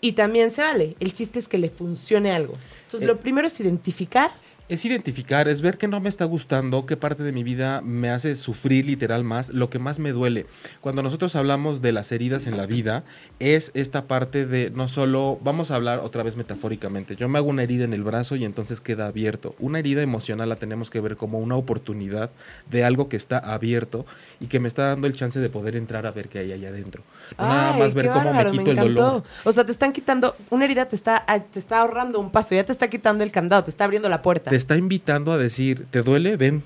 Y 0.00 0.12
también 0.12 0.50
se 0.50 0.62
vale. 0.62 0.96
El 1.00 1.12
chiste 1.12 1.38
es 1.38 1.48
que 1.48 1.58
le 1.58 1.70
funcione 1.70 2.32
algo. 2.32 2.54
Entonces, 2.84 3.02
Eh, 3.02 3.12
lo 3.12 3.18
primero 3.18 3.46
es 3.46 3.58
identificar. 3.60 4.30
Es 4.68 4.84
identificar, 4.84 5.46
es 5.46 5.60
ver 5.60 5.78
qué 5.78 5.86
no 5.86 6.00
me 6.00 6.08
está 6.08 6.24
gustando, 6.24 6.86
qué 6.86 6.96
parte 6.96 7.22
de 7.22 7.30
mi 7.30 7.44
vida 7.44 7.82
me 7.82 8.10
hace 8.10 8.34
sufrir 8.34 8.84
literal 8.84 9.22
más, 9.22 9.50
lo 9.50 9.70
que 9.70 9.78
más 9.78 10.00
me 10.00 10.10
duele. 10.10 10.46
Cuando 10.80 11.04
nosotros 11.04 11.36
hablamos 11.36 11.82
de 11.82 11.92
las 11.92 12.10
heridas 12.10 12.48
en 12.48 12.56
la 12.56 12.66
vida, 12.66 13.04
es 13.38 13.70
esta 13.74 14.08
parte 14.08 14.44
de 14.44 14.70
no 14.70 14.88
solo, 14.88 15.38
vamos 15.40 15.70
a 15.70 15.76
hablar 15.76 16.00
otra 16.00 16.24
vez 16.24 16.36
metafóricamente, 16.36 17.14
yo 17.14 17.28
me 17.28 17.38
hago 17.38 17.48
una 17.48 17.62
herida 17.62 17.84
en 17.84 17.92
el 17.92 18.02
brazo 18.02 18.34
y 18.34 18.44
entonces 18.44 18.80
queda 18.80 19.06
abierto. 19.06 19.54
Una 19.60 19.78
herida 19.78 20.02
emocional 20.02 20.48
la 20.48 20.56
tenemos 20.56 20.90
que 20.90 21.00
ver 21.00 21.16
como 21.16 21.38
una 21.38 21.54
oportunidad 21.54 22.32
de 22.68 22.82
algo 22.82 23.08
que 23.08 23.16
está 23.16 23.38
abierto 23.38 24.04
y 24.40 24.48
que 24.48 24.58
me 24.58 24.66
está 24.66 24.86
dando 24.86 25.06
el 25.06 25.14
chance 25.14 25.38
de 25.38 25.48
poder 25.48 25.76
entrar 25.76 26.06
a 26.06 26.10
ver 26.10 26.28
qué 26.28 26.40
hay 26.40 26.50
ahí 26.50 26.66
adentro. 26.66 27.04
Nada 27.38 27.76
más 27.76 27.94
ver 27.94 28.08
cómo 28.08 28.32
bárbaro, 28.32 28.52
me 28.52 28.58
quito 28.58 28.70
el 28.72 28.76
dolor. 28.78 29.22
O 29.44 29.52
sea, 29.52 29.64
te 29.64 29.70
están 29.70 29.92
quitando, 29.92 30.34
una 30.50 30.64
herida 30.64 30.86
te 30.86 30.96
está, 30.96 31.22
ah, 31.28 31.38
te 31.38 31.60
está 31.60 31.82
ahorrando 31.82 32.18
un 32.18 32.32
paso, 32.32 32.56
ya 32.56 32.64
te 32.64 32.72
está 32.72 32.90
quitando 32.90 33.22
el 33.22 33.30
candado, 33.30 33.62
te 33.62 33.70
está 33.70 33.84
abriendo 33.84 34.08
la 34.08 34.22
puerta. 34.22 34.50
Te 34.50 34.55
está 34.56 34.76
invitando 34.76 35.32
a 35.32 35.38
decir, 35.38 35.86
¿te 35.90 36.02
duele? 36.02 36.36
Ven. 36.36 36.62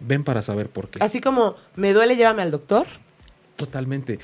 ven 0.00 0.24
para 0.24 0.42
saber 0.42 0.68
por 0.68 0.88
qué. 0.88 1.02
Así 1.02 1.20
como 1.20 1.56
me 1.76 1.92
duele, 1.92 2.16
llévame 2.16 2.42
al 2.42 2.50
doctor. 2.50 2.86
Totalmente. 3.56 4.18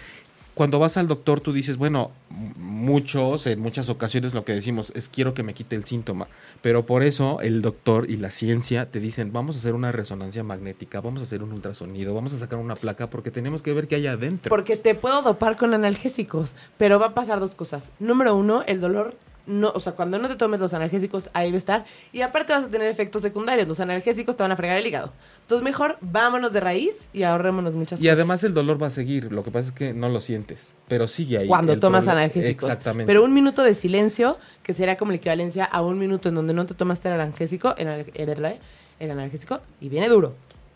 Cuando 0.54 0.78
vas 0.78 0.96
al 0.96 1.08
doctor, 1.08 1.40
tú 1.40 1.52
dices, 1.52 1.76
bueno, 1.76 2.12
muchos, 2.30 3.48
en 3.48 3.58
muchas 3.58 3.88
ocasiones 3.88 4.34
lo 4.34 4.44
que 4.44 4.52
decimos 4.52 4.92
es 4.94 5.08
quiero 5.08 5.34
que 5.34 5.42
me 5.42 5.52
quite 5.52 5.74
el 5.74 5.84
síntoma. 5.84 6.28
Pero 6.62 6.86
por 6.86 7.02
eso 7.02 7.40
el 7.40 7.60
doctor 7.60 8.08
y 8.08 8.18
la 8.18 8.30
ciencia 8.30 8.88
te 8.88 9.00
dicen, 9.00 9.32
vamos 9.32 9.56
a 9.56 9.58
hacer 9.58 9.74
una 9.74 9.90
resonancia 9.90 10.44
magnética, 10.44 11.00
vamos 11.00 11.22
a 11.22 11.24
hacer 11.24 11.42
un 11.42 11.52
ultrasonido, 11.52 12.14
vamos 12.14 12.32
a 12.34 12.38
sacar 12.38 12.60
una 12.60 12.76
placa 12.76 13.10
porque 13.10 13.32
tenemos 13.32 13.62
que 13.62 13.72
ver 13.72 13.88
qué 13.88 13.96
hay 13.96 14.06
adentro. 14.06 14.48
Porque 14.48 14.76
te 14.76 14.94
puedo 14.94 15.22
dopar 15.22 15.56
con 15.56 15.74
analgésicos, 15.74 16.52
pero 16.78 17.00
va 17.00 17.06
a 17.06 17.14
pasar 17.14 17.40
dos 17.40 17.56
cosas. 17.56 17.90
Número 17.98 18.36
uno, 18.36 18.62
el 18.68 18.80
dolor 18.80 19.16
no, 19.46 19.70
o 19.74 19.80
sea, 19.80 19.92
cuando 19.92 20.18
no 20.18 20.28
te 20.28 20.36
tomes 20.36 20.58
los 20.58 20.72
analgésicos, 20.72 21.28
ahí 21.34 21.50
va 21.50 21.56
a 21.56 21.58
estar. 21.58 21.84
Y 22.12 22.22
aparte 22.22 22.52
vas 22.52 22.64
a 22.64 22.68
tener 22.68 22.88
efectos 22.88 23.22
secundarios. 23.22 23.68
Los 23.68 23.80
analgésicos 23.80 24.36
te 24.36 24.42
van 24.42 24.52
a 24.52 24.56
fregar 24.56 24.76
el 24.76 24.86
hígado. 24.86 25.12
Entonces, 25.42 25.62
mejor 25.64 25.98
vámonos 26.00 26.52
de 26.52 26.60
raíz 26.60 27.08
y 27.12 27.24
ahorrémonos 27.24 27.74
muchas 27.74 27.98
y 27.98 28.02
cosas. 28.02 28.04
Y 28.04 28.08
además 28.08 28.44
el 28.44 28.54
dolor 28.54 28.82
va 28.82 28.86
a 28.86 28.90
seguir. 28.90 29.30
Lo 29.32 29.44
que 29.44 29.50
pasa 29.50 29.68
es 29.68 29.74
que 29.74 29.92
no 29.92 30.08
lo 30.08 30.20
sientes, 30.20 30.72
pero 30.88 31.06
sigue 31.08 31.38
ahí. 31.38 31.48
Cuando 31.48 31.78
tomas 31.78 32.08
analgésicos. 32.08 32.68
Exactamente. 32.68 33.06
Pero 33.06 33.22
un 33.22 33.34
minuto 33.34 33.62
de 33.62 33.74
silencio, 33.74 34.38
que 34.62 34.72
sería 34.72 34.96
como 34.96 35.12
la 35.12 35.16
equivalencia 35.16 35.64
a 35.64 35.82
un 35.82 35.98
minuto 35.98 36.30
en 36.30 36.36
donde 36.36 36.54
no 36.54 36.64
te 36.64 36.74
tomaste 36.74 37.08
el 37.08 37.14
analgésico, 37.14 37.74
el, 37.76 37.88
el, 38.14 38.58
el 39.00 39.10
analgésico, 39.10 39.60
y 39.80 39.88
viene 39.88 40.08
duro. 40.08 40.34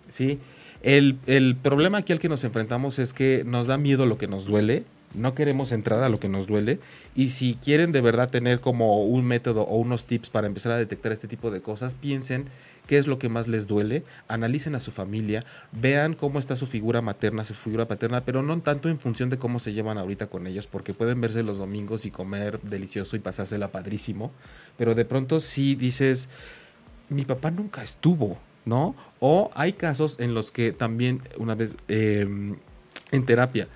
Sí. 0.09 0.38
El, 0.83 1.18
el 1.26 1.57
problema 1.57 1.98
aquí 1.98 2.12
al 2.12 2.18
que 2.18 2.28
nos 2.28 2.44
enfrentamos 2.44 2.98
es 2.98 3.12
que 3.12 3.42
nos 3.44 3.66
da 3.66 3.78
miedo 3.78 4.07
lo 4.07 4.18
que 4.18 4.28
nos 4.28 4.44
duele 4.44 4.85
no 5.14 5.35
queremos 5.35 5.73
entrar 5.73 6.03
a 6.03 6.09
lo 6.09 6.21
que 6.21 6.29
nos 6.29 6.47
duele 6.47 6.81
y 7.14 7.31
si 7.31 7.55
quieren 7.55 7.92
de 7.92 8.01
verdad 8.01 8.31
tener 8.31 8.61
como 8.61 9.05
un 9.05 9.25
método 9.25 9.62
o 9.62 9.79
unos 9.79 10.05
tips 10.05 10.31
para 10.31 10.47
empezar 10.47 10.73
a 10.73 10.77
detectar 10.77 11.12
este 11.12 11.29
tipo 11.29 11.51
de 11.51 11.62
cosas, 11.62 11.94
piensen 11.94 12.47
qué 12.87 12.99
es 12.99 13.07
lo 13.07 13.18
que 13.18 13.29
más 13.29 13.49
les 13.49 13.66
duele, 13.66 14.05
analicen 14.29 14.75
a 14.75 14.81
su 14.81 14.90
familia, 14.90 15.44
vean 15.73 16.14
cómo 16.14 16.38
está 16.38 16.57
su 16.57 16.66
figura 16.66 17.03
materna, 17.03 17.44
su 17.44 17.55
figura 17.55 17.87
paterna, 17.87 18.25
pero 18.25 18.42
no 18.42 18.59
tanto 18.61 18.88
en 18.88 18.99
función 18.99 19.29
de 19.29 19.38
cómo 19.38 19.59
se 19.59 19.75
llevan 19.75 19.99
ahorita 19.99 20.29
con 20.29 20.47
ellos, 20.47 20.66
porque 20.66 20.94
pueden 20.94 21.21
verse 21.21 21.42
los 21.42 21.59
domingos 21.59 22.07
y 22.07 22.11
comer 22.11 22.61
delicioso 22.62 23.14
y 23.16 23.21
pasársela 23.21 23.71
padrísimo, 23.71 24.33
pero 24.77 24.94
de 24.94 25.05
pronto 25.05 25.40
si 25.40 25.75
dices, 25.75 26.31
mi 27.11 27.25
papá 27.25 27.51
nunca 27.51 27.83
estuvo, 27.83 28.38
¿no? 28.64 28.97
O 29.21 29.51
hay 29.55 29.75
casos 29.75 30.16
en 30.18 30.33
los 30.33 30.51
que 30.51 30.73
también 30.73 31.23
una 31.37 31.55
vez 31.55 31.77
eh, 31.88 32.27
en 33.11 33.27
terapia, 33.27 33.68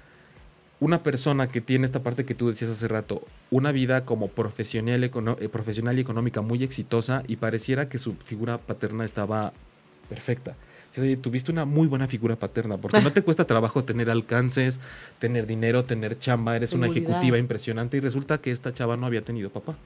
una 0.82 1.04
persona 1.04 1.46
que 1.46 1.60
tiene 1.60 1.86
esta 1.86 2.02
parte 2.02 2.24
que 2.24 2.34
tú 2.34 2.48
decías 2.48 2.72
hace 2.72 2.88
rato, 2.88 3.22
una 3.50 3.70
vida 3.70 4.04
como 4.04 4.26
profesional, 4.26 5.04
eh, 5.04 5.48
profesional 5.48 5.96
y 5.96 6.00
económica 6.00 6.40
muy 6.42 6.64
exitosa 6.64 7.22
y 7.28 7.36
pareciera 7.36 7.88
que 7.88 7.98
su 7.98 8.14
figura 8.14 8.58
paterna 8.58 9.04
estaba 9.04 9.52
perfecta. 10.08 10.56
Oye, 10.98 11.16
tuviste 11.16 11.52
una 11.52 11.66
muy 11.66 11.86
buena 11.86 12.08
figura 12.08 12.34
paterna, 12.34 12.78
porque 12.78 13.00
no 13.00 13.12
te 13.14 13.22
cuesta 13.22 13.46
trabajo 13.46 13.84
tener 13.84 14.10
alcances, 14.10 14.80
tener 15.20 15.46
dinero, 15.46 15.84
tener 15.84 16.18
chamba, 16.18 16.56
eres 16.56 16.70
Seguridad. 16.70 16.90
una 16.90 16.98
ejecutiva 16.98 17.38
impresionante 17.38 17.98
y 17.98 18.00
resulta 18.00 18.38
que 18.38 18.50
esta 18.50 18.74
chava 18.74 18.96
no 18.96 19.06
había 19.06 19.22
tenido 19.22 19.50
papá. 19.50 19.76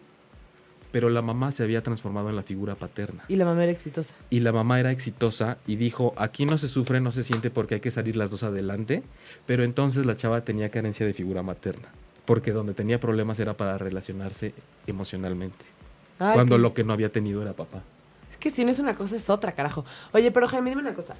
Pero 0.92 1.10
la 1.10 1.22
mamá 1.22 1.52
se 1.52 1.62
había 1.62 1.82
transformado 1.82 2.30
en 2.30 2.36
la 2.36 2.42
figura 2.42 2.74
paterna. 2.74 3.24
Y 3.28 3.36
la 3.36 3.44
mamá 3.44 3.64
era 3.64 3.72
exitosa. 3.72 4.14
Y 4.30 4.40
la 4.40 4.52
mamá 4.52 4.80
era 4.80 4.90
exitosa 4.90 5.58
y 5.66 5.76
dijo, 5.76 6.14
aquí 6.16 6.46
no 6.46 6.58
se 6.58 6.68
sufre, 6.68 7.00
no 7.00 7.12
se 7.12 7.22
siente 7.22 7.50
porque 7.50 7.74
hay 7.74 7.80
que 7.80 7.90
salir 7.90 8.16
las 8.16 8.30
dos 8.30 8.42
adelante. 8.42 9.02
Pero 9.46 9.64
entonces 9.64 10.06
la 10.06 10.16
chava 10.16 10.42
tenía 10.42 10.70
carencia 10.70 11.04
de 11.04 11.12
figura 11.12 11.42
materna. 11.42 11.88
Porque 12.24 12.52
donde 12.52 12.74
tenía 12.74 12.98
problemas 12.98 13.38
era 13.40 13.56
para 13.56 13.78
relacionarse 13.78 14.54
emocionalmente. 14.86 15.64
Ay, 16.18 16.34
cuando 16.34 16.58
lo 16.58 16.72
que 16.72 16.82
no 16.82 16.92
había 16.92 17.12
tenido 17.12 17.42
era 17.42 17.52
papá. 17.52 17.82
Es 18.30 18.38
que 18.38 18.50
si 18.50 18.64
no 18.64 18.70
es 18.70 18.78
una 18.78 18.94
cosa, 18.94 19.16
es 19.16 19.30
otra, 19.30 19.52
carajo. 19.52 19.84
Oye, 20.12 20.30
pero 20.30 20.48
Jaime, 20.48 20.70
dime 20.70 20.82
una 20.82 20.94
cosa. 20.94 21.14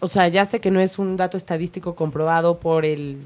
O 0.00 0.08
sea, 0.08 0.28
ya 0.28 0.44
sé 0.46 0.60
que 0.60 0.70
no 0.70 0.80
es 0.80 0.98
un 0.98 1.16
dato 1.16 1.36
estadístico 1.36 1.94
comprobado 1.94 2.60
por 2.60 2.84
el... 2.84 3.18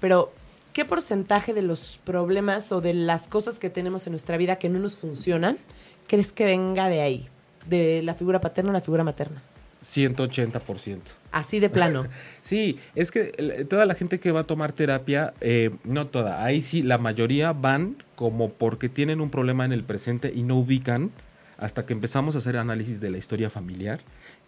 Pero 0.00 0.32
¿qué 0.78 0.84
porcentaje 0.84 1.54
de 1.54 1.62
los 1.62 1.98
problemas 2.04 2.70
o 2.70 2.80
de 2.80 2.94
las 2.94 3.26
cosas 3.26 3.58
que 3.58 3.68
tenemos 3.68 4.06
en 4.06 4.12
nuestra 4.12 4.36
vida 4.36 4.60
que 4.60 4.68
no 4.68 4.78
nos 4.78 4.96
funcionan 4.96 5.58
crees 6.06 6.30
que 6.30 6.44
venga 6.44 6.88
de 6.88 7.00
ahí? 7.00 7.28
De 7.68 8.00
la 8.04 8.14
figura 8.14 8.40
paterna 8.40 8.70
a 8.70 8.74
la 8.74 8.80
figura 8.80 9.02
materna. 9.02 9.42
180%. 9.82 11.00
Así 11.32 11.58
de 11.58 11.68
plano. 11.68 12.06
sí, 12.42 12.78
es 12.94 13.10
que 13.10 13.66
toda 13.68 13.86
la 13.86 13.94
gente 13.94 14.20
que 14.20 14.30
va 14.30 14.40
a 14.40 14.44
tomar 14.44 14.70
terapia, 14.70 15.34
eh, 15.40 15.70
no 15.82 16.06
toda, 16.06 16.44
ahí 16.44 16.62
sí, 16.62 16.84
la 16.84 16.96
mayoría 16.96 17.52
van 17.52 18.00
como 18.14 18.52
porque 18.52 18.88
tienen 18.88 19.20
un 19.20 19.30
problema 19.30 19.64
en 19.64 19.72
el 19.72 19.82
presente 19.82 20.32
y 20.32 20.44
no 20.44 20.58
ubican 20.58 21.10
hasta 21.56 21.86
que 21.86 21.92
empezamos 21.92 22.36
a 22.36 22.38
hacer 22.38 22.56
análisis 22.56 23.00
de 23.00 23.10
la 23.10 23.18
historia 23.18 23.50
familiar 23.50 23.98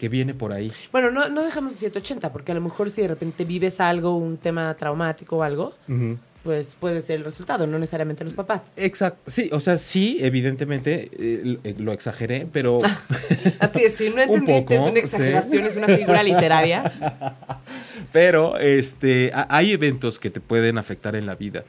que 0.00 0.08
viene 0.08 0.32
por 0.32 0.50
ahí. 0.54 0.72
Bueno, 0.92 1.10
no, 1.10 1.28
no 1.28 1.44
dejamos 1.44 1.74
de 1.74 1.78
180, 1.78 2.32
porque 2.32 2.52
a 2.52 2.54
lo 2.54 2.62
mejor 2.62 2.88
si 2.88 3.02
de 3.02 3.08
repente 3.08 3.44
vives 3.44 3.80
algo, 3.80 4.16
un 4.16 4.38
tema 4.38 4.72
traumático 4.72 5.36
o 5.36 5.42
algo, 5.42 5.74
uh 5.88 5.92
-huh. 5.92 6.18
pues 6.42 6.74
puede 6.80 7.02
ser 7.02 7.18
el 7.18 7.24
resultado, 7.24 7.66
no 7.66 7.78
necesariamente 7.78 8.24
los 8.24 8.32
papás. 8.32 8.62
Exacto, 8.76 9.30
sí, 9.30 9.50
o 9.52 9.60
sea, 9.60 9.76
sí, 9.76 10.16
evidentemente 10.22 11.10
eh, 11.12 11.74
lo 11.76 11.92
exageré, 11.92 12.48
pero... 12.50 12.78
Así 13.60 13.84
es, 13.84 13.96
si 13.96 14.08
no 14.08 14.22
entendiste, 14.22 14.74
poco, 14.74 14.86
es 14.86 14.90
una 14.90 15.00
exageración, 15.00 15.62
¿sí? 15.64 15.68
es 15.68 15.76
una 15.76 15.88
figura 15.88 16.22
literaria. 16.22 16.90
pero 18.12 18.58
este, 18.58 19.32
hay 19.34 19.72
eventos 19.72 20.18
que 20.18 20.30
te 20.30 20.40
pueden 20.40 20.78
afectar 20.78 21.14
en 21.14 21.26
la 21.26 21.34
vida. 21.34 21.64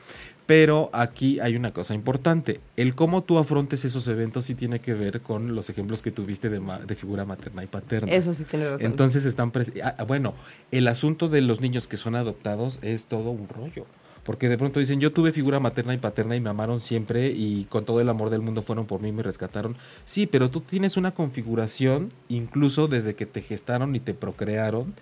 Pero 0.51 0.89
aquí 0.91 1.39
hay 1.39 1.55
una 1.55 1.71
cosa 1.71 1.93
importante. 1.93 2.59
El 2.75 2.93
cómo 2.93 3.23
tú 3.23 3.37
afrontes 3.37 3.85
esos 3.85 4.05
eventos 4.09 4.43
sí 4.43 4.53
tiene 4.53 4.81
que 4.81 4.93
ver 4.93 5.21
con 5.21 5.55
los 5.55 5.69
ejemplos 5.69 6.01
que 6.01 6.11
tuviste 6.11 6.49
de, 6.49 6.59
de 6.85 6.95
figura 6.95 7.23
materna 7.23 7.63
y 7.63 7.67
paterna. 7.67 8.11
Eso 8.11 8.33
sí 8.33 8.43
tiene 8.43 8.65
razón. 8.67 8.85
Entonces 8.85 9.23
están... 9.23 9.53
Ah, 9.81 10.03
bueno, 10.03 10.33
el 10.71 10.89
asunto 10.89 11.29
de 11.29 11.39
los 11.39 11.61
niños 11.61 11.87
que 11.87 11.95
son 11.95 12.15
adoptados 12.15 12.79
es 12.81 13.05
todo 13.05 13.29
un 13.31 13.47
rollo. 13.47 13.85
Porque 14.25 14.49
de 14.49 14.57
pronto 14.57 14.81
dicen, 14.81 14.99
yo 14.99 15.13
tuve 15.13 15.31
figura 15.31 15.61
materna 15.61 15.93
y 15.93 15.99
paterna 15.99 16.35
y 16.35 16.41
me 16.41 16.49
amaron 16.49 16.81
siempre 16.81 17.29
y 17.29 17.63
con 17.69 17.85
todo 17.85 18.01
el 18.01 18.09
amor 18.09 18.29
del 18.29 18.41
mundo 18.41 18.61
fueron 18.61 18.87
por 18.87 18.99
mí 18.99 19.07
y 19.07 19.13
me 19.13 19.23
rescataron. 19.23 19.77
Sí, 20.03 20.27
pero 20.27 20.49
tú 20.49 20.59
tienes 20.59 20.97
una 20.97 21.11
configuración, 21.11 22.09
incluso 22.27 22.89
desde 22.89 23.15
que 23.15 23.25
te 23.25 23.41
gestaron 23.41 23.95
y 23.95 24.01
te 24.01 24.13
procrearon, 24.13 24.95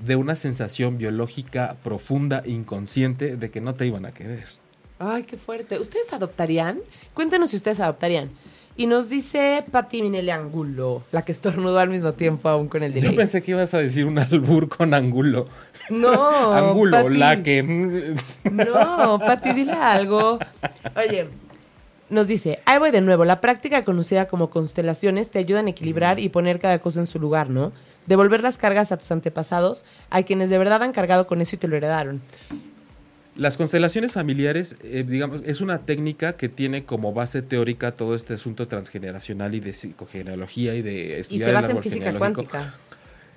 de 0.00 0.16
una 0.16 0.34
sensación 0.34 0.98
biológica 0.98 1.76
profunda, 1.84 2.42
inconsciente, 2.44 3.36
de 3.36 3.52
que 3.52 3.60
no 3.60 3.76
te 3.76 3.86
iban 3.86 4.04
a 4.04 4.10
querer. 4.10 4.63
Ay, 5.06 5.24
qué 5.24 5.36
fuerte. 5.36 5.78
¿Ustedes 5.78 6.12
adoptarían? 6.12 6.80
Cuéntenos 7.12 7.50
si 7.50 7.56
ustedes 7.56 7.80
adoptarían. 7.80 8.30
Y 8.76 8.86
nos 8.86 9.08
dice 9.08 9.62
Pati 9.70 10.02
Minele 10.02 10.32
Angulo, 10.32 11.04
la 11.12 11.24
que 11.24 11.30
estornudó 11.30 11.78
al 11.78 11.90
mismo 11.90 12.14
tiempo 12.14 12.48
aún 12.48 12.68
con 12.68 12.82
el 12.82 12.92
delay. 12.92 13.10
Yo 13.10 13.16
pensé 13.16 13.40
que 13.42 13.52
ibas 13.52 13.72
a 13.74 13.78
decir 13.78 14.04
un 14.04 14.18
albur 14.18 14.68
con 14.68 14.94
Angulo. 14.94 15.46
No. 15.90 16.52
Angulo, 16.52 17.04
Pati. 17.04 17.16
la 17.16 17.42
que. 17.42 17.62
No, 18.50 19.18
Pati, 19.20 19.52
dile 19.52 19.72
algo. 19.72 20.38
Oye, 20.96 21.28
nos 22.10 22.26
dice, 22.26 22.58
ahí 22.64 22.78
voy 22.78 22.90
de 22.90 23.00
nuevo. 23.00 23.24
La 23.24 23.40
práctica 23.40 23.84
conocida 23.84 24.26
como 24.26 24.50
constelaciones 24.50 25.30
te 25.30 25.38
ayudan 25.38 25.66
a 25.66 25.70
equilibrar 25.70 26.18
y 26.18 26.28
poner 26.30 26.58
cada 26.58 26.80
cosa 26.80 26.98
en 26.98 27.06
su 27.06 27.20
lugar, 27.20 27.50
¿no? 27.50 27.72
Devolver 28.06 28.42
las 28.42 28.58
cargas 28.58 28.90
a 28.90 28.96
tus 28.96 29.12
antepasados, 29.12 29.84
a 30.10 30.22
quienes 30.24 30.50
de 30.50 30.58
verdad 30.58 30.82
han 30.82 30.92
cargado 30.92 31.26
con 31.28 31.40
eso 31.40 31.54
y 31.54 31.58
te 31.58 31.68
lo 31.68 31.76
heredaron. 31.76 32.22
Las 33.36 33.56
constelaciones 33.56 34.12
familiares, 34.12 34.76
eh, 34.84 35.04
digamos, 35.06 35.42
es 35.44 35.60
una 35.60 35.84
técnica 35.84 36.36
que 36.36 36.48
tiene 36.48 36.84
como 36.84 37.12
base 37.12 37.42
teórica 37.42 37.92
todo 37.92 38.14
este 38.14 38.34
asunto 38.34 38.68
transgeneracional 38.68 39.54
y 39.56 39.60
de 39.60 39.72
psicogenealogía 39.72 40.74
y 40.76 40.82
de 40.82 41.18
estudiar 41.18 41.40
y 41.40 41.44
se 41.44 41.52
basa 41.52 41.70
en 41.72 41.82
física 41.82 42.16
cuántica. 42.16 42.74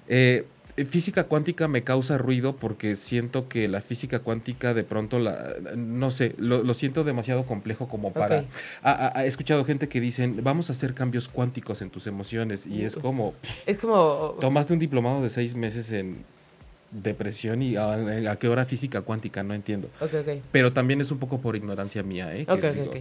Eh, 0.07 0.45
física 0.85 1.23
cuántica 1.23 1.67
me 1.67 1.83
causa 1.83 2.19
ruido 2.19 2.55
porque 2.55 2.95
siento 2.95 3.49
que 3.49 3.67
la 3.67 3.81
física 3.81 4.19
cuántica 4.19 4.75
de 4.75 4.83
pronto 4.83 5.17
la 5.17 5.55
no 5.75 6.11
sé 6.11 6.35
lo, 6.37 6.63
lo 6.63 6.73
siento 6.75 7.03
demasiado 7.03 7.47
complejo 7.47 7.87
como 7.87 8.13
para 8.13 8.37
okay. 8.37 8.47
ha, 8.83 9.17
ha, 9.17 9.25
escuchado 9.25 9.65
gente 9.65 9.89
que 9.89 9.99
dicen 9.99 10.43
vamos 10.43 10.69
a 10.69 10.73
hacer 10.73 10.93
cambios 10.93 11.27
cuánticos 11.27 11.81
en 11.81 11.89
tus 11.89 12.05
emociones 12.05 12.67
y 12.67 12.83
es 12.83 12.95
como 12.95 13.33
es 13.65 13.79
como 13.79 14.37
tomaste 14.39 14.73
un 14.73 14.79
diplomado 14.79 15.21
de 15.23 15.29
seis 15.29 15.55
meses 15.55 15.91
en 15.91 16.23
depresión 16.91 17.61
y 17.61 17.75
a, 17.75 17.93
a, 18.31 18.35
qué 18.37 18.47
hora 18.47 18.65
física 18.65 19.01
cuántica, 19.01 19.43
no 19.43 19.53
entiendo. 19.53 19.89
Okay, 19.99 20.19
okay. 20.21 20.41
Pero 20.51 20.73
también 20.73 21.01
es 21.01 21.11
un 21.11 21.19
poco 21.19 21.41
por 21.41 21.55
ignorancia 21.55 22.03
mía, 22.03 22.35
¿eh? 22.35 22.45
Okay, 22.47 22.73
digo. 22.73 22.91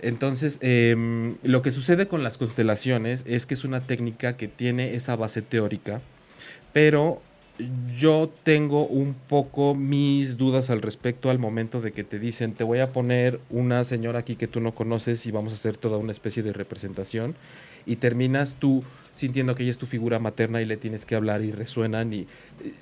Entonces, 0.00 0.58
eh, 0.62 1.34
lo 1.42 1.62
que 1.62 1.70
sucede 1.70 2.08
con 2.08 2.22
las 2.22 2.38
constelaciones 2.38 3.24
es 3.26 3.46
que 3.46 3.54
es 3.54 3.64
una 3.64 3.86
técnica 3.86 4.36
que 4.36 4.48
tiene 4.48 4.94
esa 4.94 5.16
base 5.16 5.42
teórica, 5.42 6.00
pero 6.72 7.22
yo 7.96 8.30
tengo 8.42 8.86
un 8.86 9.14
poco 9.14 9.74
mis 9.74 10.36
dudas 10.36 10.68
al 10.70 10.82
respecto 10.82 11.30
al 11.30 11.38
momento 11.38 11.80
de 11.80 11.92
que 11.92 12.04
te 12.04 12.18
dicen, 12.18 12.52
te 12.52 12.64
voy 12.64 12.80
a 12.80 12.92
poner 12.92 13.40
una 13.50 13.84
señora 13.84 14.20
aquí 14.20 14.36
que 14.36 14.46
tú 14.46 14.60
no 14.60 14.74
conoces 14.74 15.24
y 15.26 15.30
vamos 15.30 15.52
a 15.52 15.56
hacer 15.56 15.76
toda 15.76 15.96
una 15.96 16.12
especie 16.12 16.42
de 16.42 16.52
representación 16.52 17.34
y 17.86 17.96
terminas 17.96 18.56
tú 18.58 18.84
sintiendo 19.16 19.54
que 19.54 19.62
ella 19.62 19.70
es 19.72 19.78
tu 19.78 19.86
figura 19.86 20.18
materna 20.18 20.62
y 20.62 20.64
le 20.66 20.76
tienes 20.76 21.04
que 21.04 21.14
hablar 21.14 21.42
y 21.42 21.50
resuenan 21.50 22.12
y 22.12 22.28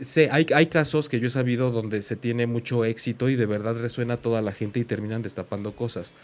sé, 0.00 0.28
hay, 0.30 0.46
hay 0.54 0.66
casos 0.66 1.08
que 1.08 1.20
yo 1.20 1.28
he 1.28 1.30
sabido 1.30 1.70
donde 1.70 2.02
se 2.02 2.16
tiene 2.16 2.46
mucho 2.46 2.84
éxito 2.84 3.28
y 3.28 3.36
de 3.36 3.46
verdad 3.46 3.76
resuena 3.76 4.16
toda 4.16 4.42
la 4.42 4.52
gente 4.52 4.80
y 4.80 4.84
terminan 4.84 5.22
destapando 5.22 5.74
cosas. 5.74 6.14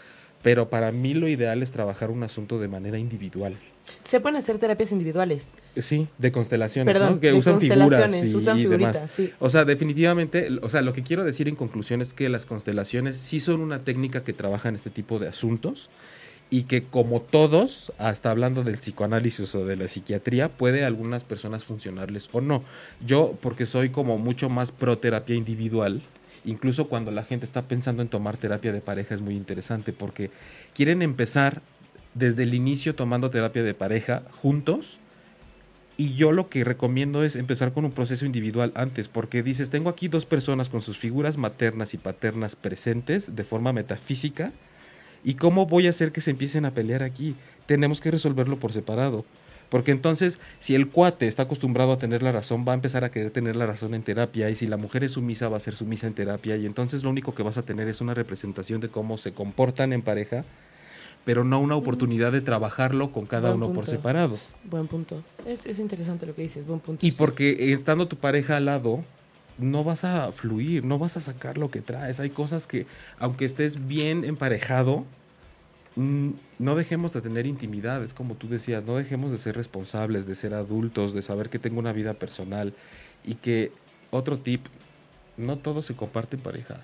Pero 0.43 0.69
para 0.69 0.91
mí 0.91 1.13
lo 1.13 1.27
ideal 1.27 1.61
es 1.61 1.71
trabajar 1.71 2.09
un 2.09 2.23
asunto 2.23 2.59
de 2.59 2.67
manera 2.67 2.97
individual. 2.97 3.57
Se 4.03 4.19
pueden 4.19 4.37
hacer 4.37 4.57
terapias 4.57 4.91
individuales. 4.91 5.53
Sí, 5.77 6.07
de 6.17 6.31
constelaciones, 6.31 6.93
Perdón, 6.93 7.15
¿no? 7.15 7.19
Que 7.19 7.31
de 7.31 7.37
usan 7.37 7.59
figuras 7.59 8.25
y, 8.25 8.35
usan 8.35 8.57
y 8.57 8.65
demás. 8.65 9.05
sí. 9.13 9.31
O 9.39 9.49
sea, 9.49 9.65
definitivamente, 9.65 10.49
o 10.61 10.69
sea, 10.69 10.81
lo 10.81 10.93
que 10.93 11.03
quiero 11.03 11.23
decir 11.23 11.47
en 11.47 11.55
conclusión 11.55 12.01
es 12.01 12.13
que 12.13 12.29
las 12.29 12.45
constelaciones 12.45 13.17
sí 13.17 13.39
son 13.39 13.61
una 13.61 13.83
técnica 13.83 14.23
que 14.23 14.33
trabaja 14.33 14.69
en 14.69 14.75
este 14.75 14.89
tipo 14.89 15.19
de 15.19 15.27
asuntos 15.27 15.89
y 16.53 16.63
que 16.63 16.83
como 16.83 17.21
todos, 17.21 17.93
hasta 17.97 18.29
hablando 18.29 18.63
del 18.63 18.77
psicoanálisis 18.77 19.55
o 19.55 19.65
de 19.65 19.77
la 19.77 19.87
psiquiatría, 19.87 20.49
puede 20.49 20.83
algunas 20.83 21.23
personas 21.23 21.63
funcionarles 21.63 22.29
o 22.33 22.41
no. 22.41 22.61
Yo, 22.99 23.37
porque 23.41 23.65
soy 23.65 23.89
como 23.89 24.17
mucho 24.17 24.49
más 24.49 24.73
pro 24.73 24.97
terapia 24.97 25.33
individual, 25.33 26.01
incluso 26.43 26.89
cuando 26.89 27.09
la 27.09 27.23
gente 27.23 27.45
está 27.45 27.69
pensando 27.69 28.01
en 28.01 28.09
tomar 28.09 28.35
terapia 28.35 28.73
de 28.73 28.81
pareja 28.81 29.15
es 29.15 29.21
muy 29.21 29.35
interesante 29.35 29.93
porque 29.93 30.29
quieren 30.73 31.01
empezar 31.01 31.61
desde 32.15 32.43
el 32.43 32.53
inicio 32.53 32.95
tomando 32.95 33.29
terapia 33.29 33.63
de 33.63 33.73
pareja 33.73 34.23
juntos. 34.31 34.99
Y 35.95 36.15
yo 36.15 36.33
lo 36.33 36.49
que 36.49 36.65
recomiendo 36.65 37.23
es 37.23 37.37
empezar 37.37 37.71
con 37.71 37.85
un 37.85 37.91
proceso 37.91 38.25
individual 38.25 38.73
antes, 38.75 39.07
porque 39.07 39.43
dices, 39.43 39.69
tengo 39.69 39.89
aquí 39.89 40.09
dos 40.09 40.25
personas 40.25 40.67
con 40.67 40.81
sus 40.81 40.97
figuras 40.97 41.37
maternas 41.37 41.93
y 41.93 41.97
paternas 41.97 42.57
presentes 42.57 43.35
de 43.35 43.43
forma 43.45 43.71
metafísica, 43.71 44.51
¿y 45.23 45.35
cómo 45.35 45.65
voy 45.65 45.87
a 45.87 45.91
hacer 45.91 46.11
que 46.11 46.21
se 46.21 46.31
empiecen 46.31 46.65
a 46.65 46.73
pelear 46.73 47.03
aquí? 47.03 47.35
Tenemos 47.65 48.01
que 48.01 48.11
resolverlo 48.11 48.57
por 48.57 48.73
separado. 48.73 49.25
Porque 49.71 49.91
entonces, 49.91 50.41
si 50.59 50.75
el 50.75 50.89
cuate 50.89 51.29
está 51.29 51.43
acostumbrado 51.43 51.93
a 51.93 51.97
tener 51.97 52.23
la 52.23 52.33
razón, 52.33 52.65
va 52.67 52.73
a 52.73 52.75
empezar 52.75 53.05
a 53.05 53.09
querer 53.09 53.31
tener 53.31 53.55
la 53.55 53.65
razón 53.65 53.93
en 53.93 54.03
terapia. 54.03 54.49
Y 54.49 54.55
si 54.57 54.67
la 54.67 54.75
mujer 54.75 55.05
es 55.05 55.13
sumisa, 55.13 55.47
va 55.47 55.55
a 55.55 55.61
ser 55.61 55.75
sumisa 55.75 56.07
en 56.07 56.13
terapia. 56.13 56.57
Y 56.57 56.65
entonces 56.65 57.03
lo 57.03 57.09
único 57.09 57.33
que 57.33 57.41
vas 57.41 57.57
a 57.57 57.63
tener 57.63 57.87
es 57.87 58.01
una 58.01 58.13
representación 58.13 58.81
de 58.81 58.89
cómo 58.89 59.17
se 59.17 59.31
comportan 59.31 59.93
en 59.93 60.01
pareja, 60.01 60.43
pero 61.23 61.45
no 61.45 61.61
una 61.61 61.77
oportunidad 61.77 62.33
de 62.33 62.41
trabajarlo 62.41 63.13
con 63.13 63.25
cada 63.25 63.51
Buen 63.51 63.63
uno 63.63 63.73
por 63.73 63.87
separado. 63.87 64.37
Buen 64.65 64.87
punto. 64.87 65.23
Es, 65.45 65.65
es 65.65 65.79
interesante 65.79 66.25
lo 66.25 66.35
que 66.35 66.41
dices, 66.41 66.67
buen 66.67 66.81
punto. 66.81 67.05
Y 67.05 67.11
sí. 67.11 67.17
porque 67.17 67.71
estando 67.71 68.09
tu 68.09 68.17
pareja 68.17 68.57
al 68.57 68.65
lado, 68.65 69.05
no 69.61 69.83
vas 69.83 70.03
a 70.03 70.31
fluir, 70.31 70.83
no 70.83 70.99
vas 70.99 71.17
a 71.17 71.21
sacar 71.21 71.57
lo 71.57 71.71
que 71.71 71.81
traes. 71.81 72.19
Hay 72.19 72.31
cosas 72.31 72.67
que, 72.67 72.85
aunque 73.19 73.45
estés 73.45 73.87
bien 73.87 74.23
emparejado, 74.23 75.05
mm, 75.95 76.31
no 76.59 76.75
dejemos 76.75 77.13
de 77.13 77.21
tener 77.21 77.45
intimidades, 77.45 78.13
como 78.13 78.35
tú 78.35 78.49
decías, 78.49 78.85
no 78.85 78.95
dejemos 78.95 79.31
de 79.31 79.37
ser 79.37 79.55
responsables, 79.55 80.25
de 80.25 80.35
ser 80.35 80.53
adultos, 80.53 81.13
de 81.13 81.21
saber 81.21 81.49
que 81.49 81.59
tengo 81.59 81.79
una 81.79 81.93
vida 81.93 82.13
personal 82.15 82.73
y 83.23 83.35
que, 83.35 83.71
otro 84.09 84.39
tip, 84.39 84.65
no 85.37 85.57
todo 85.57 85.81
se 85.81 85.95
comparte 85.95 86.35
en 86.35 86.41
pareja. 86.41 86.81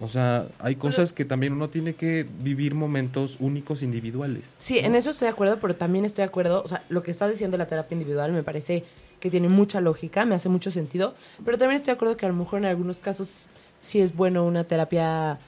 O 0.00 0.06
sea, 0.06 0.46
hay 0.60 0.76
cosas 0.76 1.12
que 1.12 1.24
también 1.24 1.52
uno 1.52 1.70
tiene 1.70 1.94
que 1.94 2.24
vivir 2.40 2.74
momentos 2.74 3.36
únicos 3.40 3.82
individuales. 3.82 4.54
Sí, 4.60 4.78
en 4.78 4.94
eso 4.94 5.10
estoy 5.10 5.26
de 5.26 5.32
acuerdo, 5.32 5.58
pero 5.60 5.74
también 5.74 6.04
estoy 6.04 6.22
de 6.22 6.28
acuerdo, 6.28 6.62
o 6.62 6.68
sea, 6.68 6.84
lo 6.88 7.02
que 7.02 7.10
estás 7.10 7.30
diciendo 7.30 7.56
de 7.56 7.58
la 7.58 7.66
terapia 7.66 7.96
individual 7.96 8.32
me 8.32 8.44
parece 8.44 8.84
que 9.20 9.30
tiene 9.30 9.48
mucha 9.48 9.80
lógica, 9.80 10.24
me 10.24 10.34
hace 10.34 10.48
mucho 10.48 10.70
sentido, 10.70 11.14
pero 11.44 11.58
también 11.58 11.76
estoy 11.76 11.92
de 11.92 11.96
acuerdo 11.96 12.16
que 12.16 12.26
a 12.26 12.28
lo 12.28 12.34
mejor 12.34 12.60
en 12.60 12.66
algunos 12.66 12.98
casos 12.98 13.46
sí 13.78 14.00
es 14.00 14.14
bueno 14.14 14.44
una 14.44 14.64
terapia, 14.64 15.38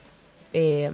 eh, 0.53 0.91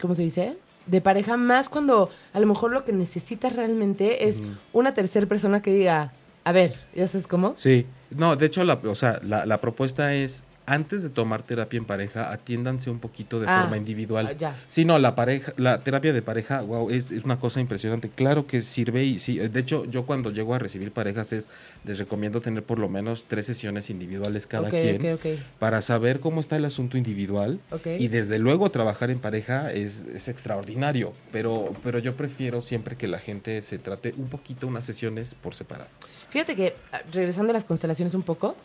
¿cómo 0.00 0.14
se 0.14 0.22
dice? 0.22 0.56
De 0.86 1.00
pareja, 1.00 1.36
más 1.36 1.68
cuando 1.68 2.10
a 2.32 2.40
lo 2.40 2.46
mejor 2.46 2.72
lo 2.72 2.84
que 2.84 2.92
necesitas 2.92 3.56
realmente 3.56 4.28
es 4.28 4.40
una 4.72 4.94
tercera 4.94 5.26
persona 5.26 5.60
que 5.60 5.72
diga, 5.72 6.12
a 6.44 6.52
ver, 6.52 6.78
¿ya 6.94 7.08
sabes 7.08 7.26
cómo? 7.26 7.54
Sí, 7.56 7.86
no, 8.10 8.36
de 8.36 8.46
hecho, 8.46 8.62
la, 8.62 8.74
o 8.74 8.94
sea, 8.94 9.18
la, 9.24 9.46
la 9.46 9.60
propuesta 9.60 10.14
es, 10.14 10.44
antes 10.66 11.02
de 11.02 11.10
tomar 11.10 11.42
terapia 11.42 11.78
en 11.78 11.84
pareja, 11.84 12.32
atiéndanse 12.32 12.90
un 12.90 12.98
poquito 12.98 13.40
de 13.40 13.46
Ah, 13.48 13.60
forma 13.60 13.76
individual. 13.76 14.26
ah, 14.26 14.32
ya. 14.32 14.56
Sí, 14.68 14.84
no, 14.84 14.98
la 14.98 15.14
pareja, 15.14 15.52
la 15.56 15.78
terapia 15.78 16.12
de 16.12 16.22
pareja, 16.22 16.60
wow, 16.62 16.90
es, 16.90 17.10
es 17.12 17.24
una 17.24 17.38
cosa 17.38 17.60
impresionante. 17.60 18.08
Claro 18.10 18.46
que 18.46 18.60
sirve 18.62 19.04
y 19.04 19.18
sí, 19.18 19.38
de 19.38 19.60
hecho, 19.60 19.84
yo 19.84 20.06
cuando 20.06 20.30
llego 20.30 20.54
a 20.54 20.58
recibir 20.58 20.92
parejas 20.92 21.32
es, 21.32 21.48
les 21.84 21.98
recomiendo 21.98 22.40
tener 22.40 22.62
por 22.64 22.78
lo 22.78 22.88
menos 22.88 23.24
tres 23.28 23.46
sesiones 23.46 23.90
individuales 23.90 24.46
cada 24.46 24.68
Ok, 24.68 24.74
quien 24.74 25.14
ok, 25.14 25.20
ok. 25.24 25.40
para 25.58 25.80
saber 25.82 26.20
cómo 26.20 26.40
está 26.40 26.56
el 26.56 26.64
asunto 26.64 26.96
individual. 26.98 27.60
Y 27.98 28.08
desde 28.08 28.38
luego 28.38 28.70
trabajar 28.70 29.10
en 29.10 29.20
pareja 29.20 29.70
es, 29.72 30.06
es 30.06 30.28
extraordinario, 30.28 31.12
pero, 31.32 31.72
pero 31.82 31.98
yo 32.00 32.16
prefiero 32.16 32.60
siempre 32.60 32.96
que 32.96 33.06
la 33.06 33.18
gente 33.18 33.62
se 33.62 33.78
trate 33.78 34.14
un 34.16 34.28
poquito 34.28 34.66
unas 34.66 34.84
sesiones 34.84 35.34
por 35.34 35.54
separado. 35.54 35.90
Fíjate 36.30 36.56
que, 36.56 36.74
ah, 36.92 37.00
regresando 37.12 37.50
a 37.50 37.54
las 37.54 37.64
constelaciones 37.64 38.14
un 38.14 38.22
poco, 38.22 38.56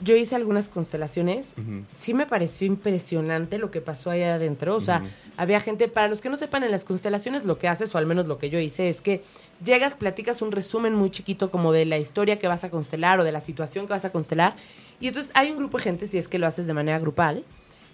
yo 0.00 0.16
hice 0.16 0.34
algunas 0.34 0.68
constelaciones. 0.68 1.54
Sí 1.92 2.14
me 2.14 2.26
pareció 2.26 2.66
impresionante 2.66 3.58
lo 3.58 3.70
que 3.70 3.80
pasó 3.80 4.10
allá 4.10 4.34
adentro. 4.34 4.74
O 4.74 4.80
sea, 4.80 5.02
había 5.36 5.60
gente, 5.60 5.88
para 5.88 6.08
los 6.08 6.20
que 6.20 6.30
no 6.30 6.36
sepan, 6.36 6.64
en 6.64 6.70
las 6.70 6.84
constelaciones 6.84 7.44
lo 7.44 7.58
que 7.58 7.68
haces, 7.68 7.94
o 7.94 7.98
al 7.98 8.06
menos 8.06 8.26
lo 8.26 8.38
que 8.38 8.50
yo 8.50 8.58
hice, 8.58 8.88
es 8.88 9.00
que 9.00 9.22
llegas, 9.64 9.94
platicas 9.94 10.42
un 10.42 10.52
resumen 10.52 10.94
muy 10.94 11.10
chiquito 11.10 11.50
como 11.50 11.72
de 11.72 11.84
la 11.84 11.98
historia 11.98 12.38
que 12.38 12.48
vas 12.48 12.64
a 12.64 12.70
constelar 12.70 13.20
o 13.20 13.24
de 13.24 13.32
la 13.32 13.40
situación 13.40 13.86
que 13.86 13.92
vas 13.92 14.04
a 14.04 14.10
constelar. 14.10 14.56
Y 15.00 15.08
entonces 15.08 15.32
hay 15.34 15.50
un 15.50 15.58
grupo 15.58 15.78
de 15.78 15.84
gente, 15.84 16.06
si 16.06 16.18
es 16.18 16.28
que 16.28 16.38
lo 16.38 16.46
haces 16.46 16.66
de 16.66 16.74
manera 16.74 16.98
grupal. 16.98 17.44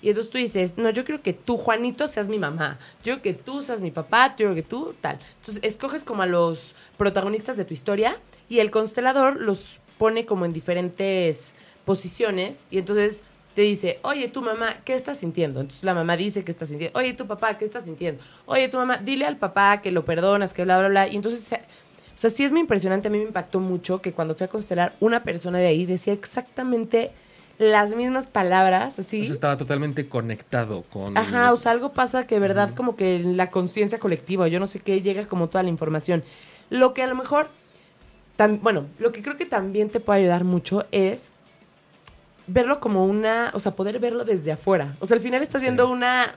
Y 0.02 0.10
entonces 0.10 0.30
tú 0.30 0.38
dices, 0.38 0.76
no, 0.76 0.90
yo 0.90 1.04
quiero 1.04 1.22
que 1.22 1.32
tú, 1.32 1.56
Juanito, 1.56 2.06
seas 2.06 2.28
mi 2.28 2.38
mamá. 2.38 2.78
Yo 3.02 3.20
quiero 3.20 3.22
que 3.22 3.34
tú 3.34 3.62
seas 3.62 3.80
mi 3.80 3.90
papá, 3.90 4.28
yo 4.30 4.36
quiero 4.36 4.54
que 4.54 4.62
tú, 4.62 4.94
tal. 5.00 5.18
Entonces 5.40 5.64
escoges 5.64 6.04
como 6.04 6.22
a 6.22 6.26
los 6.26 6.76
protagonistas 6.96 7.56
de 7.56 7.64
tu 7.64 7.74
historia 7.74 8.20
y 8.48 8.60
el 8.60 8.70
constelador 8.70 9.40
los 9.40 9.80
pone 9.98 10.26
como 10.26 10.44
en 10.44 10.52
diferentes 10.52 11.54
posiciones 11.86 12.66
y 12.70 12.76
entonces 12.76 13.22
te 13.54 13.62
dice, 13.62 14.00
oye, 14.02 14.28
tu 14.28 14.42
mamá, 14.42 14.76
¿qué 14.84 14.92
estás 14.92 15.16
sintiendo? 15.16 15.60
Entonces 15.60 15.82
la 15.82 15.94
mamá 15.94 16.18
dice 16.18 16.44
que 16.44 16.52
está 16.52 16.66
sintiendo. 16.66 16.98
Oye, 16.98 17.14
tu 17.14 17.26
papá, 17.26 17.56
¿qué 17.56 17.64
estás 17.64 17.84
sintiendo? 17.84 18.22
Oye, 18.44 18.68
tu 18.68 18.76
mamá, 18.76 18.98
dile 18.98 19.24
al 19.24 19.38
papá 19.38 19.80
que 19.80 19.90
lo 19.90 20.04
perdonas, 20.04 20.52
que 20.52 20.62
bla, 20.64 20.78
bla, 20.78 20.88
bla. 20.88 21.08
Y 21.08 21.16
entonces, 21.16 21.50
o 21.50 22.18
sea, 22.18 22.28
sí 22.28 22.44
es 22.44 22.52
muy 22.52 22.60
impresionante. 22.60 23.08
A 23.08 23.10
mí 23.10 23.16
me 23.16 23.24
impactó 23.24 23.58
mucho 23.58 24.02
que 24.02 24.12
cuando 24.12 24.34
fui 24.34 24.44
a 24.44 24.48
constelar, 24.48 24.94
una 25.00 25.22
persona 25.22 25.56
de 25.56 25.68
ahí 25.68 25.86
decía 25.86 26.12
exactamente 26.12 27.12
las 27.56 27.94
mismas 27.94 28.26
palabras, 28.26 28.98
así. 28.98 29.24
Sea, 29.24 29.32
estaba 29.32 29.56
totalmente 29.56 30.06
conectado 30.06 30.82
con... 30.82 31.16
Ajá, 31.16 31.54
o 31.54 31.56
sea, 31.56 31.72
algo 31.72 31.94
pasa 31.94 32.26
que 32.26 32.34
de 32.34 32.40
verdad 32.42 32.74
como 32.74 32.94
que 32.94 33.16
en 33.16 33.38
la 33.38 33.50
conciencia 33.50 33.98
colectiva, 33.98 34.48
yo 34.48 34.60
no 34.60 34.66
sé 34.66 34.80
qué, 34.80 35.00
llega 35.00 35.26
como 35.28 35.48
toda 35.48 35.62
la 35.62 35.70
información. 35.70 36.22
Lo 36.68 36.92
que 36.92 37.02
a 37.02 37.06
lo 37.06 37.14
mejor, 37.14 37.48
bueno, 38.60 38.84
lo 38.98 39.12
que 39.12 39.22
creo 39.22 39.36
que 39.36 39.46
también 39.46 39.88
te 39.88 40.00
puede 40.00 40.20
ayudar 40.20 40.44
mucho 40.44 40.84
es 40.92 41.30
verlo 42.46 42.80
como 42.80 43.04
una, 43.06 43.50
o 43.54 43.60
sea, 43.60 43.74
poder 43.74 43.98
verlo 43.98 44.24
desde 44.24 44.52
afuera. 44.52 44.96
O 45.00 45.06
sea, 45.06 45.16
al 45.16 45.22
final 45.22 45.42
estás 45.42 45.60
Sí. 45.60 45.66
viendo 45.66 45.88
una, 45.90 46.34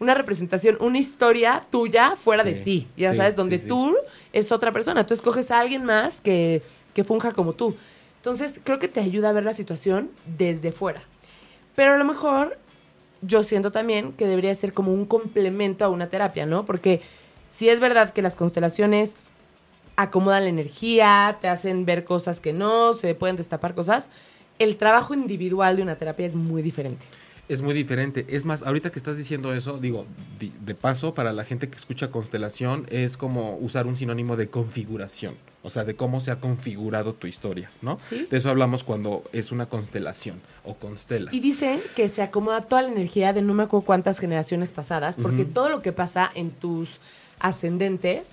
una 0.00 0.14
representación, 0.14 0.76
una 0.80 0.98
historia 0.98 1.64
tuya 1.70 2.14
fuera 2.16 2.42
Sí, 2.42 2.50
de 2.50 2.54
ti, 2.60 2.88
ya 2.96 3.12
sí, 3.12 3.16
sabes, 3.16 3.34
donde 3.36 3.58
tú 3.58 3.96
es 4.32 4.52
otra 4.52 4.72
persona, 4.72 5.06
tú 5.06 5.14
escoges 5.14 5.50
a 5.50 5.60
alguien 5.60 5.84
más 5.84 6.20
que, 6.20 6.62
que 6.92 7.04
funja 7.04 7.32
como 7.32 7.52
tú. 7.54 7.76
Entonces, 8.16 8.60
creo 8.64 8.78
que 8.78 8.88
te 8.88 9.00
ayuda 9.00 9.30
a 9.30 9.32
ver 9.32 9.44
la 9.44 9.52
situación 9.54 10.10
desde 10.36 10.72
fuera. 10.72 11.02
Pero 11.76 11.92
a 11.92 11.96
lo 11.96 12.04
mejor 12.04 12.58
yo 13.22 13.42
siento 13.42 13.72
también 13.72 14.12
que 14.12 14.26
debería 14.26 14.54
ser 14.54 14.72
como 14.72 14.92
un 14.92 15.06
complemento 15.06 15.84
a 15.84 15.88
una 15.88 16.08
terapia, 16.08 16.46
¿no? 16.46 16.64
Porque 16.66 17.00
si 17.48 17.68
es 17.68 17.80
verdad 17.80 18.12
que 18.12 18.22
las 18.22 18.36
constelaciones 18.36 19.14
acomodan 19.96 20.44
la 20.44 20.50
energía, 20.50 21.38
te 21.40 21.48
hacen 21.48 21.84
ver 21.86 22.04
cosas 22.04 22.40
que 22.40 22.52
no, 22.52 22.94
se 22.94 23.14
pueden 23.14 23.36
destapar 23.36 23.74
cosas, 23.74 24.08
el 24.58 24.76
trabajo 24.76 25.14
individual 25.14 25.76
de 25.76 25.82
una 25.82 25.96
terapia 25.96 26.26
es 26.26 26.34
muy 26.34 26.62
diferente. 26.62 27.04
Es 27.46 27.60
muy 27.60 27.74
diferente. 27.74 28.24
Es 28.30 28.46
más, 28.46 28.62
ahorita 28.62 28.90
que 28.90 28.98
estás 28.98 29.18
diciendo 29.18 29.52
eso, 29.52 29.76
digo, 29.78 30.06
di- 30.40 30.52
de 30.64 30.74
paso, 30.74 31.12
para 31.12 31.30
la 31.34 31.44
gente 31.44 31.68
que 31.68 31.76
escucha 31.76 32.10
constelación, 32.10 32.86
es 32.88 33.18
como 33.18 33.58
usar 33.58 33.86
un 33.86 33.96
sinónimo 33.96 34.36
de 34.36 34.48
configuración. 34.48 35.34
O 35.62 35.68
sea, 35.68 35.84
de 35.84 35.94
cómo 35.94 36.20
se 36.20 36.30
ha 36.30 36.40
configurado 36.40 37.12
tu 37.14 37.26
historia, 37.26 37.70
¿no? 37.82 37.98
Sí. 38.00 38.26
De 38.30 38.38
eso 38.38 38.48
hablamos 38.48 38.82
cuando 38.82 39.24
es 39.32 39.52
una 39.52 39.66
constelación 39.66 40.40
o 40.62 40.74
constelas. 40.74 41.34
Y 41.34 41.40
dicen 41.40 41.80
que 41.94 42.08
se 42.08 42.22
acomoda 42.22 42.62
toda 42.62 42.80
la 42.82 42.88
energía 42.92 43.32
de 43.34 43.42
no 43.42 43.52
me 43.52 43.64
acuerdo 43.64 43.84
cuántas 43.86 44.18
generaciones 44.20 44.72
pasadas, 44.72 45.16
porque 45.20 45.44
todo 45.44 45.68
lo 45.68 45.82
que 45.82 45.92
pasa 45.92 46.30
en 46.34 46.50
tus 46.50 46.98
ascendentes, 47.40 48.32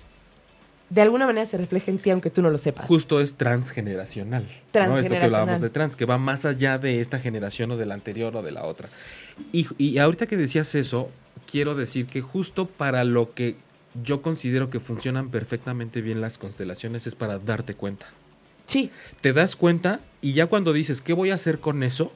de 0.92 1.00
alguna 1.00 1.26
manera 1.26 1.46
se 1.46 1.56
refleja 1.56 1.90
en 1.90 1.98
ti, 1.98 2.10
aunque 2.10 2.28
tú 2.30 2.42
no 2.42 2.50
lo 2.50 2.58
sepas. 2.58 2.86
Justo 2.86 3.20
es 3.20 3.36
transgeneracional. 3.36 4.42
¿no? 4.42 4.48
Esto 4.48 4.60
que 4.62 4.70
Transgeneracional. 4.72 5.24
hablábamos 5.24 5.60
de 5.62 5.70
trans, 5.70 5.96
que 5.96 6.04
va 6.04 6.18
más 6.18 6.44
allá 6.44 6.78
de 6.78 7.00
esta 7.00 7.18
generación 7.18 7.70
o 7.70 7.76
de 7.76 7.86
la 7.86 7.94
anterior 7.94 8.36
o 8.36 8.42
de 8.42 8.52
la 8.52 8.64
otra. 8.64 8.90
Y, 9.52 9.66
y 9.78 9.98
ahorita 9.98 10.26
que 10.26 10.36
decías 10.36 10.74
eso, 10.74 11.10
quiero 11.50 11.74
decir 11.74 12.06
que 12.06 12.20
justo 12.20 12.66
para 12.66 13.04
lo 13.04 13.32
que 13.32 13.56
yo 14.02 14.20
considero 14.22 14.68
que 14.70 14.80
funcionan 14.80 15.30
perfectamente 15.30 16.02
bien 16.02 16.20
las 16.20 16.36
constelaciones 16.38 17.06
es 17.06 17.14
para 17.14 17.38
darte 17.38 17.74
cuenta. 17.74 18.06
Sí, 18.66 18.90
Te 19.20 19.32
das 19.32 19.56
cuenta 19.56 20.00
y 20.20 20.34
ya 20.34 20.46
cuando 20.46 20.72
dices, 20.72 21.00
¿qué 21.00 21.12
voy 21.14 21.30
a 21.30 21.34
hacer 21.34 21.58
con 21.58 21.82
eso? 21.82 22.12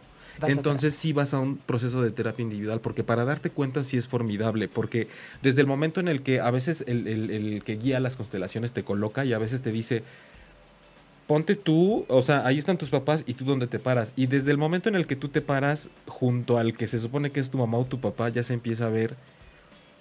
Entonces 0.58 0.94
sí 0.94 1.12
vas 1.12 1.34
a 1.34 1.40
un 1.40 1.56
proceso 1.58 2.02
de 2.02 2.10
terapia 2.10 2.42
individual, 2.42 2.80
porque 2.80 3.04
para 3.04 3.24
darte 3.24 3.50
cuenta 3.50 3.84
sí 3.84 3.96
es 3.96 4.08
formidable, 4.08 4.68
porque 4.68 5.08
desde 5.42 5.60
el 5.62 5.66
momento 5.66 6.00
en 6.00 6.08
el 6.08 6.22
que 6.22 6.40
a 6.40 6.50
veces 6.50 6.84
el, 6.86 7.06
el- 7.06 7.62
que 7.64 7.76
guía 7.76 8.00
las 8.00 8.16
constelaciones 8.16 8.72
te 8.72 8.84
coloca 8.84 9.24
y 9.24 9.32
a 9.32 9.38
veces 9.38 9.62
te 9.62 9.72
dice, 9.72 10.02
ponte 11.26 11.56
tú, 11.56 12.04
o 12.08 12.22
sea, 12.22 12.46
ahí 12.46 12.58
están 12.58 12.78
tus 12.78 12.90
papás 12.90 13.24
y 13.26 13.34
tú 13.34 13.44
dónde 13.44 13.66
te 13.66 13.78
paras. 13.78 14.12
Y 14.16 14.26
desde 14.26 14.50
el 14.50 14.58
momento 14.58 14.88
en 14.88 14.94
el 14.94 15.06
que 15.06 15.16
tú 15.16 15.28
te 15.28 15.40
paras 15.42 15.90
junto 16.06 16.58
al 16.58 16.76
que 16.76 16.86
se 16.86 16.98
supone 16.98 17.32
que 17.32 17.40
es 17.40 17.50
tu 17.50 17.58
mamá 17.58 17.78
o 17.78 17.84
tu 17.86 18.00
papá, 18.00 18.28
ya 18.28 18.42
se 18.42 18.54
empieza 18.54 18.86
a 18.86 18.90
ver 18.90 19.16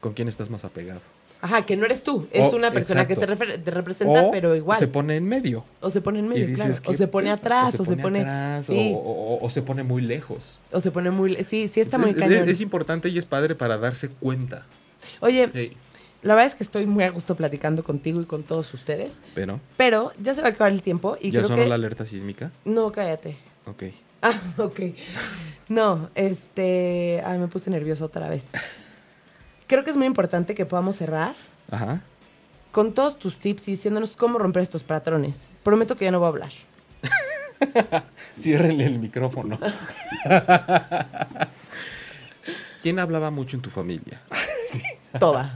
con 0.01 0.13
quién 0.13 0.27
estás 0.27 0.49
más 0.49 0.65
apegado. 0.65 1.01
Ajá, 1.45 1.63
que 1.63 1.77
no 1.77 1.85
eres 1.85 2.03
tú. 2.03 2.27
Es 2.31 2.51
O- 2.51 2.55
una 2.55 2.71
persona 2.71 3.07
que 3.07 3.15
te, 3.15 3.27
refer- 3.27 3.63
te 3.63 3.69
representa, 3.69 4.23
O 4.23 4.31
pero 4.31 4.55
igual. 4.55 4.79
se 4.79 4.87
pone 4.87 5.15
en 5.15 5.25
medio. 5.27 5.63
o 5.79 5.91
se 5.91 6.01
pone 6.01 6.17
en 6.19 6.27
medio, 6.27 6.55
claro. 6.55 6.73
O 6.73 6.81
¿qué 6.91 6.97
se 6.97 7.07
pone 7.07 7.29
atrás, 7.29 7.79
o 7.79 7.85
se 7.85 7.95
pone. 7.97 8.21
atrás, 8.21 8.65
sí, 8.65 8.93
o, 8.97 9.47
se 9.51 9.61
pone 9.61 9.83
muy 9.83 10.01
lejos. 10.01 10.59
o 10.71 10.79
se 10.79 10.89
pone 10.89 11.11
muy. 11.11 11.35
Sí, 11.43 11.67
sí, 11.67 11.81
está 11.81 11.97
Entonces, 11.97 12.17
muy 12.17 12.25
es, 12.25 12.37
cañón. 12.37 12.49
es 12.49 12.61
importante 12.61 13.09
y 13.09 13.17
es 13.19 13.25
padre 13.25 13.53
para 13.53 13.77
darse 13.77 14.09
cuenta. 14.09 14.65
Oye, 15.19 15.75
la 16.23 16.33
verdad 16.33 16.49
es 16.51 16.55
que 16.55 16.63
estoy 16.63 16.87
muy 16.87 17.03
a 17.03 17.11
gusto 17.11 17.35
platicando 17.35 17.83
contigo 17.83 18.19
y 18.21 18.25
con 18.25 18.41
todos 18.41 18.73
ustedes. 18.73 19.19
pero, 19.35 19.59
Pero 19.77 20.13
ya 20.19 20.33
se 20.33 20.41
va 20.41 20.47
a 20.47 20.51
acabar 20.51 20.71
el 20.71 20.81
tiempo 20.81 21.15
y 21.21 21.29
¿ya 21.29 21.41
creo 21.41 21.49
sonó 21.49 21.61
que. 21.61 21.69
la 21.69 21.75
alerta 21.75 22.07
sísmica? 22.07 22.51
No, 22.65 22.91
cállate. 22.91 23.37
Ok. 23.67 23.83
Ah, 24.23 24.33
ok. 24.57 24.79
No, 25.69 26.09
este. 26.15 27.21
Ay, 27.23 27.37
me 27.37 27.47
puse 27.47 27.69
nervioso 27.69 28.05
otra 28.05 28.29
vez. 28.29 28.45
Creo 29.67 29.83
que 29.83 29.91
es 29.91 29.97
muy 29.97 30.05
importante 30.05 30.55
que 30.55 30.65
podamos 30.65 30.95
cerrar 30.97 31.35
Ajá. 31.71 32.01
con 32.71 32.93
todos 32.93 33.17
tus 33.17 33.39
tips 33.39 33.67
y 33.67 33.71
diciéndonos 33.71 34.15
cómo 34.15 34.37
romper 34.37 34.61
estos 34.63 34.83
patrones. 34.83 35.49
Prometo 35.63 35.95
que 35.95 36.05
ya 36.05 36.11
no 36.11 36.19
voy 36.19 36.27
a 36.27 36.29
hablar. 36.29 36.51
Ciérrenle 38.35 38.85
el 38.85 38.99
micrófono. 38.99 39.57
¿Quién 42.81 42.99
hablaba 42.99 43.31
mucho 43.31 43.57
en 43.57 43.63
tu 43.63 43.71
familia? 43.71 44.21
Toda. 45.19 45.55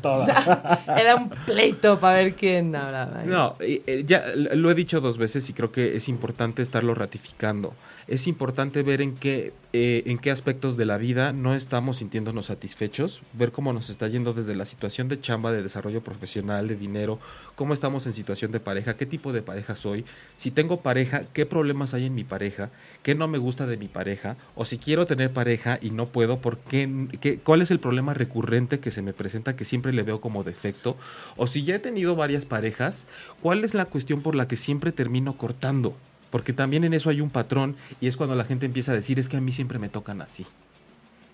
Era 0.98 1.16
un 1.16 1.30
pleito 1.30 2.00
para 2.00 2.16
ver 2.16 2.34
quién 2.34 2.76
hablaba. 2.76 3.24
No, 3.26 3.56
eh, 3.60 3.84
eh, 3.86 4.04
ya 4.06 4.24
lo 4.36 4.72
he 4.72 4.76
dicho 4.76 5.02
dos 5.02 5.18
veces 5.18 5.50
y 5.50 5.54
creo 5.54 5.72
que 5.72 5.96
es 5.96 6.10
importante 6.10 6.62
estarlo 6.62 6.96
ratificando. 6.96 7.74
Es 8.10 8.26
importante 8.26 8.82
ver 8.82 9.02
en 9.02 9.14
qué, 9.14 9.54
eh, 9.72 10.02
en 10.08 10.18
qué 10.18 10.32
aspectos 10.32 10.76
de 10.78 10.86
la 10.88 10.98
vida 10.98 11.32
no 11.32 11.54
estamos 11.54 11.98
sintiéndonos 11.98 12.48
satisfechos, 12.48 13.22
ver 13.34 13.52
cómo 13.52 13.72
nos 13.72 13.92
está 13.92 14.08
yendo 14.08 14.34
desde 14.34 14.56
la 14.56 14.66
situación 14.66 15.08
de 15.10 15.20
chamba, 15.22 15.52
de 15.52 15.62
desarrollo 15.62 16.04
profesional, 16.04 16.68
de 16.68 16.76
dinero, 16.76 17.20
cómo 17.54 17.76
estamos 17.76 18.08
en 18.08 18.14
situación 18.14 18.52
de 18.52 18.60
pareja, 18.60 18.98
qué 18.98 19.06
tipo 19.06 19.32
de 19.32 19.44
pareja 19.44 19.76
soy, 19.76 20.06
si 20.38 20.50
tengo 20.50 20.82
pareja, 20.82 21.26
qué 21.34 21.46
problemas 21.46 21.94
hay 21.94 22.08
en 22.08 22.16
mi 22.16 22.24
pareja, 22.24 22.72
qué 23.04 23.14
no 23.14 23.28
me 23.28 23.38
gusta 23.38 23.68
de 23.68 23.78
mi 23.78 23.88
pareja, 23.88 24.38
o 24.56 24.66
si 24.66 24.80
quiero 24.80 25.06
tener 25.06 25.32
pareja 25.32 25.78
y 25.80 25.92
no 25.92 26.08
puedo, 26.12 26.42
¿por 26.42 26.58
qué, 26.58 26.90
qué- 27.22 27.38
¿cuál 27.38 27.62
es 27.62 27.70
el 27.70 27.80
problema 27.80 28.16
recurrente 28.16 28.80
que 28.80 28.90
se 28.90 29.04
me 29.04 29.14
presenta 29.14 29.56
que 29.56 29.66
siempre 29.66 29.94
le 29.94 30.02
veo 30.02 30.20
como 30.20 30.44
defecto? 30.44 30.98
O 31.38 31.46
si 31.46 31.64
ya 31.64 31.76
he 31.76 31.80
tenido 31.80 32.16
varias 32.16 32.46
parejas, 32.48 33.06
¿cuál 33.40 33.64
es 33.64 33.76
la 33.76 33.86
cuestión 33.86 34.24
por 34.24 34.34
la 34.34 34.48
que 34.48 34.58
siempre 34.58 34.92
termino 34.92 35.38
cortando? 35.38 35.96
Porque 36.30 36.54
también 36.54 36.84
en 36.84 36.94
eso 36.94 37.10
hay 37.10 37.22
un 37.22 37.30
patrón 37.30 37.76
y 38.02 38.08
es 38.08 38.18
cuando 38.18 38.36
la 38.36 38.44
gente 38.44 38.66
empieza 38.66 38.92
a 38.92 38.96
decir, 38.96 39.18
es 39.20 39.30
que 39.30 39.38
a 39.38 39.42
mí 39.42 39.52
siempre 39.52 39.80
me 39.80 39.90
tocan 39.90 40.22
así. 40.22 40.46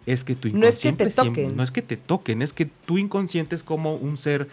Es 0.06 0.24
que 0.24 0.36
tu 0.36 0.50
No 0.50 0.68
es 0.68 0.76
que 0.82 0.94
te 0.94 1.04
inconsciente 1.06 1.10
siempre- 1.12 1.44
toquen. 1.44 1.58
no 1.58 1.64
es 1.64 1.72
que 1.72 1.82
te 1.82 1.98
toquen, 1.98 2.42
es 2.42 2.54
que 2.54 2.66
tu 2.66 2.98
inconsciente 2.98 3.56
es 3.56 3.64
como 3.64 3.96
un 3.96 4.18
ser, 4.18 4.48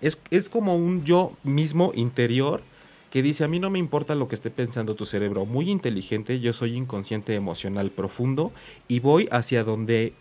es, 0.00 0.18
es 0.30 0.48
como 0.48 0.74
un 0.76 1.04
yo 1.04 1.32
mismo 1.44 1.92
interior 1.94 2.62
que 3.10 3.22
dice, 3.22 3.44
a 3.44 3.48
mí 3.48 3.60
no 3.60 3.70
me 3.70 3.78
importa 3.78 4.14
lo 4.16 4.26
que 4.28 4.34
esté 4.34 4.50
pensando 4.50 4.94
tu 4.96 5.06
cerebro, 5.06 5.46
muy 5.46 5.70
inteligente, 5.70 6.40
yo 6.40 6.52
soy 6.52 6.76
inconsciente 6.76 7.34
emocional 7.34 7.90
profundo 7.90 8.52
y 8.88 8.98
voy 9.00 9.28
hacia 9.30 9.62
donde 9.64 10.12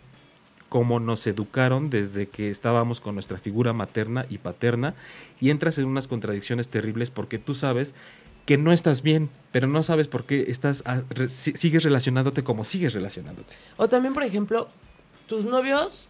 como 0.70 1.00
nos 1.00 1.26
educaron 1.28 1.90
desde 1.90 2.28
que 2.28 2.50
estábamos 2.50 3.02
con 3.02 3.16
nuestra 3.16 3.38
figura 3.38 3.74
materna 3.74 4.26
y 4.30 4.38
paterna 4.38 4.94
y 5.42 5.50
entras 5.50 5.78
en 5.78 5.86
unas 5.86 6.08
contradicciones 6.08 6.70
terribles 6.70 7.10
porque 7.12 7.40
tú 7.40 7.54
sabes 7.54 7.96
que 8.46 8.58
no 8.58 8.72
estás 8.72 9.02
bien, 9.02 9.30
pero 9.52 9.68
no 9.68 9.82
sabes 9.84 10.08
por 10.08 10.26
qué 10.26 10.46
estás 10.50 10.84
re- 11.10 11.30
sigues 11.30 11.84
relacionándote 11.84 12.44
como 12.44 12.64
sigues 12.64 12.94
relacionándote. 12.94 13.56
O 13.78 13.88
también, 13.90 14.14
por 14.14 14.24
ejemplo, 14.24 14.70
tus 15.28 15.46
novios 15.46 16.08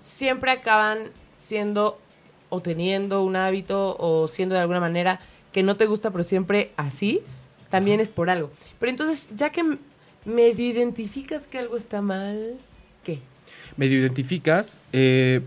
siempre 0.00 0.50
acaban 0.50 1.10
siendo 1.32 1.98
o 2.50 2.60
teniendo 2.60 3.22
un 3.22 3.36
hábito 3.36 3.96
o 3.98 4.28
siendo 4.28 4.54
de 4.54 4.60
alguna 4.60 4.80
manera 4.80 5.20
que 5.52 5.62
no 5.62 5.76
te 5.76 5.86
gusta, 5.86 6.10
pero 6.10 6.22
siempre 6.24 6.72
así, 6.76 7.20
también 7.70 8.00
es 8.00 8.10
por 8.10 8.30
algo. 8.30 8.50
Pero 8.78 8.90
entonces, 8.90 9.28
ya 9.34 9.50
que 9.50 9.64
medio 10.24 10.66
identificas 10.66 11.46
que 11.46 11.58
algo 11.58 11.76
está 11.76 12.00
mal, 12.02 12.56
¿qué? 13.02 13.18
Medio 13.76 13.98
identificas, 13.98 14.78
eh, 14.92 15.40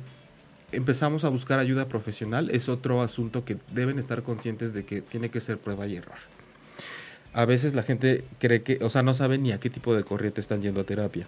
empezamos 0.72 1.24
a 1.24 1.30
buscar 1.30 1.59
ayuda 1.59 1.88
profesional, 1.88 2.49
es 2.51 2.70
otro 2.70 3.01
asunto 3.01 3.45
que 3.45 3.57
deben 3.72 3.99
estar 3.99 4.24
conscientes 4.24 4.74
de 4.74 4.86
que 4.86 5.01
tiene 5.01 5.30
que 5.30 5.41
ser 5.41 5.57
prueba 5.57 5.88
y 5.88 5.95
error. 5.95 6.18
A 7.34 7.45
veces 7.45 7.76
la 7.76 7.84
gente 7.84 8.24
cree 8.39 8.63
que, 8.63 8.80
o 8.82 8.89
sea, 8.89 9.03
no 9.03 9.13
sabe 9.13 9.38
ni 9.38 9.51
a 9.51 9.59
qué 9.59 9.70
tipo 9.70 9.95
de 9.95 10.03
corriente 10.03 10.41
están 10.41 10.61
yendo 10.61 10.82
a 10.82 10.84
terapia. 10.84 11.28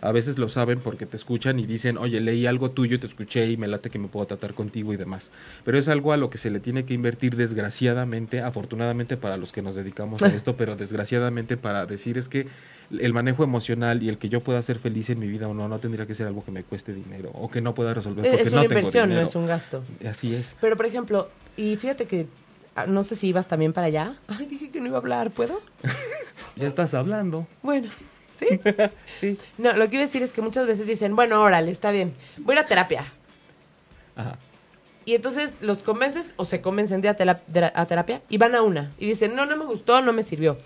A 0.00 0.12
veces 0.12 0.38
lo 0.38 0.48
saben 0.48 0.78
porque 0.80 1.06
te 1.06 1.16
escuchan 1.16 1.58
y 1.58 1.66
dicen, 1.66 1.98
oye, 1.98 2.20
leí 2.20 2.46
algo 2.46 2.70
tuyo, 2.70 3.00
te 3.00 3.06
escuché 3.06 3.46
y 3.50 3.56
me 3.56 3.66
late 3.68 3.90
que 3.90 3.98
me 3.98 4.08
puedo 4.08 4.26
tratar 4.26 4.54
contigo 4.54 4.92
y 4.92 4.96
demás. 4.96 5.32
Pero 5.64 5.78
es 5.78 5.88
algo 5.88 6.12
a 6.12 6.16
lo 6.16 6.30
que 6.30 6.38
se 6.38 6.50
le 6.50 6.60
tiene 6.60 6.84
que 6.84 6.94
invertir 6.94 7.36
desgraciadamente, 7.36 8.40
afortunadamente 8.40 9.16
para 9.16 9.36
los 9.36 9.52
que 9.52 9.62
nos 9.62 9.74
dedicamos 9.74 10.22
a 10.22 10.26
esto, 10.34 10.56
pero 10.56 10.76
desgraciadamente 10.76 11.56
para 11.56 11.86
decir 11.86 12.16
es 12.18 12.28
que 12.28 12.46
el 12.90 13.12
manejo 13.12 13.44
emocional 13.44 14.02
y 14.02 14.08
el 14.08 14.18
que 14.18 14.28
yo 14.28 14.42
pueda 14.42 14.62
ser 14.62 14.78
feliz 14.78 15.10
en 15.10 15.18
mi 15.18 15.26
vida 15.26 15.46
o 15.48 15.54
no, 15.54 15.68
no 15.68 15.78
tendría 15.78 16.06
que 16.06 16.14
ser 16.14 16.26
algo 16.26 16.44
que 16.44 16.50
me 16.52 16.64
cueste 16.64 16.94
dinero 16.94 17.30
o 17.34 17.50
que 17.50 17.60
no 17.60 17.74
pueda 17.74 17.92
resolver 17.92 18.24
Es, 18.24 18.30
porque 18.30 18.42
es 18.44 18.52
no 18.52 18.60
una 18.60 18.68
tengo 18.68 18.78
inversión, 18.78 19.02
no 19.08 19.14
dinero. 19.14 19.28
es 19.28 19.34
un 19.36 19.46
gasto. 19.46 19.84
Así 20.08 20.34
es. 20.34 20.56
Pero, 20.60 20.76
por 20.76 20.86
ejemplo, 20.86 21.28
y 21.56 21.76
fíjate 21.76 22.06
que, 22.06 22.26
ah, 22.76 22.86
no 22.86 23.04
sé 23.04 23.16
si 23.16 23.28
ibas 23.28 23.46
también 23.48 23.72
para 23.74 23.88
allá. 23.88 24.14
Ay, 24.26 24.46
dije 24.46 24.70
que 24.70 24.80
no 24.80 24.86
iba 24.86 24.96
a 24.96 25.00
hablar, 25.00 25.30
¿puedo? 25.30 25.60
Ya 26.56 26.66
estás 26.66 26.92
hablando. 26.94 27.46
Bueno, 27.62 27.88
¿sí? 28.38 28.46
Sí. 29.12 29.38
No, 29.58 29.72
lo 29.74 29.88
que 29.88 29.96
iba 29.96 30.04
a 30.04 30.06
decir 30.06 30.22
es 30.22 30.32
que 30.32 30.42
muchas 30.42 30.66
veces 30.66 30.86
dicen, 30.86 31.16
bueno, 31.16 31.40
órale, 31.42 31.70
está 31.70 31.90
bien, 31.90 32.14
voy 32.38 32.54
a 32.56 32.58
ir 32.60 32.64
a 32.64 32.68
terapia. 32.68 33.04
Ajá. 34.16 34.38
Y 35.04 35.14
entonces 35.14 35.54
los 35.62 35.78
convences 35.82 36.34
o 36.36 36.44
se 36.44 36.60
convencen 36.60 37.00
de 37.00 37.08
a, 37.08 37.14
de- 37.14 37.72
a 37.74 37.86
terapia 37.86 38.20
y 38.28 38.36
van 38.36 38.54
a 38.54 38.62
una 38.62 38.92
y 38.98 39.06
dicen, 39.06 39.34
no, 39.34 39.46
no 39.46 39.56
me 39.56 39.64
gustó, 39.64 40.02
no 40.02 40.12
me 40.12 40.22
sirvió. 40.22 40.58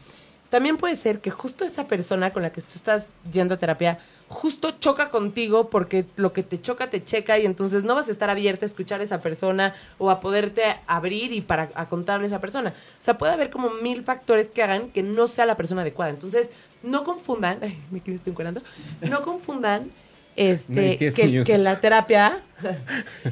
También 0.51 0.77
puede 0.77 0.97
ser 0.97 1.21
que 1.21 1.31
justo 1.31 1.65
esa 1.65 1.87
persona 1.87 2.33
con 2.33 2.43
la 2.43 2.53
que 2.53 2.61
tú 2.61 2.73
estás 2.75 3.07
yendo 3.33 3.55
a 3.55 3.59
terapia 3.59 3.99
justo 4.29 4.73
choca 4.81 5.11
contigo 5.11 5.71
porque 5.71 6.07
lo 6.17 6.33
que 6.33 6.43
te 6.43 6.61
choca 6.61 6.91
te 6.91 7.05
checa 7.05 7.39
y 7.39 7.47
entonces 7.47 7.85
no 7.85 7.95
vas 7.95 8.09
a 8.09 8.11
estar 8.11 8.31
abierta 8.31 8.65
a 8.65 8.69
escuchar 8.69 9.01
a 9.01 9.05
esa 9.05 9.21
persona 9.21 9.75
o 9.99 10.11
a 10.11 10.21
poderte 10.21 10.63
abrir 10.87 11.33
y 11.33 11.41
para 11.43 11.71
a 11.75 11.89
contarle 11.89 12.25
a 12.25 12.29
esa 12.29 12.41
persona. 12.41 12.71
O 12.99 13.03
sea, 13.03 13.17
puede 13.19 13.33
haber 13.33 13.51
como 13.51 13.71
mil 13.71 14.03
factores 14.03 14.51
que 14.51 14.63
hagan 14.63 14.91
que 14.91 15.03
no 15.03 15.29
sea 15.29 15.47
la 15.47 15.57
persona 15.57 15.83
adecuada. 15.83 16.11
Entonces, 16.11 16.51
no 16.83 17.05
confundan, 17.05 17.59
ay, 17.63 17.79
me 17.91 18.01
quiero 18.01 18.17
estoy 18.17 18.31
encuadrando, 18.33 18.63
no 19.11 19.23
confundan 19.23 19.91
este, 20.37 20.97
que, 20.97 21.59
la 21.59 21.81
terapia, 21.81 22.43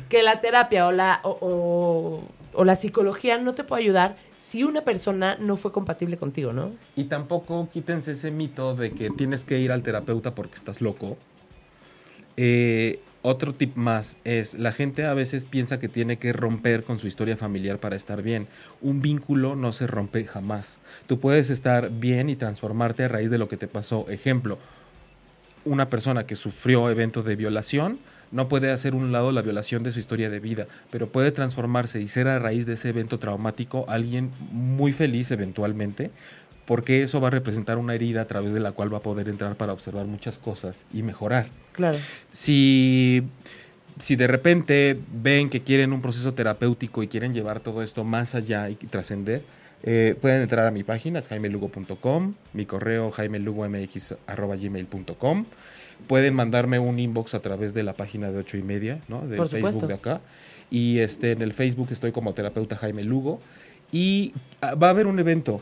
que 0.08 0.22
la 0.22 0.40
terapia 0.40 0.86
o 0.86 0.92
la, 0.92 1.20
o, 1.24 1.30
o- 1.40 2.22
o 2.52 2.64
la 2.64 2.74
psicología 2.74 3.38
no 3.38 3.54
te 3.54 3.62
puede 3.62 3.82
ayudar 3.84 4.16
si 4.36 4.64
una 4.64 4.82
persona 4.82 5.36
no 5.38 5.56
fue 5.56 5.70
compatible 5.72 6.16
contigo, 6.16 6.52
¿no? 6.52 6.72
Y 6.96 7.04
tampoco 7.04 7.68
quítense 7.72 8.12
ese 8.12 8.32
mito 8.32 8.74
de 8.74 8.90
que 8.90 9.08
tienes 9.10 9.44
que 9.44 9.60
ir 9.60 9.70
al 9.70 9.84
terapeuta 9.84 10.34
porque 10.34 10.56
estás 10.56 10.80
loco. 10.80 11.16
Eh, 12.36 13.00
otro 13.22 13.54
tip 13.54 13.76
más 13.76 14.16
es, 14.24 14.58
la 14.58 14.72
gente 14.72 15.04
a 15.04 15.12
veces 15.12 15.44
piensa 15.44 15.78
que 15.78 15.88
tiene 15.88 16.18
que 16.18 16.32
romper 16.32 16.84
con 16.84 16.98
su 16.98 17.06
historia 17.06 17.36
familiar 17.36 17.78
para 17.78 17.96
estar 17.96 18.22
bien. 18.22 18.48
Un 18.80 19.02
vínculo 19.02 19.56
no 19.56 19.72
se 19.72 19.86
rompe 19.86 20.24
jamás. 20.24 20.78
Tú 21.06 21.20
puedes 21.20 21.50
estar 21.50 21.90
bien 21.90 22.30
y 22.30 22.36
transformarte 22.36 23.04
a 23.04 23.08
raíz 23.08 23.30
de 23.30 23.36
lo 23.36 23.48
que 23.48 23.58
te 23.58 23.68
pasó. 23.68 24.06
Ejemplo, 24.08 24.58
una 25.66 25.90
persona 25.90 26.24
que 26.24 26.34
sufrió 26.34 26.88
evento 26.88 27.22
de 27.22 27.36
violación 27.36 27.98
no 28.32 28.48
puede 28.48 28.70
hacer 28.70 28.94
un 28.94 29.12
lado 29.12 29.32
la 29.32 29.42
violación 29.42 29.82
de 29.82 29.92
su 29.92 29.98
historia 29.98 30.30
de 30.30 30.40
vida, 30.40 30.66
pero 30.90 31.10
puede 31.10 31.32
transformarse 31.32 32.00
y 32.00 32.08
ser 32.08 32.28
a 32.28 32.38
raíz 32.38 32.64
de 32.64 32.74
ese 32.74 32.88
evento 32.88 33.18
traumático 33.18 33.84
alguien 33.88 34.30
muy 34.52 34.92
feliz 34.92 35.30
eventualmente, 35.30 36.10
porque 36.70 37.02
eso 37.02 37.20
va 37.20 37.26
a 37.26 37.32
representar 37.32 37.78
una 37.78 37.96
herida 37.96 38.20
a 38.20 38.26
través 38.26 38.52
de 38.52 38.60
la 38.60 38.70
cual 38.70 38.94
va 38.94 38.98
a 38.98 39.02
poder 39.02 39.28
entrar 39.28 39.56
para 39.56 39.72
observar 39.72 40.06
muchas 40.06 40.38
cosas 40.38 40.84
y 40.94 41.02
mejorar. 41.02 41.48
Claro. 41.72 41.98
Si, 42.30 43.24
si 43.98 44.14
de 44.14 44.28
repente 44.28 44.96
ven 45.12 45.50
que 45.50 45.62
quieren 45.62 45.92
un 45.92 46.00
proceso 46.00 46.32
terapéutico 46.32 47.02
y 47.02 47.08
quieren 47.08 47.32
llevar 47.32 47.58
todo 47.58 47.82
esto 47.82 48.04
más 48.04 48.36
allá 48.36 48.70
y 48.70 48.76
trascender, 48.76 49.42
eh, 49.82 50.14
pueden 50.20 50.42
entrar 50.42 50.64
a 50.64 50.70
mi 50.70 50.84
página, 50.84 51.18
es 51.18 51.26
jaimelugo.com, 51.26 52.34
mi 52.52 52.66
correo 52.66 53.10
jaimelugomx.gmail.com. 53.10 55.46
Pueden 56.06 56.34
mandarme 56.34 56.78
un 56.78 57.00
inbox 57.00 57.34
a 57.34 57.42
través 57.42 57.74
de 57.74 57.82
la 57.82 57.94
página 57.94 58.30
de 58.30 58.38
ocho 58.38 58.56
y 58.56 58.62
media, 58.62 59.00
¿no? 59.08 59.22
Por 59.22 59.48
Facebook 59.48 59.88
de 59.88 59.94
acá. 59.94 60.20
Y 60.70 61.00
este, 61.00 61.32
en 61.32 61.42
el 61.42 61.52
Facebook 61.52 61.88
estoy 61.90 62.12
como 62.12 62.32
terapeuta 62.32 62.76
Jaime 62.76 63.02
Lugo. 63.02 63.40
Y 63.90 64.34
ah, 64.60 64.76
va 64.76 64.86
a 64.86 64.90
haber 64.90 65.08
un 65.08 65.18
evento 65.18 65.60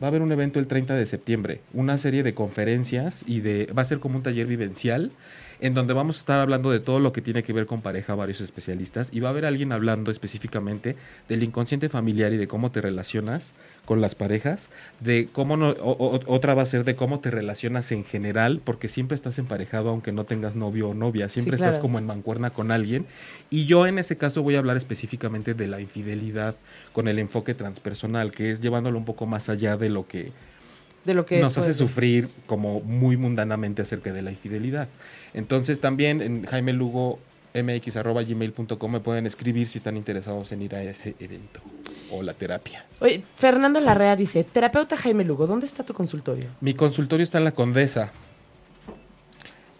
Va 0.00 0.06
a 0.06 0.08
haber 0.08 0.22
un 0.22 0.30
evento 0.30 0.60
el 0.60 0.68
30 0.68 0.94
de 0.94 1.06
septiembre, 1.06 1.60
una 1.74 1.98
serie 1.98 2.22
de 2.22 2.34
conferencias 2.34 3.24
y 3.26 3.40
de 3.40 3.66
va 3.76 3.82
a 3.82 3.84
ser 3.84 3.98
como 3.98 4.16
un 4.16 4.22
taller 4.22 4.46
vivencial 4.46 5.10
en 5.60 5.74
donde 5.74 5.94
vamos 5.94 6.16
a 6.16 6.20
estar 6.20 6.40
hablando 6.40 6.70
de 6.70 6.80
todo 6.80 7.00
lo 7.00 7.12
que 7.12 7.20
tiene 7.20 7.42
que 7.42 7.52
ver 7.52 7.66
con 7.66 7.82
pareja, 7.82 8.14
varios 8.14 8.40
especialistas, 8.40 9.10
y 9.12 9.20
va 9.20 9.28
a 9.28 9.30
haber 9.30 9.44
alguien 9.44 9.72
hablando 9.72 10.10
específicamente 10.10 10.96
del 11.28 11.42
inconsciente 11.42 11.88
familiar 11.88 12.32
y 12.32 12.36
de 12.36 12.48
cómo 12.48 12.70
te 12.70 12.80
relacionas 12.80 13.54
con 13.84 14.00
las 14.00 14.14
parejas, 14.14 14.70
de 15.00 15.28
cómo 15.32 15.56
no, 15.56 15.74
otra 15.78 16.54
va 16.54 16.62
a 16.62 16.66
ser 16.66 16.84
de 16.84 16.94
cómo 16.94 17.20
te 17.20 17.30
relacionas 17.30 17.90
en 17.92 18.04
general, 18.04 18.60
porque 18.62 18.88
siempre 18.88 19.14
estás 19.14 19.38
emparejado 19.38 19.90
aunque 19.90 20.12
no 20.12 20.24
tengas 20.24 20.56
novio 20.56 20.90
o 20.90 20.94
novia, 20.94 21.28
siempre 21.28 21.56
estás 21.56 21.78
como 21.78 21.98
en 21.98 22.06
mancuerna 22.06 22.50
con 22.50 22.70
alguien, 22.70 23.06
y 23.50 23.66
yo 23.66 23.86
en 23.86 23.98
ese 23.98 24.16
caso 24.16 24.42
voy 24.42 24.56
a 24.56 24.58
hablar 24.58 24.76
específicamente 24.76 25.54
de 25.54 25.66
la 25.68 25.80
infidelidad 25.80 26.54
con 26.92 27.08
el 27.08 27.18
enfoque 27.18 27.54
transpersonal, 27.54 28.30
que 28.30 28.50
es 28.50 28.60
llevándolo 28.60 28.98
un 28.98 29.04
poco 29.04 29.26
más 29.26 29.48
allá 29.48 29.76
de 29.76 29.88
lo 29.88 30.06
que 30.06 30.32
de 31.04 31.14
lo 31.14 31.26
que 31.26 31.40
nos 31.40 31.56
hace 31.58 31.74
sufrir 31.74 32.30
como 32.46 32.80
muy 32.80 33.16
mundanamente 33.16 33.82
acerca 33.82 34.12
de 34.12 34.22
la 34.22 34.30
infidelidad. 34.30 34.88
Entonces 35.34 35.80
también 35.80 36.20
en 36.20 36.44
Jaime 36.44 36.72
Lugo 36.72 37.18
mx.gmail.com 37.54 38.92
me 38.92 39.00
pueden 39.00 39.26
escribir 39.26 39.66
si 39.66 39.78
están 39.78 39.96
interesados 39.96 40.52
en 40.52 40.62
ir 40.62 40.74
a 40.74 40.82
ese 40.82 41.14
evento 41.18 41.60
o 42.10 42.22
la 42.22 42.34
terapia. 42.34 42.84
Oye, 43.00 43.24
Fernando 43.36 43.80
Larrea 43.80 44.16
dice, 44.16 44.44
terapeuta 44.44 44.96
Jaime 44.96 45.24
Lugo, 45.24 45.46
¿dónde 45.46 45.66
está 45.66 45.84
tu 45.84 45.94
consultorio? 45.94 46.46
Mi 46.60 46.74
consultorio 46.74 47.24
está 47.24 47.38
en 47.38 47.44
la 47.44 47.52
Condesa. 47.52 48.12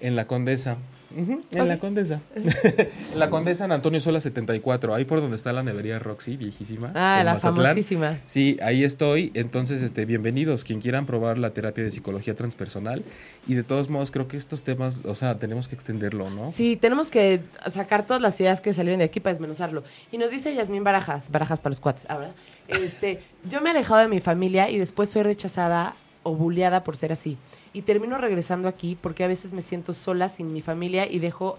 En 0.01 0.17
la 0.17 0.27
Condesa 0.27 0.77
en 1.17 1.69
la 1.69 1.79
Condesa. 1.79 2.21
en 2.35 3.19
la 3.19 3.31
Condesa 3.31 3.65
en 3.65 3.73
Antonio 3.73 4.01
Sola 4.01 4.21
74, 4.21 4.95
ahí 4.95 5.05
por 5.05 5.21
donde 5.21 5.37
está 5.37 5.53
la 5.53 5.63
nevería 5.63 5.99
Roxy, 5.99 6.37
viejísima. 6.37 6.93
Ah, 6.95 7.23
la 7.25 7.41
famosísima. 7.41 8.19
Sí, 8.27 8.59
ahí 8.63 8.85
estoy. 8.85 9.31
Entonces, 9.35 9.83
este, 9.83 10.05
bienvenidos. 10.05 10.65
Quien 10.65 10.81
quieran 10.81 11.07
probar 11.07 11.39
la 11.39 11.51
terapia 11.51 11.85
de 11.85 11.91
psicología 11.91 12.35
transpersonal. 12.35 13.03
Y 13.47 13.55
de 13.55 13.63
todos 13.63 13.89
modos, 13.89 14.11
creo 14.11 14.29
que 14.29 14.37
estos 14.37 14.65
temas, 14.65 15.03
o 15.05 15.15
sea, 15.15 15.39
tenemos 15.39 15.69
que 15.69 15.75
extenderlo, 15.75 16.31
¿no? 16.31 16.51
Sí, 16.51 16.77
tenemos 16.77 17.09
que 17.09 17.41
sacar 17.67 18.07
todas 18.07 18.21
las 18.21 18.39
ideas 18.41 18.61
que 18.61 18.75
salieron 18.75 18.99
de 18.99 19.07
aquí 19.07 19.21
para 19.21 19.33
desmenuzarlo. 19.33 19.85
Y 20.13 20.19
nos 20.19 20.31
dice 20.31 20.55
Yasmín 20.55 20.85
Barajas, 20.85 21.31
Barajas 21.31 21.59
para 21.59 21.71
los 21.71 21.81
cuates, 21.81 22.07
ahora. 22.09 22.33
Este, 22.69 23.21
yo 23.49 23.61
me 23.61 23.69
he 23.69 23.73
alejado 23.73 24.01
de 24.01 24.09
mi 24.09 24.21
familia 24.21 24.71
y 24.71 24.79
después 24.79 25.09
soy 25.11 25.23
rechazada 25.23 25.97
o 26.29 26.35
bulleada 26.35 26.85
por 26.85 26.97
ser 26.97 27.13
así 27.13 27.37
y 27.73 27.83
termino 27.83 28.19
regresando 28.19 28.69
aquí 28.69 28.97
porque 29.01 29.25
a 29.25 29.29
veces 29.29 29.53
me 29.53 29.63
siento 29.63 29.95
sola 29.95 30.29
sin 30.29 30.53
mi 30.53 30.63
familia 30.63 31.11
y 31.11 31.19
dejo 31.19 31.59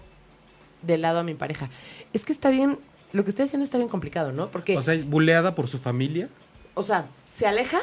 de 0.82 0.98
lado 0.98 1.18
a 1.18 1.22
mi 1.22 1.34
pareja. 1.34 1.68
Es 2.12 2.24
que 2.24 2.32
está 2.32 2.50
bien, 2.50 2.78
lo 3.12 3.24
que 3.24 3.30
estoy 3.30 3.44
diciendo 3.44 3.64
está 3.64 3.78
bien 3.78 3.88
complicado, 3.88 4.32
¿no? 4.32 4.48
Porque... 4.50 4.76
O 4.76 4.82
sea, 4.82 4.94
¿es 4.94 5.04
buleada 5.04 5.54
por 5.54 5.68
su 5.68 5.78
familia? 5.78 6.28
O 6.74 6.82
sea, 6.82 7.06
se 7.26 7.46
aleja, 7.46 7.80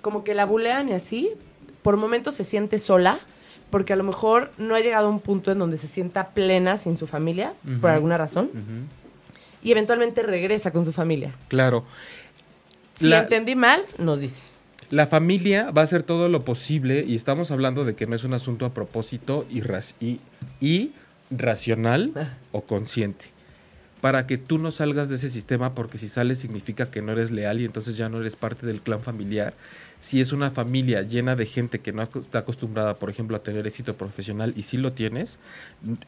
como 0.00 0.22
que 0.22 0.34
la 0.34 0.44
bulean 0.44 0.88
y 0.88 0.92
así, 0.92 1.30
por 1.82 1.96
momentos 1.96 2.34
se 2.34 2.44
siente 2.44 2.78
sola, 2.78 3.18
porque 3.70 3.94
a 3.94 3.96
lo 3.96 4.04
mejor 4.04 4.52
no 4.58 4.74
ha 4.74 4.80
llegado 4.80 5.06
a 5.06 5.10
un 5.10 5.20
punto 5.20 5.50
en 5.50 5.58
donde 5.58 5.78
se 5.78 5.86
sienta 5.86 6.28
plena 6.28 6.76
sin 6.76 6.96
su 6.96 7.06
familia, 7.06 7.54
por 7.80 7.90
alguna 7.90 8.18
razón, 8.18 8.50
y 9.62 9.72
eventualmente 9.72 10.22
regresa 10.22 10.72
con 10.72 10.84
su 10.84 10.92
familia. 10.92 11.32
Claro. 11.48 11.84
Si 12.94 13.12
entendí 13.12 13.56
mal, 13.56 13.82
nos 13.98 14.20
dices. 14.20 14.51
La 14.92 15.06
familia 15.06 15.70
va 15.70 15.80
a 15.80 15.84
hacer 15.84 16.02
todo 16.02 16.28
lo 16.28 16.44
posible 16.44 17.02
y 17.08 17.16
estamos 17.16 17.50
hablando 17.50 17.86
de 17.86 17.94
que 17.94 18.06
no 18.06 18.14
es 18.14 18.24
un 18.24 18.34
asunto 18.34 18.66
a 18.66 18.74
propósito 18.74 19.46
y, 19.48 19.62
y, 20.60 20.92
racional 21.30 22.12
ah. 22.14 22.36
o 22.50 22.64
consciente. 22.64 23.24
Para 24.02 24.26
que 24.26 24.36
tú 24.36 24.58
no 24.58 24.70
salgas 24.70 25.08
de 25.08 25.14
ese 25.14 25.30
sistema, 25.30 25.74
porque 25.74 25.96
si 25.96 26.08
sales 26.08 26.40
significa 26.40 26.90
que 26.90 27.00
no 27.00 27.12
eres 27.12 27.30
leal 27.30 27.62
y 27.62 27.64
entonces 27.64 27.96
ya 27.96 28.10
no 28.10 28.20
eres 28.20 28.36
parte 28.36 28.66
del 28.66 28.82
clan 28.82 29.02
familiar. 29.02 29.54
Si 29.98 30.20
es 30.20 30.34
una 30.34 30.50
familia 30.50 31.00
llena 31.00 31.36
de 31.36 31.46
gente 31.46 31.78
que 31.80 31.94
no 31.94 32.02
está 32.02 32.40
acostumbrada, 32.40 32.96
por 32.96 33.08
ejemplo, 33.08 33.34
a 33.34 33.42
tener 33.42 33.66
éxito 33.66 33.96
profesional 33.96 34.52
y 34.56 34.64
si 34.64 34.76
lo 34.76 34.92
tienes, 34.92 35.38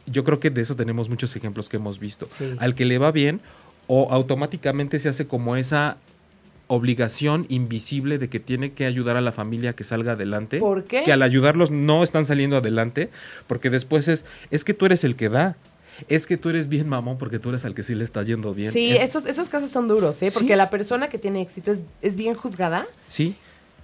yo 0.04 0.24
creo 0.24 0.40
que 0.40 0.50
de 0.50 0.60
eso 0.60 0.76
tenemos 0.76 1.08
muchos 1.08 1.34
ejemplos 1.36 1.70
que 1.70 1.78
hemos 1.78 1.98
visto. 1.98 2.28
Al 2.58 2.74
que 2.74 2.84
le 2.84 2.98
va 2.98 3.12
bien, 3.12 3.40
o 3.86 4.12
automáticamente 4.12 4.98
se 4.98 5.08
hace 5.08 5.26
como 5.26 5.56
esa 5.56 5.96
obligación 6.66 7.46
invisible 7.48 8.18
de 8.18 8.28
que 8.28 8.40
tiene 8.40 8.72
que 8.72 8.86
ayudar 8.86 9.16
a 9.16 9.20
la 9.20 9.32
familia 9.32 9.74
que 9.74 9.84
salga 9.84 10.12
adelante. 10.12 10.58
¿Por 10.58 10.84
qué? 10.84 11.02
Que 11.02 11.12
al 11.12 11.22
ayudarlos 11.22 11.70
no 11.70 12.02
están 12.02 12.26
saliendo 12.26 12.56
adelante, 12.56 13.10
porque 13.46 13.70
después 13.70 14.08
es, 14.08 14.24
es 14.50 14.64
que 14.64 14.74
tú 14.74 14.86
eres 14.86 15.04
el 15.04 15.16
que 15.16 15.28
da. 15.28 15.56
Es 16.08 16.26
que 16.26 16.36
tú 16.36 16.48
eres 16.48 16.68
bien 16.68 16.88
mamón 16.88 17.18
porque 17.18 17.38
tú 17.38 17.50
eres 17.50 17.64
al 17.64 17.74
que 17.74 17.84
sí 17.84 17.94
le 17.94 18.02
está 18.02 18.22
yendo 18.24 18.52
bien. 18.52 18.72
Sí, 18.72 18.96
esos, 18.96 19.26
esos 19.26 19.48
casos 19.48 19.70
son 19.70 19.86
duros, 19.86 20.20
¿eh? 20.22 20.30
Porque 20.34 20.56
la 20.56 20.68
persona 20.68 21.08
que 21.08 21.18
tiene 21.18 21.40
éxito 21.40 21.72
es, 22.02 22.16
bien 22.16 22.34
juzgada. 22.34 22.84
Sí. 23.06 23.36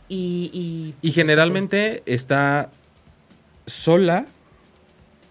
Y, 0.08 0.50
y, 0.52 1.08
y 1.08 1.12
generalmente 1.12 2.02
está 2.06 2.72
sola 3.66 4.26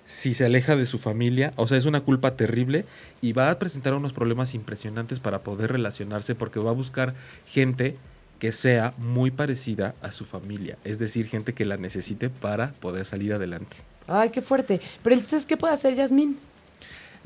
si 0.09 0.33
se 0.33 0.43
aleja 0.43 0.75
de 0.75 0.87
su 0.87 0.97
familia, 0.97 1.53
o 1.55 1.67
sea, 1.67 1.77
es 1.77 1.85
una 1.85 2.01
culpa 2.01 2.35
terrible 2.35 2.83
y 3.21 3.33
va 3.33 3.51
a 3.51 3.59
presentar 3.59 3.93
unos 3.93 4.11
problemas 4.11 4.55
impresionantes 4.55 5.19
para 5.19 5.41
poder 5.41 5.71
relacionarse 5.71 6.33
porque 6.33 6.59
va 6.59 6.71
a 6.71 6.73
buscar 6.73 7.13
gente 7.45 7.95
que 8.39 8.51
sea 8.51 8.95
muy 8.97 9.29
parecida 9.29 9.93
a 10.01 10.11
su 10.11 10.25
familia, 10.25 10.79
es 10.83 10.97
decir, 10.97 11.27
gente 11.27 11.53
que 11.53 11.63
la 11.63 11.77
necesite 11.77 12.31
para 12.31 12.71
poder 12.79 13.05
salir 13.05 13.33
adelante. 13.33 13.77
Ay, 14.07 14.31
qué 14.31 14.41
fuerte. 14.41 14.81
Pero 15.03 15.13
entonces, 15.13 15.45
¿qué 15.45 15.57
puede 15.57 15.75
hacer 15.75 15.93
Yasmín? 15.93 16.39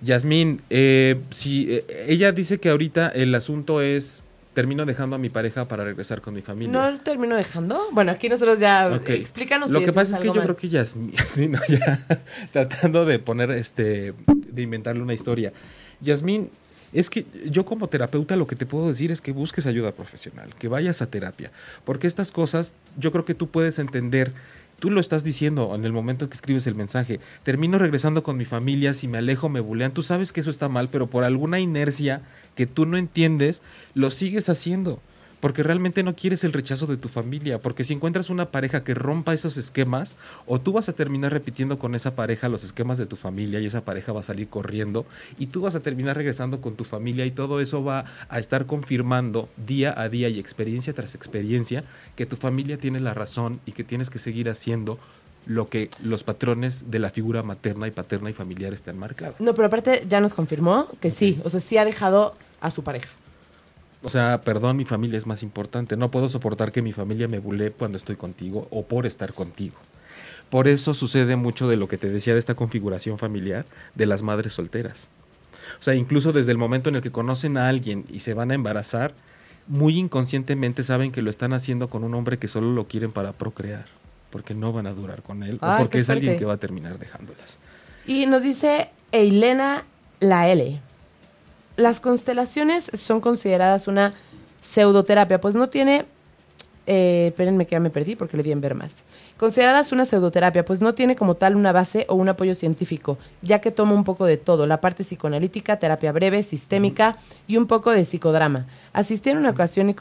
Yasmín, 0.01 0.61
eh, 0.69 1.21
si 1.29 1.71
eh, 1.71 1.85
ella 2.09 2.33
dice 2.33 2.59
que 2.59 2.69
ahorita 2.69 3.07
el 3.07 3.33
asunto 3.33 3.81
es 3.81 4.25
termino 4.53 4.85
dejando 4.85 5.15
a 5.15 5.19
mi 5.19 5.29
pareja 5.29 5.67
para 5.67 5.83
regresar 5.83 6.21
con 6.21 6.33
mi 6.33 6.41
familia. 6.41 6.71
¿No 6.71 6.99
termino 6.99 7.35
dejando? 7.35 7.89
Bueno, 7.91 8.11
aquí 8.11 8.29
nosotros 8.29 8.59
ya 8.59 8.95
explícanos. 9.07 9.71
Lo 9.71 9.81
que 9.81 9.91
pasa 9.91 10.15
es, 10.15 10.19
que 10.19 10.27
yo 10.27 10.41
creo 10.41 10.55
que 10.55 10.69
ya, 10.69 10.85
ya 11.67 12.05
tratando 12.51 13.05
de 13.05 13.19
poner 13.19 13.51
este 13.51 14.13
de 14.27 14.61
inventarle 14.61 15.01
una 15.01 15.13
historia. 15.13 15.51
Yasmín, 16.01 16.49
es 16.93 17.09
que 17.09 17.25
yo 17.49 17.65
como 17.65 17.87
terapeuta 17.87 18.35
lo 18.35 18.45
que 18.45 18.55
te 18.55 18.65
puedo 18.65 18.87
decir 18.87 19.11
es 19.11 19.21
que 19.21 19.31
busques 19.31 19.65
ayuda 19.65 19.93
profesional, 19.93 20.53
que 20.55 20.67
vayas 20.67 21.01
a 21.01 21.09
terapia, 21.09 21.51
porque 21.83 22.07
estas 22.07 22.31
cosas 22.31 22.75
yo 22.97 23.11
creo 23.11 23.25
que 23.25 23.33
tú 23.33 23.49
puedes 23.49 23.79
entender 23.79 24.33
Tú 24.83 24.91
lo 24.91 24.99
estás 24.99 25.23
diciendo 25.23 25.73
en 25.75 25.85
el 25.85 25.93
momento 25.93 26.27
que 26.27 26.35
escribes 26.35 26.67
el 26.67 26.75
mensaje. 26.75 27.21
Termino 27.43 27.79
regresando 27.79 28.21
con 28.21 28.35
mi 28.35 28.43
familia, 28.43 28.93
si 28.93 29.07
me 29.07 29.19
alejo 29.19 29.47
me 29.47 29.61
bulean. 29.61 29.93
Tú 29.93 30.01
sabes 30.01 30.33
que 30.33 30.41
eso 30.41 30.49
está 30.49 30.67
mal, 30.67 30.89
pero 30.89 31.07
por 31.07 31.23
alguna 31.23 31.61
inercia 31.61 32.21
que 32.53 32.65
tú 32.65 32.85
no 32.85 32.97
entiendes, 32.97 33.61
lo 33.93 34.11
sigues 34.11 34.49
haciendo. 34.49 34.99
Porque 35.43 35.61
realmente 35.61 36.03
no 36.03 36.15
quieres 36.15 36.45
el 36.45 36.53
rechazo 36.53 36.87
de 36.87 36.95
tu 36.95 37.09
familia. 37.09 37.61
Porque 37.61 37.83
si 37.83 37.91
encuentras 37.91 38.29
una 38.29 38.49
pareja 38.49 38.85
que 38.85 38.93
rompa 38.93 39.33
esos 39.33 39.57
esquemas, 39.57 40.15
o 40.45 40.61
tú 40.61 40.71
vas 40.71 40.87
a 40.87 40.93
terminar 40.93 41.33
repitiendo 41.33 41.77
con 41.77 41.95
esa 41.95 42.15
pareja 42.15 42.47
los 42.47 42.63
esquemas 42.63 42.97
de 42.97 43.07
tu 43.07 43.17
familia 43.17 43.59
y 43.59 43.65
esa 43.65 43.83
pareja 43.83 44.13
va 44.13 44.21
a 44.21 44.23
salir 44.23 44.47
corriendo, 44.47 45.05
y 45.37 45.47
tú 45.47 45.59
vas 45.59 45.75
a 45.75 45.81
terminar 45.81 46.15
regresando 46.15 46.61
con 46.61 46.77
tu 46.77 46.85
familia 46.85 47.25
y 47.25 47.31
todo 47.31 47.59
eso 47.59 47.83
va 47.83 48.05
a 48.29 48.39
estar 48.39 48.65
confirmando 48.67 49.49
día 49.57 49.93
a 49.99 50.07
día 50.07 50.29
y 50.29 50.39
experiencia 50.39 50.93
tras 50.93 51.13
experiencia 51.13 51.83
que 52.15 52.25
tu 52.25 52.37
familia 52.37 52.77
tiene 52.77 53.01
la 53.01 53.13
razón 53.13 53.59
y 53.65 53.73
que 53.73 53.83
tienes 53.83 54.09
que 54.09 54.19
seguir 54.19 54.47
haciendo 54.47 54.97
lo 55.45 55.67
que 55.67 55.89
los 56.01 56.23
patrones 56.23 56.89
de 56.89 56.99
la 56.99 57.09
figura 57.09 57.43
materna 57.43 57.85
y 57.89 57.91
paterna 57.91 58.29
y 58.29 58.33
familiar 58.33 58.71
están 58.71 58.97
marcados. 58.97 59.41
No, 59.41 59.53
pero 59.53 59.67
aparte 59.67 60.05
ya 60.07 60.21
nos 60.21 60.33
confirmó 60.33 60.87
que 61.01 61.11
sí, 61.11 61.41
o 61.43 61.49
sea, 61.49 61.59
sí 61.59 61.77
ha 61.77 61.83
dejado 61.83 62.33
a 62.61 62.71
su 62.71 62.81
pareja. 62.81 63.09
O 64.03 64.09
sea, 64.09 64.41
perdón, 64.41 64.77
mi 64.77 64.85
familia 64.85 65.17
es 65.17 65.25
más 65.25 65.43
importante. 65.43 65.97
No 65.97 66.11
puedo 66.11 66.29
soportar 66.29 66.71
que 66.71 66.81
mi 66.81 66.91
familia 66.91 67.27
me 67.27 67.39
bulee 67.39 67.71
cuando 67.71 67.97
estoy 67.97 68.15
contigo 68.15 68.67
o 68.69 68.83
por 68.85 69.05
estar 69.05 69.33
contigo. 69.33 69.75
Por 70.49 70.67
eso 70.67 70.93
sucede 70.93 71.35
mucho 71.35 71.67
de 71.67 71.77
lo 71.77 71.87
que 71.87 71.97
te 71.97 72.09
decía 72.09 72.33
de 72.33 72.39
esta 72.39 72.53
configuración 72.53 73.17
familiar 73.17 73.65
de 73.95 74.05
las 74.05 74.21
madres 74.21 74.53
solteras. 74.53 75.09
O 75.79 75.83
sea, 75.83 75.95
incluso 75.95 76.33
desde 76.33 76.51
el 76.51 76.57
momento 76.57 76.89
en 76.89 76.95
el 76.95 77.01
que 77.01 77.11
conocen 77.11 77.57
a 77.57 77.69
alguien 77.69 78.05
y 78.11 78.19
se 78.19 78.33
van 78.33 78.51
a 78.51 78.53
embarazar, 78.53 79.13
muy 79.67 79.97
inconscientemente 79.97 80.83
saben 80.83 81.11
que 81.11 81.21
lo 81.21 81.29
están 81.29 81.53
haciendo 81.53 81.89
con 81.89 82.03
un 82.03 82.13
hombre 82.13 82.37
que 82.37 82.47
solo 82.47 82.71
lo 82.73 82.85
quieren 82.85 83.11
para 83.11 83.31
procrear 83.31 83.85
porque 84.33 84.55
no 84.55 84.73
van 84.73 84.87
a 84.87 84.93
durar 84.93 85.21
con 85.21 85.43
él 85.43 85.59
o 85.61 85.75
porque 85.77 85.99
es 85.99 86.09
alguien 86.09 86.37
que 86.37 86.45
va 86.45 86.53
a 86.53 86.57
terminar 86.57 86.97
dejándolas. 86.97 87.59
Y 88.07 88.25
nos 88.25 88.41
dice 88.41 88.89
Elena 89.11 89.85
La 90.19 90.49
L. 90.49 90.81
Las 91.75 91.99
constelaciones 91.99 92.91
son 92.93 93.21
consideradas 93.21 93.87
una 93.87 94.13
pseudoterapia, 94.61 95.41
pues 95.41 95.55
no 95.55 95.69
tiene... 95.69 96.05
Eh, 96.85 97.27
espérenme 97.29 97.65
que 97.65 97.71
ya 97.71 97.79
me 97.79 97.89
perdí 97.89 98.15
porque 98.15 98.35
le 98.35 98.43
di 98.43 98.51
en 98.51 98.59
ver 98.59 98.75
más 98.75 98.93
consideradas 99.43 99.91
una 99.91 100.05
pseudoterapia, 100.05 100.63
pues 100.63 100.79
no 100.79 100.93
tiene 100.93 101.17
como 101.17 101.35
tal 101.35 101.57
una 101.57 101.73
base 101.73 102.05
o 102.07 102.15
un 102.15 102.29
apoyo 102.29 102.55
científico, 102.55 103.17
ya 103.41 103.59
que 103.59 103.71
toma 103.71 103.93
un 103.93 104.05
poco 104.05 104.25
de 104.25 104.37
todo, 104.37 104.67
la 104.67 104.79
parte 104.79 105.03
psicoanalítica, 105.03 105.79
terapia 105.79 106.13
breve, 106.13 106.43
sistémica 106.43 107.17
y 107.45 107.57
un 107.57 107.67
poco 107.67 107.91
de 107.91 108.05
psicodrama. 108.05 108.67
Asistí 108.93 109.31
en 109.31 109.39
una 109.39 109.49
ocasión 109.49 109.89
y, 109.89 109.95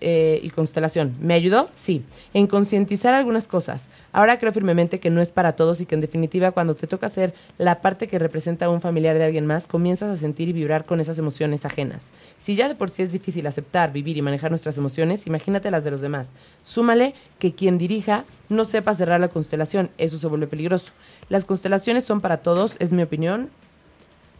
eh, 0.00 0.40
y 0.42 0.50
constelación. 0.50 1.14
¿Me 1.20 1.34
ayudó? 1.34 1.68
Sí. 1.74 2.04
En 2.32 2.46
concientizar 2.46 3.14
algunas 3.14 3.46
cosas. 3.46 3.90
Ahora 4.12 4.38
creo 4.38 4.52
firmemente 4.52 5.00
que 5.00 5.10
no 5.10 5.20
es 5.20 5.32
para 5.32 5.56
todos 5.56 5.80
y 5.80 5.86
que 5.86 5.94
en 5.94 6.00
definitiva 6.00 6.52
cuando 6.52 6.74
te 6.74 6.86
toca 6.86 7.08
ser 7.08 7.34
la 7.58 7.80
parte 7.80 8.06
que 8.06 8.18
representa 8.18 8.66
a 8.66 8.70
un 8.70 8.80
familiar 8.80 9.18
de 9.18 9.24
alguien 9.24 9.46
más, 9.46 9.66
comienzas 9.66 10.10
a 10.10 10.16
sentir 10.16 10.48
y 10.48 10.52
vibrar 10.52 10.84
con 10.84 11.00
esas 11.00 11.18
emociones 11.18 11.64
ajenas. 11.64 12.12
Si 12.38 12.54
ya 12.54 12.68
de 12.68 12.74
por 12.74 12.90
sí 12.90 13.02
es 13.02 13.12
difícil 13.12 13.46
aceptar, 13.46 13.92
vivir 13.92 14.16
y 14.16 14.22
manejar 14.22 14.50
nuestras 14.50 14.78
emociones, 14.78 15.26
imagínate 15.26 15.70
las 15.70 15.84
de 15.84 15.90
los 15.90 16.00
demás. 16.04 16.30
Súmale 16.62 17.14
que 17.40 17.52
quien 17.52 17.76
dirija 17.76 18.24
no 18.48 18.64
sepa 18.64 18.94
cerrar 18.94 19.20
la 19.20 19.28
constelación, 19.28 19.90
eso 19.98 20.18
se 20.18 20.28
vuelve 20.28 20.46
peligroso. 20.46 20.92
Las 21.28 21.44
constelaciones 21.44 22.04
son 22.04 22.20
para 22.20 22.36
todos, 22.38 22.76
es 22.78 22.92
mi 22.92 23.02
opinión, 23.02 23.50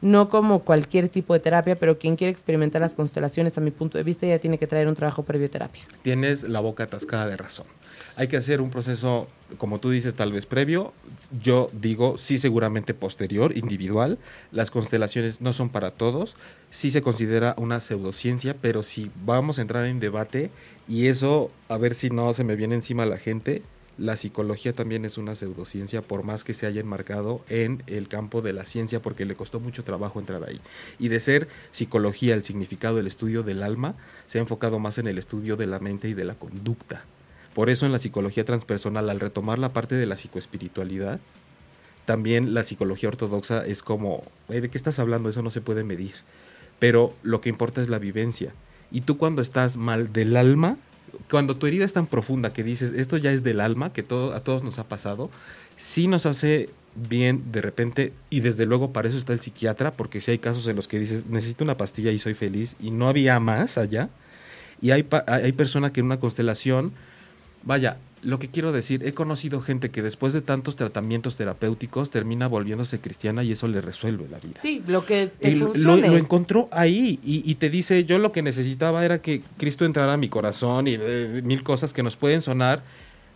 no 0.05 0.29
como 0.29 0.59
cualquier 0.61 1.09
tipo 1.09 1.33
de 1.33 1.41
terapia, 1.41 1.77
pero 1.77 1.99
quien 1.99 2.17
quiere 2.17 2.31
experimentar 2.31 2.83
las 2.83 2.93
constelaciones, 2.93 3.57
a 3.57 3.63
mi 3.63 3.71
punto 3.71 3.97
de 3.97 4.05
vista, 4.05 4.27
ya 4.27 4.39
tiene 4.39 4.59
que 4.59 4.67
traer 4.67 4.87
un 4.87 4.95
trabajo 4.95 5.23
previo 5.23 5.49
terapia. 5.49 5.83
Tienes 6.03 6.43
la 6.43 6.61
boca 6.61 6.85
atascada 6.85 7.27
de 7.27 7.39
razón. 7.39 7.65
Hay 8.17 8.29
que 8.29 8.37
hacer 8.37 8.61
un 8.61 8.69
proceso, 8.69 9.27
como 9.57 9.81
tú 9.81 9.89
dices, 9.91 10.15
tal 10.15 10.31
vez 10.31 10.45
previo. 10.45 10.93
Yo 11.43 11.71
digo, 11.73 12.19
sí, 12.19 12.37
seguramente 12.37 12.93
posterior, 12.93 13.57
individual. 13.57 14.19
Las 14.53 14.71
constelaciones 14.71 15.41
no 15.41 15.55
son 15.55 15.71
para 15.71 15.91
todos. 15.91 16.37
Sí 16.69 16.91
se 16.91 17.01
considera 17.01 17.55
una 17.57 17.81
pseudociencia, 17.81 18.55
pero 18.61 18.83
si 18.83 19.11
vamos 19.25 19.59
a 19.59 19.63
entrar 19.63 19.87
en 19.87 20.01
debate 20.01 20.51
y 20.87 21.07
eso, 21.07 21.51
a 21.71 21.79
ver 21.79 21.95
si 21.95 22.11
no 22.11 22.35
se 22.35 22.45
me 22.45 22.57
viene 22.57 22.75
encima 22.75 23.07
la 23.07 23.17
gente, 23.17 23.63
la 23.97 24.17
psicología 24.17 24.73
también 24.73 25.05
es 25.05 25.19
una 25.19 25.35
pseudociencia, 25.35 26.03
por 26.03 26.25
más 26.25 26.45
que 26.45 26.55
se 26.55 26.67
haya 26.67 26.81
enmarcado 26.81 27.43
en 27.49 27.83
el 27.87 28.09
campo 28.09 28.43
de 28.43 28.53
la 28.53 28.65
ciencia, 28.65 29.01
porque 29.01 29.25
le 29.25 29.37
costó 29.37 29.61
mucho 29.61 29.85
trabajo 29.85 30.19
entrar 30.19 30.43
ahí. 30.45 30.61
Y 30.99 31.09
de 31.09 31.21
ser 31.21 31.49
psicología, 31.71 32.35
el 32.35 32.43
significado 32.43 32.97
del 32.97 33.07
estudio 33.07 33.43
del 33.43 33.63
alma, 33.63 33.95
se 34.27 34.39
ha 34.39 34.43
enfocado 34.43 34.79
más 34.79 34.99
en 34.99 35.07
el 35.07 35.19
estudio 35.19 35.57
de 35.57 35.67
la 35.67 35.79
mente 35.79 36.09
y 36.09 36.15
de 36.15 36.25
la 36.25 36.35
conducta. 36.35 37.05
Por 37.55 37.71
eso 37.71 37.87
en 37.87 37.93
la 37.93 38.01
psicología 38.01 38.45
transpersonal, 38.45 39.09
al 39.09 39.21
retomar 39.21 39.59
la 39.59 39.73
parte 39.73 39.95
de 39.95 40.07
la 40.07 40.17
psicoespiritualidad, 40.17 41.21
también 42.05 42.53
la 42.53 42.65
psicología 42.65 43.09
ortodoxa 43.09 43.65
es 43.65 43.83
como, 43.83 44.25
¿de 44.49 44.69
qué 44.69 44.77
estás 44.77 44.99
hablando? 44.99 45.29
Eso 45.29 45.43
no 45.43 45.51
se 45.51 45.61
puede 45.61 45.85
medir. 45.85 46.15
Pero 46.79 47.15
lo 47.23 47.41
que 47.41 47.49
importa 47.49 47.81
es 47.81 47.89
la 47.89 47.99
vivencia. 47.99 48.53
Y 48.91 49.03
tú 49.03 49.17
cuando 49.17 49.41
estás 49.41 49.77
mal 49.77 50.13
del 50.13 50.37
alma, 50.37 50.77
cuando 51.31 51.57
tu 51.57 51.67
herida 51.67 51.85
es 51.85 51.93
tan 51.93 52.07
profunda 52.07 52.53
que 52.53 52.63
dices, 52.63 52.93
esto 52.97 53.17
ya 53.17 53.33
es 53.33 53.43
del 53.43 53.61
alma, 53.61 53.93
que 53.93 54.03
todo, 54.03 54.35
a 54.35 54.41
todos 54.41 54.63
nos 54.63 54.79
ha 54.79 54.89
pasado, 54.89 55.31
sí 55.77 56.09
nos 56.09 56.27
hace 56.27 56.71
bien 56.95 57.51
de 57.51 57.61
repente, 57.61 58.13
y 58.31 58.41
desde 58.41 58.67
luego 58.67 58.93
para 58.93 59.09
eso 59.09 59.17
está 59.17 59.33
el 59.33 59.41
psiquiatra, 59.41 59.93
porque 59.93 60.21
si 60.21 60.31
hay 60.31 60.39
casos 60.39 60.67
en 60.69 60.77
los 60.77 60.89
que 60.89 60.99
dices, 60.99 61.27
necesito 61.27 61.65
una 61.65 61.77
pastilla 61.77 62.11
y 62.11 62.19
soy 62.19 62.35
feliz, 62.35 62.77
y 62.81 62.91
no 62.91 63.09
había 63.09 63.41
más 63.41 63.79
allá, 63.79 64.11
y 64.81 64.91
hay, 64.91 65.07
hay 65.27 65.53
personas 65.53 65.91
que 65.91 66.01
en 66.01 66.07
una 66.07 66.21
constelación, 66.21 66.93
vaya, 67.63 67.99
lo 68.25 68.39
que 68.39 68.49
quiero 68.49 68.73
decir, 68.73 69.07
he 69.07 69.15
conocido 69.15 69.61
gente 69.61 69.91
que 69.91 70.03
después 70.03 70.33
de 70.33 70.41
tantos 70.41 70.77
tratamientos 70.77 71.37
terapéuticos 71.37 72.11
termina 72.11 72.47
volviéndose 72.49 72.99
cristiana 73.01 73.45
y 73.45 73.53
eso 73.53 73.69
le 73.69 73.81
resuelve 73.81 74.29
la 74.29 74.39
vida. 74.39 74.55
Sí, 74.57 74.83
lo 74.87 75.07
que 75.07 75.31
te 75.41 75.51
Y 75.51 75.55
lo, 75.57 75.67
funcione. 75.67 76.09
lo 76.09 76.17
encontró 76.17 76.69
ahí 76.73 77.21
y, 77.23 77.49
y 77.49 77.55
te 77.57 77.71
dice, 77.71 78.05
yo 78.05 78.19
lo 78.19 78.33
que 78.33 78.43
necesitaba 78.43 79.05
era 79.05 79.21
que 79.21 79.43
Cristo 79.59 79.85
entrara 79.85 80.15
a 80.15 80.17
mi 80.17 80.29
corazón 80.29 80.89
y 80.89 80.97
eh, 80.99 81.43
mil 81.45 81.63
cosas 81.63 81.93
que 81.93 82.03
nos 82.03 82.17
pueden 82.17 82.43
sonar 82.43 82.83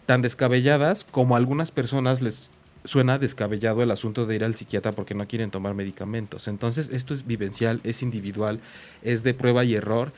tan 0.07 0.23
descabelladas 0.23 1.05
como 1.05 1.35
a 1.35 1.39
algunas 1.39 1.71
personas 1.71 2.23
les 2.23 2.51
suena 2.85 3.19
descabellado 3.19 3.83
el 3.83 3.91
asunto 3.91 4.25
de 4.25 4.37
ir 4.37 4.45
al 4.45 4.55
psiquiatra 4.55 4.93
porque 4.93 5.15
no 5.15 5.27
quieren 5.29 5.51
tomar 5.51 5.75
medicamentos. 5.75 6.49
Entonces 6.49 6.89
esto 6.91 7.13
es 7.13 7.27
vivencial, 7.27 7.81
es 7.85 8.03
individual, 8.03 8.61
es 9.03 9.23
de 9.23 9.35
prueba 9.35 9.65
y 9.65 9.75
error 9.75 10.13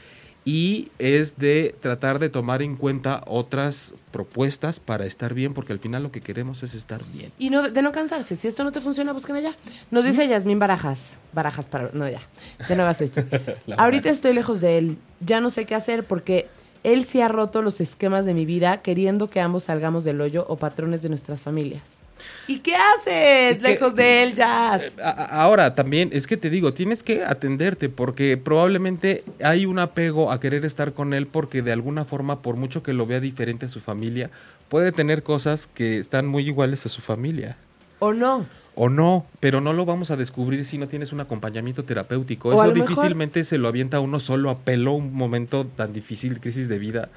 y 0.44 0.88
es 0.98 1.38
de 1.38 1.74
tratar 1.80 2.18
de 2.18 2.28
tomar 2.28 2.62
en 2.62 2.76
cuenta 2.76 3.22
otras 3.26 3.94
propuestas 4.10 4.80
para 4.80 5.04
estar 5.04 5.34
bien, 5.34 5.52
porque 5.54 5.72
al 5.72 5.78
final 5.78 6.02
lo 6.02 6.10
que 6.10 6.20
queremos 6.22 6.62
es 6.62 6.74
estar 6.74 7.02
bien. 7.12 7.30
Y 7.38 7.50
no, 7.50 7.68
de 7.68 7.82
no 7.82 7.92
cansarse. 7.92 8.36
Si 8.36 8.48
esto 8.48 8.64
no 8.64 8.72
te 8.72 8.80
funciona, 8.80 9.12
busquen 9.12 9.36
allá. 9.36 9.54
Nos 9.90 10.04
dice 10.04 10.26
Yasmín 10.26 10.58
Barajas. 10.58 10.98
Barajas 11.32 11.66
para. 11.66 11.90
No, 11.92 12.08
ya. 12.08 12.20
De 12.68 12.76
nuevas 12.76 13.00
hechas. 13.00 13.26
Ahorita 13.76 13.76
Barajas. 13.76 14.06
estoy 14.06 14.34
lejos 14.34 14.60
de 14.60 14.78
él. 14.78 14.98
Ya 15.20 15.40
no 15.40 15.50
sé 15.50 15.66
qué 15.66 15.74
hacer 15.74 16.04
porque 16.04 16.48
él 16.82 17.04
sí 17.04 17.20
ha 17.20 17.28
roto 17.28 17.60
los 17.62 17.80
esquemas 17.80 18.24
de 18.24 18.34
mi 18.34 18.46
vida 18.46 18.78
queriendo 18.80 19.28
que 19.28 19.40
ambos 19.40 19.64
salgamos 19.64 20.04
del 20.04 20.20
hoyo 20.20 20.46
o 20.48 20.56
patrones 20.56 21.02
de 21.02 21.10
nuestras 21.10 21.40
familias. 21.40 21.99
¿Y 22.46 22.58
qué 22.60 22.74
haces 22.76 23.52
Es 23.52 23.58
que- 23.58 23.62
lejos 23.68 23.94
de 23.94 24.22
él, 24.24 24.34
Jazz? 24.34 24.92
A- 25.02 25.42
Ahora 25.42 25.74
también 25.74 26.10
es 26.12 26.26
que 26.26 26.36
te 26.36 26.50
digo, 26.50 26.74
tienes 26.74 27.02
que 27.02 27.24
atenderte 27.24 27.88
porque 27.88 28.36
probablemente 28.36 29.22
hay 29.42 29.66
un 29.66 29.78
apego 29.78 30.32
a 30.32 30.40
querer 30.40 30.64
estar 30.64 30.92
con 30.92 31.14
él 31.14 31.26
porque 31.26 31.62
de 31.62 31.72
alguna 31.72 32.04
forma, 32.04 32.42
por 32.42 32.56
mucho 32.56 32.82
que 32.82 32.92
lo 32.92 33.06
vea 33.06 33.20
diferente 33.20 33.66
a 33.66 33.68
su 33.68 33.80
familia, 33.80 34.30
puede 34.68 34.92
tener 34.92 35.22
cosas 35.22 35.66
que 35.66 35.98
están 35.98 36.26
muy 36.26 36.46
iguales 36.46 36.86
a 36.86 36.88
su 36.88 37.02
familia. 37.02 37.56
¿O 38.00 38.12
no? 38.12 38.46
O 38.76 38.88
no, 38.88 39.26
pero 39.40 39.60
no 39.60 39.72
lo 39.72 39.84
vamos 39.84 40.10
a 40.10 40.16
descubrir 40.16 40.64
si 40.64 40.78
no 40.78 40.86
tienes 40.88 41.12
un 41.12 41.20
acompañamiento 41.20 41.84
terapéutico. 41.84 42.50
O 42.50 42.52
Eso 42.52 42.72
mejor- 42.72 42.88
difícilmente 42.88 43.44
se 43.44 43.58
lo 43.58 43.68
avienta 43.68 44.00
uno 44.00 44.20
solo 44.20 44.48
a 44.48 44.58
pelo, 44.58 44.92
un 44.92 45.12
momento 45.12 45.66
tan 45.66 45.92
difícil, 45.92 46.40
crisis 46.40 46.68
de 46.68 46.78
vida, 46.78 47.08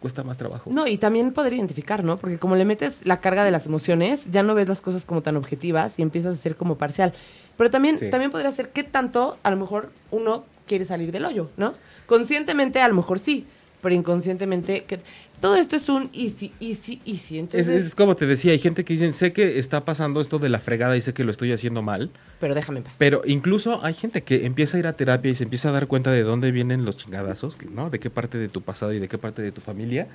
cuesta 0.00 0.22
más 0.22 0.38
trabajo. 0.38 0.70
No, 0.72 0.86
y 0.86 0.98
también 0.98 1.32
poder 1.32 1.54
identificar, 1.54 2.04
¿no? 2.04 2.18
Porque 2.18 2.38
como 2.38 2.56
le 2.56 2.64
metes 2.64 2.98
la 3.04 3.20
carga 3.20 3.42
de 3.44 3.50
las 3.50 3.66
emociones, 3.66 4.26
ya 4.30 4.42
no 4.42 4.54
ves 4.54 4.68
las 4.68 4.80
cosas 4.80 5.04
como 5.04 5.22
tan 5.22 5.36
objetivas 5.36 5.98
y 5.98 6.02
empiezas 6.02 6.34
a 6.34 6.42
ser 6.42 6.56
como 6.56 6.76
parcial. 6.76 7.12
Pero 7.56 7.70
también, 7.70 7.96
Sí. 7.98 8.10
también 8.10 8.30
podría 8.30 8.52
ser 8.52 8.68
qué 8.70 8.84
tanto 8.84 9.38
a 9.42 9.50
lo 9.50 9.56
mejor 9.56 9.90
uno 10.10 10.44
quiere 10.66 10.84
salir 10.84 11.10
del 11.10 11.24
hoyo, 11.24 11.48
¿no? 11.56 11.72
Conscientemente 12.06 12.80
a 12.80 12.88
lo 12.88 12.94
mejor 12.94 13.18
sí, 13.18 13.46
pero 13.80 13.94
inconscientemente 13.94 14.84
que 14.84 15.00
todo 15.40 15.56
esto 15.56 15.76
es 15.76 15.88
un 15.88 16.10
easy, 16.12 16.52
easy, 16.60 17.00
easy. 17.04 17.38
Es, 17.38 17.40
Entonces, 17.40 17.86
es 17.86 17.94
como 17.94 18.16
te 18.16 18.26
decía, 18.26 18.52
hay 18.52 18.58
gente 18.58 18.84
que 18.84 18.92
dicen, 18.94 19.12
sé 19.12 19.32
que 19.32 19.58
está 19.58 19.84
pasando 19.84 20.20
esto 20.20 20.38
de 20.38 20.48
la 20.48 20.58
fregada 20.58 20.96
y 20.96 21.00
sé 21.00 21.14
que 21.14 21.24
lo 21.24 21.30
estoy 21.30 21.52
haciendo 21.52 21.82
mal, 21.82 22.10
pero 22.40 22.54
déjame 22.54 22.78
en 22.78 22.84
paz. 22.84 22.94
Pero 22.98 23.22
incluso 23.24 23.84
hay 23.84 23.94
gente 23.94 24.22
que 24.22 24.46
empieza 24.46 24.76
a 24.76 24.80
ir 24.80 24.86
a 24.86 24.94
terapia 24.94 25.30
y 25.30 25.34
se 25.34 25.44
empieza 25.44 25.68
a 25.68 25.72
dar 25.72 25.86
cuenta 25.86 26.10
de 26.10 26.22
dónde 26.22 26.50
vienen 26.50 26.84
los 26.84 26.96
chingadazos, 26.96 27.56
¿no? 27.70 27.90
De 27.90 28.00
qué 28.00 28.10
parte 28.10 28.38
de 28.38 28.48
tu 28.48 28.62
pasado 28.62 28.92
y 28.92 28.98
de 28.98 29.08
qué 29.08 29.18
parte 29.18 29.42
de 29.42 29.52
tu 29.52 29.60
familia. 29.60 30.08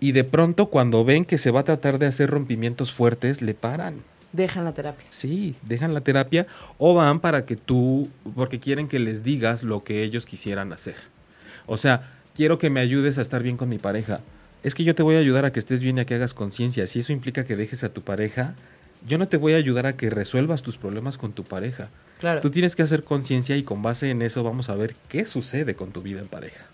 Y 0.00 0.12
de 0.12 0.24
pronto 0.24 0.66
cuando 0.66 1.04
ven 1.04 1.26
que 1.26 1.36
se 1.36 1.50
va 1.50 1.60
a 1.60 1.64
tratar 1.64 1.98
de 1.98 2.06
hacer 2.06 2.30
rompimientos 2.30 2.92
fuertes, 2.92 3.42
le 3.42 3.52
paran. 3.52 3.96
Dejan 4.32 4.64
la 4.64 4.72
terapia. 4.72 5.06
Sí, 5.10 5.56
dejan 5.62 5.92
la 5.92 6.00
terapia 6.00 6.46
o 6.78 6.94
van 6.94 7.20
para 7.20 7.44
que 7.44 7.56
tú, 7.56 8.08
porque 8.34 8.60
quieren 8.60 8.88
que 8.88 8.98
les 8.98 9.22
digas 9.22 9.64
lo 9.64 9.84
que 9.84 10.02
ellos 10.02 10.24
quisieran 10.24 10.72
hacer. 10.72 10.94
O 11.66 11.76
sea, 11.76 12.19
quiero 12.34 12.58
que 12.58 12.70
me 12.70 12.80
ayudes 12.80 13.18
a 13.18 13.22
estar 13.22 13.42
bien 13.42 13.56
con 13.56 13.68
mi 13.68 13.78
pareja. 13.78 14.20
Es 14.62 14.74
que 14.74 14.84
yo 14.84 14.94
te 14.94 15.02
voy 15.02 15.16
a 15.16 15.18
ayudar 15.18 15.44
a 15.44 15.52
que 15.52 15.58
estés 15.58 15.82
bien 15.82 15.98
y 15.98 16.00
a 16.02 16.04
que 16.06 16.14
hagas 16.14 16.34
conciencia. 16.34 16.86
Si 16.86 16.98
eso 17.00 17.12
implica 17.12 17.44
que 17.44 17.56
dejes 17.56 17.82
a 17.84 17.92
tu 17.92 18.02
pareja, 18.02 18.54
yo 19.06 19.16
no 19.16 19.26
te 19.28 19.36
voy 19.38 19.54
a 19.54 19.56
ayudar 19.56 19.86
a 19.86 19.96
que 19.96 20.10
resuelvas 20.10 20.62
tus 20.62 20.76
problemas 20.76 21.16
con 21.16 21.32
tu 21.32 21.44
pareja. 21.44 21.88
Claro. 22.18 22.40
Tú 22.42 22.50
tienes 22.50 22.76
que 22.76 22.82
hacer 22.82 23.02
conciencia 23.04 23.56
y 23.56 23.62
con 23.62 23.80
base 23.80 24.10
en 24.10 24.20
eso 24.20 24.42
vamos 24.42 24.68
a 24.68 24.74
ver 24.76 24.94
qué 25.08 25.24
sucede 25.24 25.74
con 25.74 25.92
tu 25.92 26.02
vida 26.02 26.20
en 26.20 26.28
pareja. 26.28 26.66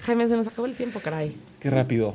Jaime, 0.00 0.26
se 0.28 0.36
nos 0.36 0.46
acabó 0.46 0.66
el 0.66 0.74
tiempo, 0.74 1.00
caray. 1.00 1.36
Qué 1.60 1.70
rápido. 1.70 2.14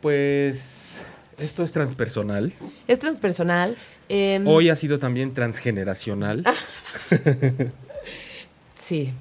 Pues 0.00 1.00
esto 1.38 1.62
es 1.62 1.72
transpersonal. 1.72 2.52
Es 2.88 2.98
transpersonal. 2.98 3.76
em, 4.08 4.46
Hoy 4.46 4.68
ha 4.70 4.76
sido 4.76 4.98
también 4.98 5.34
transgeneracional. 5.34 6.44
Sí. 8.78 9.12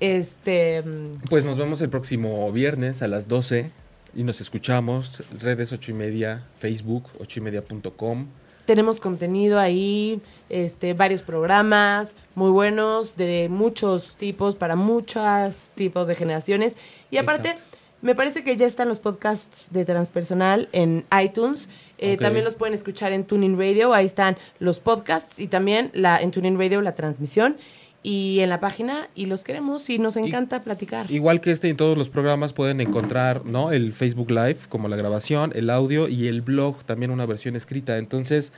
Este. 0.00 0.82
mm, 0.82 1.12
Pues 1.28 1.44
nos 1.44 1.58
vemos 1.58 1.80
el 1.80 1.88
próximo 1.88 2.50
viernes 2.52 3.02
a 3.02 3.08
las 3.08 3.28
12 3.28 3.70
y 4.14 4.24
nos 4.24 4.40
escuchamos. 4.40 5.22
Redes 5.40 5.72
8 5.72 5.90
y 5.90 5.94
media, 5.94 6.44
Facebook 6.58 7.04
8 7.20 7.40
y 7.40 7.42
media.com. 7.42 8.26
Tenemos 8.66 9.00
contenido 9.00 9.58
ahí, 9.58 10.20
este, 10.50 10.92
varios 10.92 11.22
programas 11.22 12.12
muy 12.34 12.50
buenos 12.50 13.16
de 13.16 13.48
muchos 13.48 14.14
tipos 14.16 14.56
para 14.56 14.76
muchos 14.76 15.70
tipos 15.74 16.06
de 16.06 16.14
generaciones. 16.14 16.76
Y 17.10 17.16
aparte, 17.16 17.48
Exacto. 17.48 17.78
me 18.02 18.14
parece 18.14 18.44
que 18.44 18.58
ya 18.58 18.66
están 18.66 18.88
los 18.88 19.00
podcasts 19.00 19.68
de 19.70 19.86
Transpersonal 19.86 20.68
en 20.72 21.06
iTunes. 21.18 21.70
Eh. 21.96 22.18
También 22.18 22.44
los 22.44 22.56
pueden 22.56 22.74
escuchar 22.74 23.12
en 23.12 23.24
Tuning 23.24 23.56
Radio. 23.58 23.94
Ahí 23.94 24.04
están 24.04 24.36
los 24.58 24.80
podcasts 24.80 25.40
y 25.40 25.48
también 25.48 25.90
la, 25.94 26.20
en 26.20 26.30
Tuning 26.30 26.58
Radio 26.58 26.82
la 26.82 26.94
transmisión. 26.94 27.56
Y 28.02 28.40
en 28.40 28.48
la 28.48 28.60
página, 28.60 29.08
y 29.14 29.26
los 29.26 29.42
queremos 29.42 29.90
y 29.90 29.98
nos 29.98 30.16
encanta 30.16 30.62
platicar. 30.62 31.10
Igual 31.10 31.40
que 31.40 31.50
este 31.50 31.68
en 31.68 31.76
todos 31.76 31.98
los 31.98 32.08
programas 32.08 32.52
pueden 32.52 32.80
encontrar 32.80 33.44
¿no? 33.44 33.72
el 33.72 33.92
Facebook 33.92 34.30
Live 34.30 34.58
como 34.68 34.88
la 34.88 34.96
grabación, 34.96 35.52
el 35.54 35.68
audio 35.68 36.08
y 36.08 36.28
el 36.28 36.42
blog, 36.42 36.84
también 36.84 37.10
una 37.10 37.26
versión 37.26 37.56
escrita. 37.56 37.98
Entonces, 37.98 38.52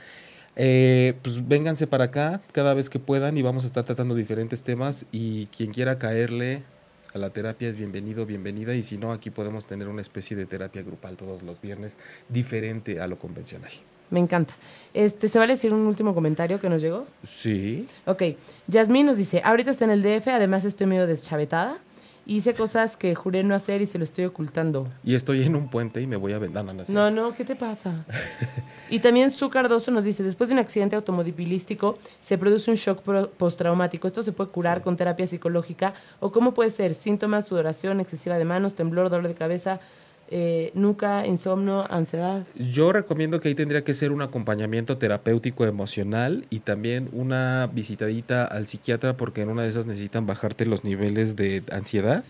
eh, 0.55 1.15
pues 1.21 1.47
vénganse 1.47 1.87
para 1.87 2.05
acá 2.05 2.41
cada 2.51 2.73
vez 2.73 2.89
que 2.89 2.99
puedan 2.99 3.37
y 3.37 3.41
vamos 3.41 3.63
a 3.63 3.67
estar 3.67 3.83
tratando 3.83 4.15
diferentes 4.15 4.63
temas 4.63 5.05
y 5.11 5.47
quien 5.47 5.71
quiera 5.71 5.97
caerle 5.97 6.63
a 7.13 7.17
la 7.17 7.29
terapia 7.31 7.69
es 7.69 7.75
bienvenido, 7.75 8.25
bienvenida 8.25 8.75
y 8.75 8.83
si 8.83 8.97
no, 8.97 9.11
aquí 9.11 9.29
podemos 9.29 9.67
tener 9.67 9.87
una 9.87 10.01
especie 10.01 10.37
de 10.37 10.45
terapia 10.45 10.81
grupal 10.83 11.17
todos 11.17 11.43
los 11.43 11.61
viernes 11.61 11.97
diferente 12.29 13.01
a 13.01 13.07
lo 13.07 13.17
convencional. 13.17 13.71
Me 14.11 14.19
encanta. 14.19 14.53
Este, 14.93 15.29
¿Se 15.29 15.39
vale 15.39 15.53
decir 15.53 15.73
un 15.73 15.87
último 15.87 16.13
comentario 16.13 16.59
que 16.59 16.69
nos 16.69 16.81
llegó? 16.81 17.07
Sí. 17.23 17.87
Ok, 18.05 18.23
Yasmín 18.67 19.05
nos 19.07 19.17
dice, 19.17 19.41
ahorita 19.43 19.71
está 19.71 19.85
en 19.85 19.91
el 19.91 20.03
DF, 20.03 20.27
además 20.27 20.65
estoy 20.65 20.85
medio 20.85 21.07
deschavetada. 21.07 21.77
Hice 22.27 22.53
cosas 22.53 22.97
que 22.97 23.15
juré 23.15 23.43
no 23.43 23.55
hacer 23.55 23.81
y 23.81 23.87
se 23.87 23.97
lo 23.97 24.03
estoy 24.03 24.25
ocultando. 24.25 24.87
Y 25.03 25.15
estoy 25.15 25.41
en 25.43 25.55
un 25.55 25.69
puente 25.69 26.01
y 26.01 26.07
me 26.07 26.17
voy 26.17 26.33
a 26.33 26.39
vender. 26.39 26.63
No, 26.63 26.73
no, 26.73 27.09
No, 27.09 27.33
¿qué 27.33 27.43
te 27.43 27.55
pasa? 27.55 28.05
y 28.91 28.99
también 28.99 29.31
Su 29.31 29.49
Cardoso 29.49 29.89
nos 29.89 30.03
dice, 30.05 30.21
después 30.21 30.49
de 30.49 30.53
un 30.53 30.59
accidente 30.59 30.95
automovilístico 30.95 31.97
se 32.19 32.37
produce 32.37 32.69
un 32.69 32.77
shock 32.77 33.01
postraumático. 33.37 34.05
¿Esto 34.05 34.21
se 34.21 34.33
puede 34.33 34.51
curar 34.51 34.83
con 34.83 34.97
terapia 34.97 35.25
psicológica? 35.25 35.93
¿O 36.19 36.31
cómo 36.31 36.53
puede 36.53 36.69
ser? 36.69 36.93
Síntomas, 36.93 37.47
sudoración 37.47 37.99
excesiva 37.99 38.37
de 38.37 38.45
manos, 38.45 38.75
temblor, 38.75 39.09
dolor 39.09 39.27
de 39.27 39.33
cabeza, 39.33 39.79
eh, 40.31 40.71
nuca, 40.73 41.27
insomnio, 41.27 41.85
ansiedad. 41.91 42.45
Yo 42.55 42.91
recomiendo 42.93 43.39
que 43.39 43.49
ahí 43.49 43.55
tendría 43.55 43.83
que 43.83 43.93
ser 43.93 44.11
un 44.11 44.21
acompañamiento 44.21 44.97
terapéutico 44.97 45.65
emocional 45.65 46.45
y 46.49 46.59
también 46.61 47.09
una 47.11 47.69
visitadita 47.71 48.45
al 48.45 48.65
psiquiatra 48.67 49.17
porque 49.17 49.41
en 49.41 49.49
una 49.49 49.63
de 49.63 49.69
esas 49.69 49.85
necesitan 49.85 50.25
bajarte 50.25 50.65
los 50.65 50.83
niveles 50.83 51.35
de 51.35 51.63
ansiedad. 51.71 52.23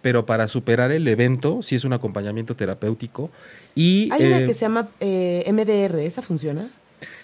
Pero 0.00 0.26
para 0.26 0.48
superar 0.48 0.90
el 0.90 1.06
evento, 1.06 1.62
sí 1.62 1.74
es 1.76 1.84
un 1.84 1.92
acompañamiento 1.92 2.56
terapéutico. 2.56 3.30
Y 3.74 4.08
Hay 4.12 4.24
una 4.24 4.38
eh, 4.38 4.44
que 4.46 4.54
se 4.54 4.60
llama 4.60 4.88
eh, 5.00 5.44
MDR, 5.46 6.04
¿esa 6.04 6.22
funciona? 6.22 6.68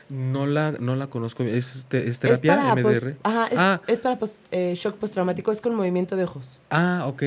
no, 0.09 0.47
la, 0.47 0.73
no 0.73 0.97
la 0.97 1.09
conozco. 1.09 1.43
¿Es, 1.43 1.87
es 1.93 2.19
terapia 2.21 2.53
es 2.53 2.57
para 2.59 2.73
MDR? 2.73 2.83
post- 3.15 3.21
ajá, 3.25 3.47
es, 3.47 3.59
ah, 3.59 3.81
es 3.87 4.01
para 4.01 4.19
post- 4.19 4.37
eh, 4.51 4.75
shock 4.77 4.97
postraumático, 4.97 5.53
es 5.53 5.61
con 5.61 5.75
movimiento 5.75 6.17
de 6.17 6.25
ojos. 6.25 6.61
Ah, 6.71 7.05
ok. 7.07 7.23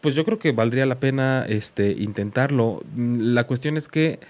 Pues 0.00 0.14
yo 0.14 0.24
creo 0.24 0.38
que 0.38 0.52
valdría 0.52 0.86
la 0.86 1.00
pena 1.00 1.44
este, 1.48 1.90
intentarlo. 1.92 2.82
Mm, 2.94 3.34
La 3.34 3.44
cuestión 3.44 3.76
es 3.76 3.88
que 3.88 4.20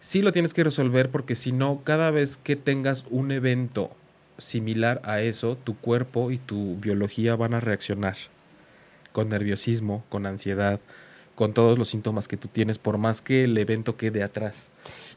sí 0.00 0.22
lo 0.22 0.32
tienes 0.32 0.54
que 0.54 0.64
resolver 0.64 1.10
porque 1.10 1.34
si 1.34 1.52
no, 1.52 1.82
cada 1.84 2.10
vez 2.10 2.38
que 2.38 2.56
tengas 2.56 3.04
un 3.10 3.32
evento 3.32 3.90
similar 4.38 5.00
a 5.04 5.20
eso, 5.20 5.56
tu 5.56 5.76
cuerpo 5.76 6.30
y 6.30 6.38
tu 6.38 6.76
biología 6.76 7.36
van 7.36 7.54
a 7.54 7.60
reaccionar 7.60 8.16
con 9.12 9.30
nerviosismo, 9.30 10.04
con 10.10 10.26
ansiedad, 10.26 10.78
con 11.36 11.52
todos 11.52 11.78
los 11.78 11.88
síntomas 11.88 12.26
que 12.26 12.36
tú 12.36 12.48
tienes, 12.48 12.78
por 12.78 12.98
más 12.98 13.20
que 13.20 13.44
el 13.44 13.56
evento 13.56 13.96
quede 13.96 14.24
atrás. 14.24 14.70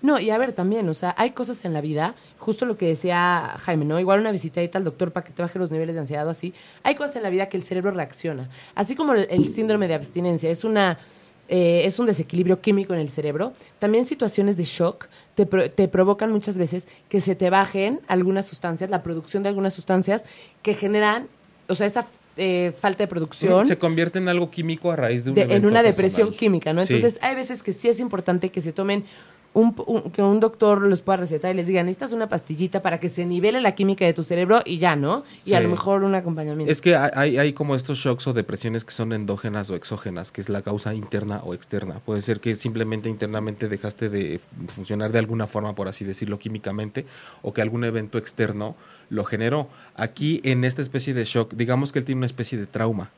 No, 0.03 0.19
y 0.19 0.29
a 0.29 0.37
ver, 0.37 0.51
también, 0.51 0.87
o 0.87 0.93
sea, 0.93 1.15
hay 1.17 1.31
cosas 1.31 1.65
en 1.65 1.73
la 1.73 1.81
vida, 1.81 2.13
justo 2.37 2.65
lo 2.65 2.77
que 2.77 2.87
decía 2.87 3.55
Jaime, 3.57 3.85
¿no? 3.85 3.99
Igual 3.99 4.19
una 4.19 4.31
visitadita 4.31 4.77
al 4.77 4.83
doctor 4.83 5.11
para 5.11 5.25
que 5.25 5.33
te 5.33 5.41
baje 5.41 5.57
los 5.57 5.71
niveles 5.71 5.95
de 5.95 6.01
ansiedad 6.01 6.27
o 6.27 6.29
así. 6.29 6.53
Hay 6.83 6.93
cosas 6.93 7.15
en 7.15 7.23
la 7.23 7.31
vida 7.31 7.49
que 7.49 7.57
el 7.57 7.63
cerebro 7.63 7.91
reacciona. 7.91 8.49
Así 8.75 8.95
como 8.95 9.13
el, 9.13 9.47
síndrome 9.47 9.87
de 9.87 9.95
abstinencia 9.95 10.49
es 10.51 10.63
una... 10.63 10.99
eh, 11.47 11.81
es 11.85 11.97
un 11.99 12.05
desequilibrio 12.05 12.61
químico 12.61 12.93
en 12.93 12.99
el 12.99 13.09
cerebro. 13.09 13.53
También 13.79 14.05
situaciones 14.05 14.55
de 14.55 14.65
shock 14.65 15.07
te, 15.35 15.45
pro- 15.45 15.71
te 15.71 15.87
provocan 15.87 16.31
muchas 16.31 16.57
veces 16.57 16.87
que 17.09 17.21
se 17.21 17.35
te 17.35 17.49
bajen 17.49 18.01
algunas 18.07 18.45
sustancias, 18.45 18.89
la 18.89 19.01
producción 19.03 19.41
de 19.41 19.49
algunas 19.49 19.73
sustancias 19.73 20.25
que 20.61 20.73
generan, 20.73 21.27
o 21.67 21.75
sea, 21.75 21.87
esa 21.87 22.07
eh, 22.39 22.73
falta 22.79 23.03
de 23.03 23.07
producción 23.07 23.65
Se 23.67 23.77
convierte 23.77 24.17
en 24.17 24.27
algo 24.29 24.49
químico 24.49 24.91
a 24.91 24.95
raíz 24.95 25.25
de 25.25 25.29
un 25.31 25.35
de- 25.35 25.41
evento 25.43 25.67
en 25.67 25.71
una 25.71 25.83
depresión 25.83 26.31
química, 26.33 26.73
¿no? 26.73 26.81
Sí. 26.81 26.95
Entonces, 26.95 27.19
hay 27.21 27.35
veces 27.35 27.61
que 27.61 27.73
sí 27.73 27.87
es 27.89 27.99
importante 27.99 28.49
que 28.49 28.61
se 28.61 28.73
tomen 28.73 29.03
un, 29.51 29.73
un- 29.87 30.11
que 30.11 30.21
un 30.21 30.39
doctor 30.39 30.79
los 30.83 31.01
pueda 31.01 31.17
recetar 31.17 31.51
y 31.51 31.55
les 31.57 31.65
diga, 31.65 31.81
necesitas 31.81 32.13
una 32.13 32.29
pastillita 32.29 32.83
para 32.83 32.99
que 32.99 33.09
se 33.09 33.25
nivele 33.25 33.59
la 33.61 33.73
química 33.73 34.05
de 34.05 34.13
tu 34.13 34.23
cerebro 34.23 34.61
y 34.63 34.77
ya, 34.77 34.95
¿no? 34.95 35.23
Y 35.43 35.53
a 35.55 35.59
lo 35.59 35.69
mejor 35.69 36.03
un 36.03 36.13
acompañamiento. 36.13 36.71
Es 36.71 36.81
que 36.81 36.95
hay, 36.95 37.39
hay, 37.39 37.53
como 37.53 37.73
estos 37.75 37.97
shocks 37.97 38.27
o 38.27 38.33
depresiones 38.33 38.85
que 38.85 38.91
son 38.91 39.11
endógenas 39.11 39.71
o 39.71 39.75
exógenas, 39.75 40.31
que 40.31 40.41
es 40.41 40.49
la 40.49 40.61
causa 40.61 40.93
interna 40.93 41.41
o 41.43 41.55
externa. 41.55 41.95
Puede 42.05 42.21
ser 42.21 42.39
que 42.41 42.53
simplemente 42.55 43.09
internamente 43.09 43.67
dejaste 43.67 44.09
de 44.09 44.39
funcionar 44.67 45.11
de 45.11 45.17
alguna 45.17 45.47
forma, 45.47 45.73
por 45.73 45.87
así 45.87 46.05
decirlo, 46.05 46.37
químicamente, 46.37 47.05
o 47.41 47.51
que 47.51 47.63
algún 47.63 47.83
evento 47.85 48.19
externo 48.19 48.75
lo 49.09 49.23
generó. 49.25 49.69
Aquí, 49.95 50.41
en 50.43 50.63
esta 50.63 50.81
especie 50.81 51.13
de 51.13 51.23
shock, 51.25 51.53
digamos 51.53 51.91
que 51.91 51.99
él 51.99 52.05
tiene 52.05 52.19
una 52.19 52.25
especie 52.27 52.57
de 52.57 52.65
trauma. 52.67 53.11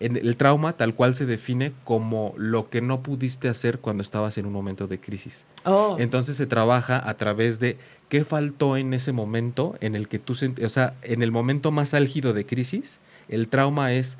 En 0.00 0.16
el 0.16 0.36
trauma 0.36 0.72
tal 0.76 0.94
cual 0.94 1.14
se 1.14 1.24
define 1.24 1.72
como 1.84 2.34
lo 2.36 2.68
que 2.68 2.80
no 2.80 3.02
pudiste 3.02 3.48
hacer 3.48 3.78
cuando 3.78 4.02
estabas 4.02 4.36
en 4.38 4.46
un 4.46 4.52
momento 4.52 4.88
de 4.88 4.98
crisis. 4.98 5.44
Oh, 5.64 5.96
Entonces 6.00 6.36
se 6.36 6.46
trabaja 6.46 7.08
a 7.08 7.14
través 7.16 7.60
de 7.60 7.76
qué 8.08 8.24
faltó 8.24 8.76
en 8.76 8.92
ese 8.92 9.12
momento 9.12 9.76
en 9.80 9.94
el 9.94 10.08
que 10.08 10.18
tú, 10.18 10.34
o 10.64 10.68
sea, 10.68 10.94
en 11.02 11.22
el 11.22 11.30
momento 11.30 11.70
más 11.70 11.94
álgido 11.94 12.32
de 12.32 12.44
crisis, 12.44 12.98
el 13.28 13.46
trauma 13.48 13.92
es 13.92 14.18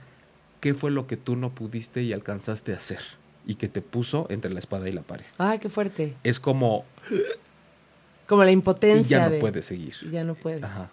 qué 0.61 0.75
fue 0.75 0.93
lo 0.93 1.09
que 1.09 1.17
tú 1.17 1.35
no 1.35 1.51
pudiste 1.51 2.03
y 2.03 2.13
alcanzaste 2.13 2.73
a 2.73 2.77
hacer 2.77 3.01
y 3.45 3.57
que 3.57 3.69
te 3.69 3.83
puso 3.83 4.27
entre 4.31 4.53
la 4.53 4.61
espada 4.61 4.89
y 4.89 4.93
la 4.93 5.03
pared. 5.03 5.25
ay, 5.39 5.59
qué 5.59 5.69
fuerte. 5.69 6.15
Es 6.23 6.39
como 6.39 6.85
Como 8.29 8.45
la 8.45 8.51
y 8.51 8.55
impotencia 8.55 9.19
ya 9.19 9.25
no 9.27 9.31
de... 9.33 9.41
puedes 9.41 9.67
seguir. 9.67 9.95
y 10.03 10.11
ya 10.11 10.23
no 10.25 10.35
puedes. 10.35 10.63
Ajá. 10.63 10.89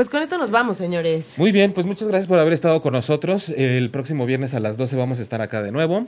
Pues 0.00 0.08
con 0.08 0.22
esto 0.22 0.38
nos 0.38 0.50
vamos, 0.50 0.78
señores. 0.78 1.34
Muy 1.36 1.52
bien, 1.52 1.74
pues 1.74 1.84
muchas 1.86 2.08
gracias 2.08 2.26
por 2.26 2.38
haber 2.38 2.54
estado 2.54 2.80
con 2.80 2.94
nosotros. 2.94 3.50
El 3.50 3.90
próximo 3.90 4.24
viernes 4.24 4.54
a 4.54 4.58
las 4.60 4.78
12 4.78 4.96
vamos 4.96 5.18
a 5.18 5.22
estar 5.22 5.42
acá 5.42 5.62
de 5.62 5.72
nuevo. 5.72 6.06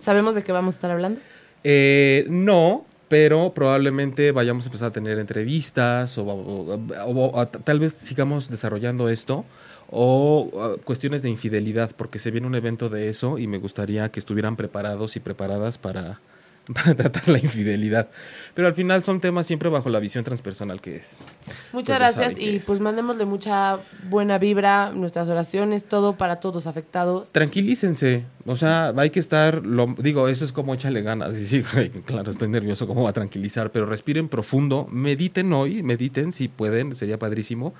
¿Sabemos 0.00 0.34
de 0.34 0.42
qué 0.42 0.50
vamos 0.50 0.74
a 0.74 0.78
estar 0.78 0.90
hablando? 0.90 1.20
Eh, 1.62 2.24
no, 2.30 2.86
pero 3.08 3.52
probablemente 3.52 4.32
vayamos 4.32 4.64
a 4.64 4.68
empezar 4.68 4.88
a 4.88 4.92
tener 4.94 5.18
entrevistas 5.18 6.16
o, 6.16 6.22
o- 6.24 6.74
o- 7.04 7.38
o 7.38 7.46
tal 7.48 7.80
vez 7.80 7.92
sigamos 7.92 8.48
desarrollando 8.48 9.10
esto 9.10 9.44
o 9.90 10.78
cuestiones 10.84 11.20
de 11.20 11.28
infidelidad, 11.28 11.90
porque 11.94 12.18
se 12.18 12.30
viene 12.30 12.46
un 12.46 12.54
evento 12.54 12.88
de 12.88 13.10
eso 13.10 13.36
y 13.36 13.46
me 13.46 13.58
gustaría 13.58 14.10
que 14.10 14.20
estuvieran 14.20 14.56
preparados 14.56 15.16
y 15.16 15.20
preparadas 15.20 15.76
para, 15.76 16.18
para 16.72 16.94
tratar 16.94 17.28
la 17.28 17.38
infidelidad. 17.38 18.08
Pero 18.54 18.68
al 18.68 18.74
final 18.74 19.02
son 19.02 19.20
temas 19.20 19.46
siempre 19.46 19.68
bajo 19.68 19.90
la 19.90 19.98
visión 19.98 20.24
transpersonal 20.24 20.80
que 20.80 20.96
es. 20.96 21.24
Muchas 21.72 21.98
gracias 21.98 22.38
y 22.38 22.56
es. 22.56 22.66
pues 22.66 22.80
mandémosle 22.80 23.26
mucha 23.26 23.80
buena 24.08 24.38
vibra, 24.38 24.92
nuestras 24.92 25.28
oraciones, 25.28 25.84
todo 25.84 26.16
para 26.16 26.36
todos 26.40 26.54
los 26.54 26.66
afectados. 26.66 27.32
Tranquilícense, 27.32 28.24
o 28.46 28.54
sea, 28.54 28.94
hay 28.96 29.10
que 29.10 29.20
estar, 29.20 29.64
lo, 29.66 29.94
digo, 29.98 30.28
eso 30.28 30.44
es 30.44 30.52
como 30.52 30.74
échale 30.74 31.02
ganas, 31.02 31.36
y 31.38 31.46
sí, 31.46 31.64
güey, 31.74 31.90
claro, 31.90 32.30
estoy 32.30 32.48
nervioso, 32.48 32.86
¿cómo 32.86 33.02
va 33.02 33.10
a 33.10 33.14
tranquilizar? 33.14 33.70
Pero 33.70 33.86
respiren 33.86 34.28
profundo, 34.28 34.86
mediten 34.90 35.52
hoy, 35.52 35.82
mediten 35.82 36.32
si 36.32 36.48
pueden, 36.48 36.94
sería 36.94 37.18
padrísimo. 37.18 37.74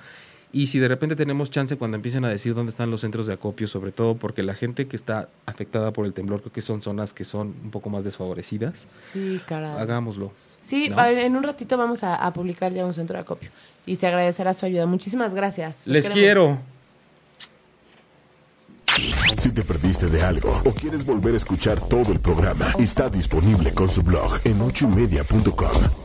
Y 0.55 0.67
si 0.67 0.79
de 0.79 0.87
repente 0.87 1.17
tenemos 1.17 1.51
chance 1.51 1.75
cuando 1.75 1.95
empiecen 1.97 2.23
a 2.23 2.29
decir 2.29 2.53
dónde 2.55 2.69
están 2.69 2.89
los 2.89 3.01
centros 3.01 3.27
de 3.27 3.33
acopio, 3.33 3.67
sobre 3.67 3.91
todo 3.91 4.15
porque 4.15 4.41
la 4.41 4.53
gente 4.53 4.87
que 4.87 4.95
está 4.95 5.27
afectada 5.45 5.91
por 5.91 6.05
el 6.05 6.13
temblor, 6.13 6.39
creo 6.39 6.53
que 6.53 6.61
son 6.61 6.81
zonas 6.81 7.11
que 7.11 7.25
son 7.25 7.47
un 7.61 7.71
poco 7.71 7.89
más 7.89 8.05
desfavorecidas, 8.05 8.85
Sí, 8.87 9.41
caray. 9.45 9.77
hagámoslo. 9.77 10.31
Sí, 10.61 10.89
en 10.97 11.35
un 11.35 11.43
ratito 11.43 11.75
vamos 11.77 12.05
a, 12.05 12.15
a 12.15 12.31
publicar 12.31 12.71
ya 12.71 12.85
un 12.85 12.93
centro 12.93 13.17
de 13.17 13.23
acopio. 13.23 13.49
Y 13.85 13.97
se 13.97 14.07
agradecerá 14.07 14.53
su 14.53 14.65
ayuda. 14.65 14.85
Muchísimas 14.85 15.35
gracias. 15.35 15.81
Les 15.85 16.09
queremos. 16.09 16.59
quiero. 18.95 19.37
Si 19.41 19.51
te 19.51 19.61
perdiste 19.61 20.07
de 20.07 20.23
algo 20.23 20.57
o 20.63 20.71
quieres 20.71 21.05
volver 21.05 21.33
a 21.33 21.37
escuchar 21.37 21.81
todo 21.81 22.13
el 22.13 22.21
programa, 22.21 22.65
está 22.79 23.09
disponible 23.09 23.73
con 23.73 23.89
su 23.89 24.03
blog 24.03 24.39
en 24.45 24.61
ochoymedia.com. 24.61 26.04